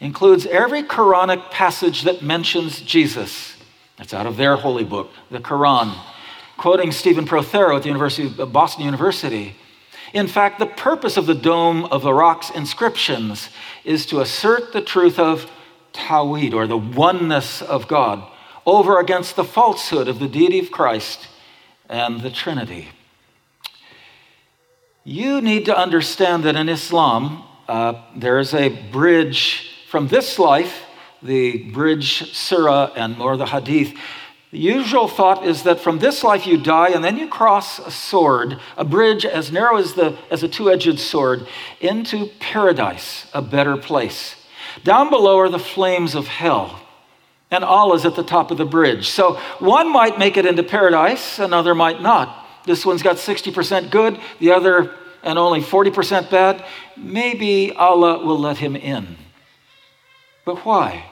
includes 0.00 0.46
every 0.46 0.82
Quranic 0.82 1.52
passage 1.52 2.02
that 2.02 2.20
mentions 2.20 2.80
Jesus. 2.80 3.54
That's 3.98 4.12
out 4.12 4.26
of 4.26 4.36
their 4.36 4.56
holy 4.56 4.82
book, 4.82 5.10
the 5.30 5.38
Quran. 5.38 5.96
Quoting 6.56 6.90
Stephen 6.90 7.24
Prothero 7.24 7.76
at 7.76 7.82
the 7.82 7.88
University 7.88 8.42
of 8.42 8.52
Boston 8.52 8.84
University. 8.84 9.54
In 10.12 10.26
fact, 10.26 10.58
the 10.58 10.66
purpose 10.66 11.16
of 11.16 11.26
the 11.26 11.36
Dome 11.36 11.84
of 11.84 12.02
the 12.02 12.12
Rock's 12.12 12.50
inscriptions 12.50 13.48
is 13.84 14.06
to 14.06 14.20
assert 14.20 14.72
the 14.72 14.82
truth 14.82 15.20
of 15.20 15.48
Tawhid, 15.98 16.54
or 16.54 16.66
the 16.66 16.78
oneness 16.78 17.60
of 17.60 17.88
God, 17.88 18.22
over 18.64 19.00
against 19.00 19.36
the 19.36 19.44
falsehood 19.44 20.08
of 20.08 20.18
the 20.18 20.28
deity 20.28 20.58
of 20.58 20.70
Christ 20.70 21.28
and 21.88 22.20
the 22.20 22.30
Trinity. 22.30 22.88
You 25.04 25.40
need 25.40 25.64
to 25.64 25.76
understand 25.76 26.44
that 26.44 26.54
in 26.54 26.68
Islam, 26.68 27.42
uh, 27.66 27.94
there 28.14 28.38
is 28.38 28.54
a 28.54 28.68
bridge 28.90 29.72
from 29.88 30.08
this 30.08 30.38
life, 30.38 30.84
the 31.22 31.70
bridge 31.72 32.34
surah 32.34 32.92
and 32.94 33.16
more 33.16 33.36
the 33.36 33.46
hadith. 33.46 33.94
The 34.50 34.58
usual 34.58 35.08
thought 35.08 35.46
is 35.46 35.64
that 35.64 35.80
from 35.80 35.98
this 35.98 36.24
life 36.24 36.46
you 36.46 36.58
die 36.58 36.88
and 36.88 37.04
then 37.04 37.18
you 37.18 37.28
cross 37.28 37.78
a 37.78 37.90
sword, 37.90 38.58
a 38.76 38.84
bridge 38.84 39.26
as 39.26 39.52
narrow 39.52 39.76
as, 39.76 39.94
the, 39.94 40.16
as 40.30 40.42
a 40.42 40.48
two 40.48 40.70
edged 40.70 40.98
sword, 40.98 41.46
into 41.80 42.26
paradise, 42.40 43.26
a 43.34 43.42
better 43.42 43.76
place. 43.76 44.36
Down 44.84 45.10
below 45.10 45.38
are 45.38 45.48
the 45.48 45.58
flames 45.58 46.14
of 46.14 46.26
hell, 46.26 46.80
and 47.50 47.64
Allah's 47.64 48.04
at 48.04 48.16
the 48.16 48.22
top 48.22 48.50
of 48.50 48.58
the 48.58 48.64
bridge. 48.64 49.08
So 49.08 49.34
one 49.58 49.92
might 49.92 50.18
make 50.18 50.36
it 50.36 50.46
into 50.46 50.62
paradise, 50.62 51.38
another 51.38 51.74
might 51.74 52.02
not. 52.02 52.46
This 52.64 52.84
one's 52.84 53.02
got 53.02 53.16
60% 53.16 53.90
good, 53.90 54.20
the 54.38 54.52
other 54.52 54.94
and 55.22 55.38
only 55.38 55.60
40% 55.60 56.30
bad. 56.30 56.64
Maybe 56.96 57.72
Allah 57.72 58.24
will 58.24 58.38
let 58.38 58.58
him 58.58 58.76
in. 58.76 59.16
But 60.44 60.64
why? 60.64 61.04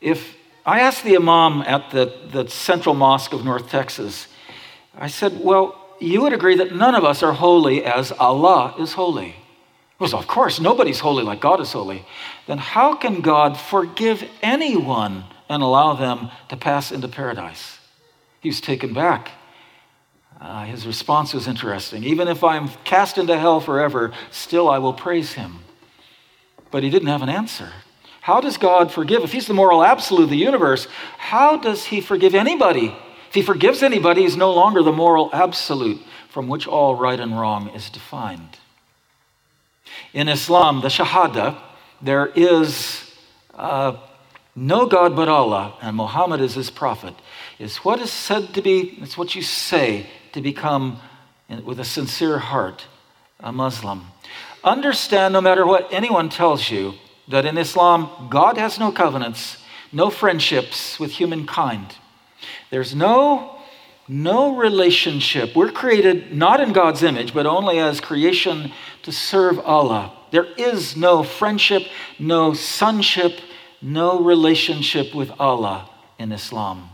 If 0.00 0.36
I 0.64 0.80
asked 0.80 1.04
the 1.04 1.16
Imam 1.16 1.62
at 1.62 1.90
the, 1.90 2.12
the 2.30 2.48
Central 2.48 2.94
Mosque 2.94 3.32
of 3.32 3.44
North 3.44 3.68
Texas, 3.68 4.28
I 4.96 5.08
said, 5.08 5.40
Well, 5.40 5.78
you 6.00 6.22
would 6.22 6.32
agree 6.32 6.56
that 6.56 6.74
none 6.74 6.94
of 6.94 7.04
us 7.04 7.22
are 7.22 7.32
holy 7.32 7.84
as 7.84 8.12
Allah 8.12 8.74
is 8.78 8.94
holy. 8.94 9.36
Well, 10.02 10.16
of 10.16 10.26
course, 10.26 10.58
nobody's 10.58 10.98
holy 10.98 11.22
like 11.22 11.40
God 11.40 11.60
is 11.60 11.70
holy. 11.70 12.04
Then 12.48 12.58
how 12.58 12.96
can 12.96 13.20
God 13.20 13.56
forgive 13.56 14.28
anyone 14.42 15.22
and 15.48 15.62
allow 15.62 15.94
them 15.94 16.28
to 16.48 16.56
pass 16.56 16.90
into 16.90 17.06
paradise? 17.06 17.78
He 18.40 18.48
was 18.48 18.60
taken 18.60 18.92
back. 18.94 19.30
Uh, 20.40 20.64
his 20.64 20.88
response 20.88 21.32
was 21.32 21.46
interesting. 21.46 22.02
Even 22.02 22.26
if 22.26 22.42
I'm 22.42 22.68
cast 22.82 23.16
into 23.16 23.38
hell 23.38 23.60
forever, 23.60 24.12
still 24.32 24.68
I 24.68 24.78
will 24.78 24.92
praise 24.92 25.34
him. 25.34 25.60
But 26.72 26.82
he 26.82 26.90
didn't 26.90 27.06
have 27.06 27.22
an 27.22 27.28
answer. 27.28 27.70
How 28.22 28.40
does 28.40 28.56
God 28.56 28.90
forgive? 28.90 29.22
If 29.22 29.30
he's 29.30 29.46
the 29.46 29.54
moral 29.54 29.84
absolute 29.84 30.24
of 30.24 30.30
the 30.30 30.36
universe, 30.36 30.88
how 31.16 31.56
does 31.56 31.84
he 31.84 32.00
forgive 32.00 32.34
anybody? 32.34 32.92
If 33.28 33.34
he 33.36 33.42
forgives 33.42 33.84
anybody, 33.84 34.22
he's 34.22 34.36
no 34.36 34.52
longer 34.52 34.82
the 34.82 34.90
moral 34.90 35.30
absolute 35.32 36.02
from 36.28 36.48
which 36.48 36.66
all 36.66 36.96
right 36.96 37.20
and 37.20 37.38
wrong 37.38 37.68
is 37.68 37.88
defined. 37.88 38.58
In 40.12 40.28
Islam, 40.28 40.80
the 40.80 40.88
Shahada, 40.88 41.58
there 42.00 42.26
is 42.26 43.10
uh, 43.54 43.96
no 44.54 44.86
God 44.86 45.16
but 45.16 45.28
Allah, 45.28 45.74
and 45.80 45.96
Muhammad 45.96 46.40
is 46.40 46.54
his 46.54 46.70
prophet, 46.70 47.14
is 47.58 47.78
what 47.78 48.00
is 48.00 48.10
said 48.10 48.54
to 48.54 48.62
be, 48.62 48.98
it's 49.00 49.16
what 49.16 49.34
you 49.34 49.42
say 49.42 50.06
to 50.32 50.42
become, 50.42 51.00
with 51.64 51.80
a 51.80 51.84
sincere 51.84 52.38
heart, 52.38 52.86
a 53.40 53.52
Muslim. 53.52 54.06
Understand, 54.64 55.32
no 55.32 55.40
matter 55.40 55.66
what 55.66 55.92
anyone 55.92 56.28
tells 56.28 56.70
you, 56.70 56.94
that 57.28 57.46
in 57.46 57.56
Islam, 57.58 58.28
God 58.30 58.56
has 58.56 58.78
no 58.78 58.92
covenants, 58.92 59.58
no 59.92 60.10
friendships 60.10 60.98
with 60.98 61.12
humankind. 61.12 61.96
There's 62.70 62.94
no 62.94 63.58
no 64.08 64.56
relationship. 64.56 65.54
We're 65.54 65.70
created 65.70 66.36
not 66.36 66.60
in 66.60 66.72
God's 66.72 67.02
image, 67.02 67.32
but 67.32 67.46
only 67.46 67.78
as 67.78 68.00
creation 68.00 68.72
to 69.02 69.12
serve 69.12 69.58
Allah. 69.60 70.12
There 70.30 70.46
is 70.56 70.96
no 70.96 71.22
friendship, 71.22 71.82
no 72.18 72.54
sonship, 72.54 73.40
no 73.80 74.22
relationship 74.22 75.14
with 75.14 75.30
Allah 75.38 75.90
in 76.18 76.32
Islam. 76.32 76.90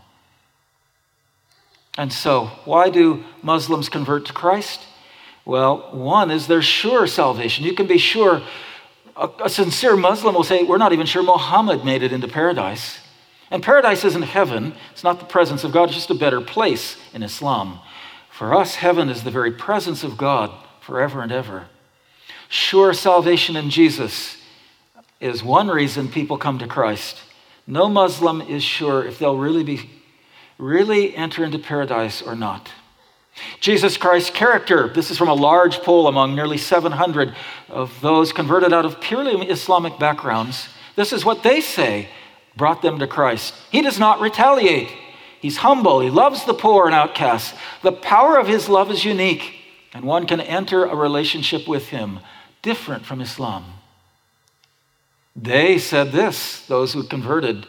And 1.96 2.12
so, 2.12 2.46
why 2.64 2.90
do 2.90 3.24
Muslims 3.42 3.88
convert 3.88 4.26
to 4.26 4.32
Christ? 4.32 4.80
Well, 5.44 5.88
one 5.92 6.30
is 6.30 6.46
their 6.46 6.62
sure 6.62 7.06
salvation. 7.06 7.64
You 7.64 7.74
can 7.74 7.86
be 7.86 7.98
sure. 7.98 8.42
A, 9.16 9.28
a 9.44 9.48
sincere 9.48 9.96
Muslim 9.96 10.34
will 10.34 10.44
say, 10.44 10.62
We're 10.62 10.78
not 10.78 10.92
even 10.92 11.06
sure 11.06 11.22
Muhammad 11.22 11.84
made 11.84 12.02
it 12.02 12.12
into 12.12 12.28
paradise. 12.28 12.98
And 13.50 13.62
paradise 13.62 14.04
isn't 14.04 14.22
heaven, 14.22 14.74
it's 14.92 15.04
not 15.04 15.20
the 15.20 15.24
presence 15.24 15.64
of 15.64 15.72
God, 15.72 15.84
it's 15.84 15.94
just 15.94 16.10
a 16.10 16.14
better 16.14 16.40
place 16.40 16.96
in 17.14 17.22
Islam. 17.22 17.80
For 18.30 18.54
us, 18.54 18.76
heaven 18.76 19.08
is 19.08 19.24
the 19.24 19.30
very 19.30 19.52
presence 19.52 20.04
of 20.04 20.18
God 20.18 20.52
forever 20.80 21.22
and 21.22 21.32
ever. 21.32 21.66
Sure 22.48 22.94
salvation 22.94 23.56
in 23.56 23.70
Jesus 23.70 24.38
is 25.20 25.42
one 25.42 25.68
reason 25.68 26.08
people 26.08 26.38
come 26.38 26.58
to 26.58 26.66
Christ. 26.66 27.20
No 27.66 27.88
Muslim 27.88 28.40
is 28.40 28.62
sure 28.62 29.04
if 29.04 29.18
they'll 29.18 29.36
really 29.36 29.64
be 29.64 29.90
really 30.58 31.14
enter 31.14 31.44
into 31.44 31.58
paradise 31.58 32.20
or 32.22 32.34
not. 32.34 32.70
Jesus 33.60 33.96
Christ's 33.96 34.30
character. 34.30 34.88
This 34.88 35.10
is 35.10 35.18
from 35.18 35.28
a 35.28 35.34
large 35.34 35.78
poll 35.78 36.08
among 36.08 36.34
nearly 36.34 36.58
700 36.58 37.36
of 37.68 38.00
those 38.00 38.32
converted 38.32 38.72
out 38.72 38.84
of 38.84 39.00
purely 39.00 39.46
Islamic 39.48 39.98
backgrounds. 39.98 40.68
This 40.96 41.12
is 41.12 41.24
what 41.24 41.44
they 41.44 41.60
say 41.60 42.08
brought 42.56 42.82
them 42.82 42.98
to 42.98 43.06
Christ. 43.06 43.54
He 43.70 43.82
does 43.82 44.00
not 44.00 44.20
retaliate. 44.20 44.90
He's 45.40 45.58
humble. 45.58 46.00
He 46.00 46.10
loves 46.10 46.44
the 46.44 46.54
poor 46.54 46.86
and 46.86 46.94
outcasts. 46.94 47.56
The 47.82 47.92
power 47.92 48.36
of 48.36 48.48
his 48.48 48.68
love 48.68 48.90
is 48.90 49.04
unique, 49.04 49.54
and 49.94 50.04
one 50.04 50.26
can 50.26 50.40
enter 50.40 50.84
a 50.84 50.96
relationship 50.96 51.68
with 51.68 51.90
him 51.90 52.18
different 52.62 53.04
from 53.04 53.20
Islam. 53.20 53.64
They 55.34 55.78
said 55.78 56.12
this, 56.12 56.66
those 56.66 56.92
who 56.92 57.04
converted 57.04 57.66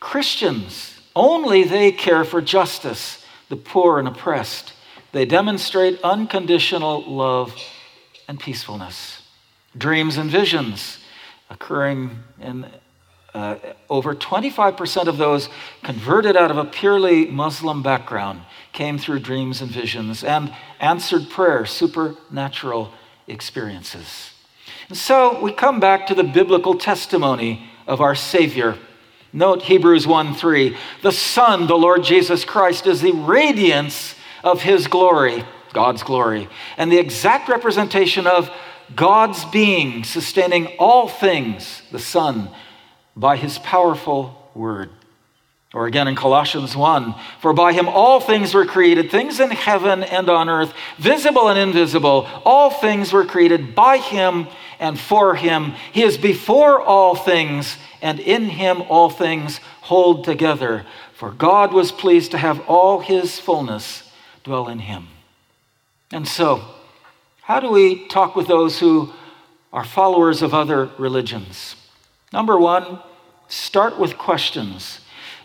Christians, 0.00 0.98
only 1.14 1.64
they 1.64 1.92
care 1.92 2.24
for 2.24 2.40
justice, 2.40 3.24
the 3.48 3.56
poor 3.56 3.98
and 3.98 4.08
oppressed. 4.08 4.72
They 5.12 5.26
demonstrate 5.26 6.00
unconditional 6.02 7.02
love 7.02 7.54
and 8.26 8.40
peacefulness. 8.40 9.20
Dreams 9.76 10.16
and 10.16 10.30
visions 10.30 10.98
occurring 11.50 12.22
in 12.40 12.66
uh, 13.34 13.56
over 13.88 14.14
25% 14.14 15.06
of 15.06 15.16
those 15.16 15.48
converted 15.82 16.36
out 16.36 16.50
of 16.50 16.58
a 16.58 16.64
purely 16.64 17.26
Muslim 17.26 17.82
background 17.82 18.42
came 18.72 18.98
through 18.98 19.18
dreams 19.20 19.62
and 19.62 19.70
visions 19.70 20.24
and 20.24 20.54
answered 20.80 21.28
prayer, 21.30 21.64
supernatural 21.64 22.92
experiences. 23.26 24.32
And 24.88 24.98
so 24.98 25.40
we 25.40 25.52
come 25.52 25.80
back 25.80 26.06
to 26.06 26.14
the 26.14 26.24
biblical 26.24 26.74
testimony 26.74 27.68
of 27.86 28.00
our 28.00 28.14
Savior. 28.14 28.76
Note 29.32 29.62
Hebrews 29.62 30.06
1 30.06 30.34
3. 30.34 30.76
The 31.02 31.12
Son, 31.12 31.66
the 31.66 31.78
Lord 31.78 32.04
Jesus 32.04 32.44
Christ, 32.44 32.86
is 32.86 33.00
the 33.00 33.12
radiance 33.12 34.14
of 34.44 34.62
His 34.62 34.86
glory, 34.86 35.44
God's 35.72 36.02
glory, 36.02 36.48
and 36.76 36.92
the 36.92 36.98
exact 36.98 37.48
representation 37.48 38.26
of 38.26 38.50
God's 38.94 39.44
being, 39.46 40.04
sustaining 40.04 40.66
all 40.78 41.08
things, 41.08 41.82
the 41.90 41.98
Son 41.98 42.50
by 43.16 43.36
his 43.36 43.58
powerful 43.58 44.50
word. 44.54 44.90
Or 45.74 45.86
again 45.86 46.06
in 46.06 46.16
Colossians 46.16 46.76
1 46.76 47.14
For 47.40 47.52
by 47.52 47.72
him 47.72 47.88
all 47.88 48.20
things 48.20 48.52
were 48.52 48.66
created, 48.66 49.10
things 49.10 49.40
in 49.40 49.50
heaven 49.50 50.02
and 50.02 50.28
on 50.28 50.48
earth, 50.48 50.74
visible 50.98 51.48
and 51.48 51.58
invisible. 51.58 52.28
All 52.44 52.70
things 52.70 53.12
were 53.12 53.24
created 53.24 53.74
by 53.74 53.98
him 53.98 54.48
and 54.78 54.98
for 54.98 55.34
him. 55.34 55.74
He 55.92 56.02
is 56.02 56.18
before 56.18 56.80
all 56.80 57.14
things, 57.14 57.78
and 58.02 58.20
in 58.20 58.50
him 58.50 58.82
all 58.82 59.08
things 59.08 59.58
hold 59.82 60.24
together. 60.24 60.84
For 61.14 61.30
God 61.30 61.72
was 61.72 61.92
pleased 61.92 62.32
to 62.32 62.38
have 62.38 62.60
all 62.68 63.00
his 63.00 63.38
fullness 63.38 64.10
dwell 64.44 64.68
in 64.68 64.80
him. 64.80 65.06
And 66.10 66.28
so, 66.28 66.62
how 67.42 67.60
do 67.60 67.70
we 67.70 68.06
talk 68.08 68.36
with 68.36 68.46
those 68.46 68.80
who 68.80 69.12
are 69.72 69.84
followers 69.84 70.42
of 70.42 70.52
other 70.52 70.90
religions? 70.98 71.76
Number 72.32 72.58
one, 72.58 72.98
start 73.48 73.98
with 73.98 74.18
questions. 74.18 74.98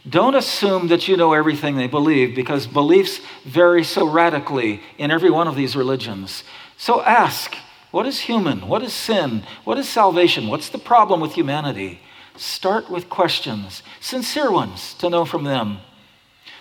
Don't 0.08 0.36
assume 0.36 0.88
that 0.88 1.08
you 1.08 1.18
know 1.18 1.34
everything 1.34 1.76
they 1.76 1.88
believe 1.88 2.36
because 2.36 2.68
beliefs 2.68 3.20
vary 3.46 3.84
so 3.84 4.08
radically 4.08 4.82
in 4.98 5.12
every 5.12 5.30
one 5.30 5.48
of 5.48 5.56
these 5.56 5.76
religions. 5.76 6.44
So 6.78 7.02
ask 7.02 7.56
what 7.92 8.06
is 8.06 8.20
human? 8.22 8.68
What 8.68 8.84
is 8.84 8.94
sin? 8.94 9.44
What 9.64 9.78
is 9.78 9.88
salvation? 9.88 10.48
What's 10.50 10.70
the 10.70 10.78
problem 10.78 11.20
with 11.22 11.34
humanity? 11.34 12.02
Start 12.36 12.90
with 12.90 13.10
questions, 13.10 13.82
sincere 14.00 14.52
ones, 14.52 14.94
to 14.96 15.10
know 15.10 15.26
from 15.26 15.46
them. 15.46 15.80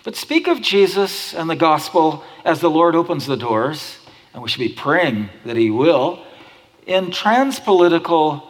But 0.03 0.15
speak 0.15 0.47
of 0.47 0.61
Jesus 0.61 1.33
and 1.33 1.49
the 1.49 1.55
gospel 1.55 2.23
as 2.45 2.61
the 2.61 2.69
Lord 2.69 2.95
opens 2.95 3.27
the 3.27 3.35
doors, 3.35 3.97
and 4.33 4.41
we 4.41 4.49
should 4.49 4.59
be 4.59 4.69
praying 4.69 5.29
that 5.45 5.57
He 5.57 5.69
will, 5.69 6.23
in 6.87 7.07
transpolitical, 7.07 8.41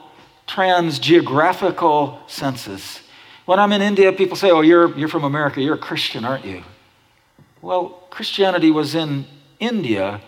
transgeographical 0.47 2.19
senses. 2.29 3.01
When 3.47 3.61
I'm 3.61 3.71
in 3.71 3.81
India, 3.81 4.11
people 4.11 4.35
say, 4.35 4.51
Oh, 4.51 4.59
you're, 4.59 4.93
you're 4.97 5.07
from 5.07 5.23
America, 5.23 5.61
you're 5.61 5.75
a 5.75 5.79
Christian, 5.79 6.25
aren't 6.25 6.43
you? 6.43 6.63
Well, 7.61 8.03
Christianity 8.09 8.71
was 8.71 8.93
in 8.93 9.25
India 9.57 10.19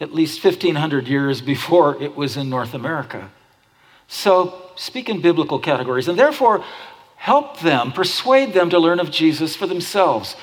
at 0.00 0.14
least 0.14 0.44
1,500 0.44 1.08
years 1.08 1.40
before 1.54 2.00
it 2.00 2.14
was 2.14 2.36
in 2.36 2.48
North 2.48 2.74
America. 2.74 3.32
So 4.06 4.70
speak 4.76 5.08
in 5.08 5.20
biblical 5.20 5.58
categories, 5.58 6.06
and 6.06 6.16
therefore 6.16 6.64
help 7.16 7.58
them, 7.58 7.90
persuade 7.90 8.52
them 8.52 8.70
to 8.70 8.78
learn 8.78 9.00
of 9.00 9.10
Jesus 9.10 9.56
for 9.56 9.66
themselves. 9.66 10.36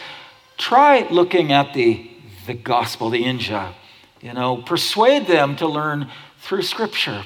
Try 0.58 1.08
looking 1.10 1.54
at 1.54 1.74
the, 1.74 2.12
the 2.48 2.54
gospel, 2.54 3.10
the 3.10 3.24
Injil. 3.24 3.74
You 4.20 4.34
know, 4.34 4.58
persuade 4.58 5.28
them 5.28 5.56
to 5.56 5.68
learn 5.68 6.12
through 6.40 6.64
Scripture. 6.64 7.24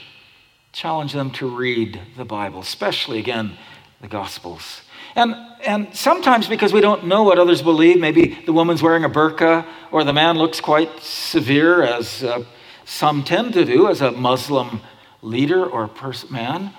Challenge 0.72 1.14
them 1.14 1.32
to 1.32 1.48
read 1.48 2.00
the 2.16 2.26
Bible, 2.26 2.60
especially, 2.60 3.18
again, 3.18 3.58
the 4.02 4.08
Gospels. 4.08 4.82
And, 5.20 5.36
and 5.66 5.94
sometimes 5.94 6.48
because 6.48 6.72
we 6.72 6.80
don't 6.80 7.06
know 7.06 7.24
what 7.24 7.40
others 7.40 7.62
believe, 7.62 8.00
maybe 8.00 8.40
the 8.46 8.54
woman's 8.54 8.82
wearing 8.82 9.04
a 9.04 9.10
burqa 9.10 9.66
or 9.92 10.06
the 10.06 10.14
man 10.14 10.38
looks 10.38 10.62
quite 10.62 11.02
severe, 11.02 11.84
as 11.84 12.24
uh, 12.24 12.46
some 12.86 13.26
tend 13.26 13.52
to 13.56 13.66
do 13.66 13.90
as 13.90 14.00
a 14.00 14.12
Muslim 14.12 14.80
leader 15.22 15.66
or 15.66 15.90
pers- 15.90 16.30
man, 16.30 16.72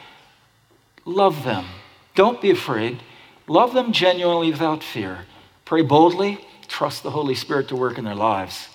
love 1.05 1.45
them. 1.45 1.67
Don't 2.15 2.41
be 2.41 2.51
afraid. 2.51 3.03
Love 3.47 3.75
them 3.75 3.93
genuinely 3.93 4.51
without 4.51 4.83
fear. 4.83 5.27
Pray 5.67 5.83
boldly, 5.83 6.43
trust 6.67 7.03
the 7.03 7.11
Holy 7.11 7.35
Spirit 7.35 7.69
to 7.69 7.77
work 7.77 7.99
in 7.99 8.07
their 8.07 8.15
lives. 8.15 8.69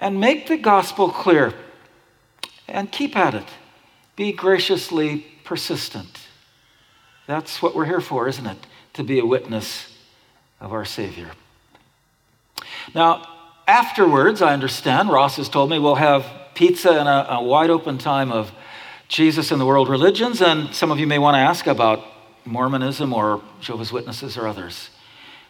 And 0.00 0.20
make 0.20 0.48
the 0.48 0.58
gospel 0.58 1.08
clear 1.08 1.54
and 2.68 2.92
keep 2.92 3.16
at 3.16 3.32
it. 3.34 3.48
Be 4.16 4.32
graciously 4.32 5.24
persistent. 5.44 6.26
That's 7.26 7.62
what 7.62 7.74
we're 7.74 7.86
here 7.86 8.02
for, 8.02 8.28
isn't 8.28 8.46
it? 8.46 8.58
To 8.94 9.04
be 9.04 9.18
a 9.18 9.26
witness 9.26 9.96
of 10.60 10.72
our 10.72 10.84
Savior. 10.84 11.30
Now, 12.94 13.26
afterwards, 13.66 14.42
I 14.42 14.52
understand, 14.52 15.10
Ross 15.10 15.36
has 15.36 15.48
told 15.48 15.70
me, 15.70 15.78
we'll 15.78 15.94
have 15.94 16.26
pizza 16.54 16.90
and 16.90 17.08
a, 17.08 17.34
a 17.34 17.42
wide 17.42 17.70
open 17.70 17.98
time 17.98 18.30
of 18.30 18.52
Jesus 19.08 19.50
and 19.50 19.60
the 19.60 19.66
world 19.66 19.88
religions, 19.88 20.40
and 20.40 20.74
some 20.74 20.90
of 20.90 20.98
you 20.98 21.06
may 21.06 21.18
want 21.18 21.34
to 21.34 21.38
ask 21.38 21.66
about 21.66 22.02
Mormonism 22.44 23.12
or 23.12 23.42
Jehovah's 23.60 23.92
Witnesses 23.92 24.36
or 24.36 24.46
others. 24.46 24.90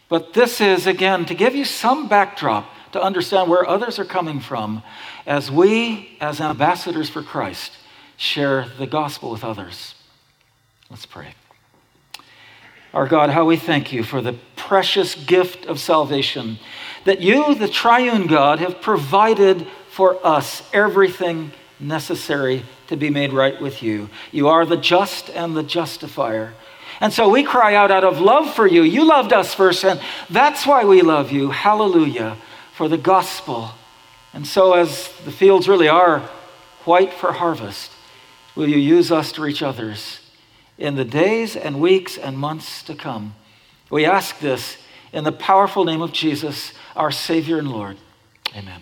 But 0.09 0.33
this 0.33 0.61
is, 0.61 0.85
again, 0.85 1.25
to 1.25 1.33
give 1.33 1.55
you 1.55 1.65
some 1.65 2.07
backdrop 2.07 2.69
to 2.91 3.01
understand 3.01 3.49
where 3.49 3.67
others 3.67 3.97
are 3.99 4.05
coming 4.05 4.39
from 4.39 4.83
as 5.25 5.49
we, 5.49 6.17
as 6.21 6.39
ambassadors 6.39 7.09
for 7.09 7.23
Christ, 7.23 7.71
share 8.17 8.67
the 8.77 8.85
gospel 8.85 9.31
with 9.31 9.43
others. 9.43 9.95
Let's 10.89 11.05
pray. 11.05 11.33
Our 12.93 13.07
God, 13.07 13.29
how 13.29 13.45
we 13.45 13.57
thank 13.57 13.91
you 13.91 14.03
for 14.03 14.21
the 14.21 14.35
precious 14.55 15.15
gift 15.15 15.65
of 15.65 15.79
salvation, 15.79 16.59
that 17.05 17.21
you, 17.21 17.55
the 17.55 17.67
triune 17.67 18.27
God, 18.27 18.59
have 18.59 18.81
provided 18.81 19.67
for 19.89 20.25
us 20.25 20.61
everything 20.73 21.51
necessary 21.79 22.63
to 22.87 22.95
be 22.95 23.09
made 23.09 23.33
right 23.33 23.59
with 23.59 23.81
you. 23.81 24.09
You 24.31 24.47
are 24.47 24.65
the 24.65 24.77
just 24.77 25.29
and 25.29 25.57
the 25.57 25.63
justifier. 25.63 26.53
And 26.99 27.11
so 27.11 27.29
we 27.29 27.43
cry 27.43 27.75
out 27.75 27.91
out 27.91 28.03
of 28.03 28.21
love 28.21 28.53
for 28.53 28.67
you. 28.67 28.83
You 28.83 29.05
loved 29.05 29.33
us 29.33 29.53
first, 29.53 29.83
and 29.83 29.99
that's 30.29 30.65
why 30.65 30.85
we 30.85 31.01
love 31.01 31.31
you. 31.31 31.49
Hallelujah 31.49 32.37
for 32.73 32.87
the 32.87 32.97
gospel. 32.97 33.71
And 34.33 34.47
so, 34.47 34.73
as 34.73 35.09
the 35.25 35.31
fields 35.31 35.69
really 35.69 35.87
are 35.87 36.19
white 36.85 37.13
for 37.13 37.31
harvest, 37.31 37.91
will 38.55 38.67
you 38.67 38.77
use 38.77 39.11
us 39.11 39.31
to 39.33 39.41
reach 39.41 39.61
others? 39.61 40.19
In 40.77 40.95
the 40.95 41.05
days 41.05 41.55
and 41.55 41.79
weeks 41.79 42.17
and 42.17 42.37
months 42.37 42.83
to 42.83 42.95
come. 42.95 43.35
We 43.89 44.05
ask 44.05 44.39
this 44.39 44.77
in 45.11 45.23
the 45.23 45.31
powerful 45.31 45.85
name 45.85 46.01
of 46.01 46.11
Jesus, 46.11 46.73
our 46.95 47.11
Savior 47.11 47.57
and 47.59 47.69
Lord. 47.69 47.97
Amen. 48.55 48.81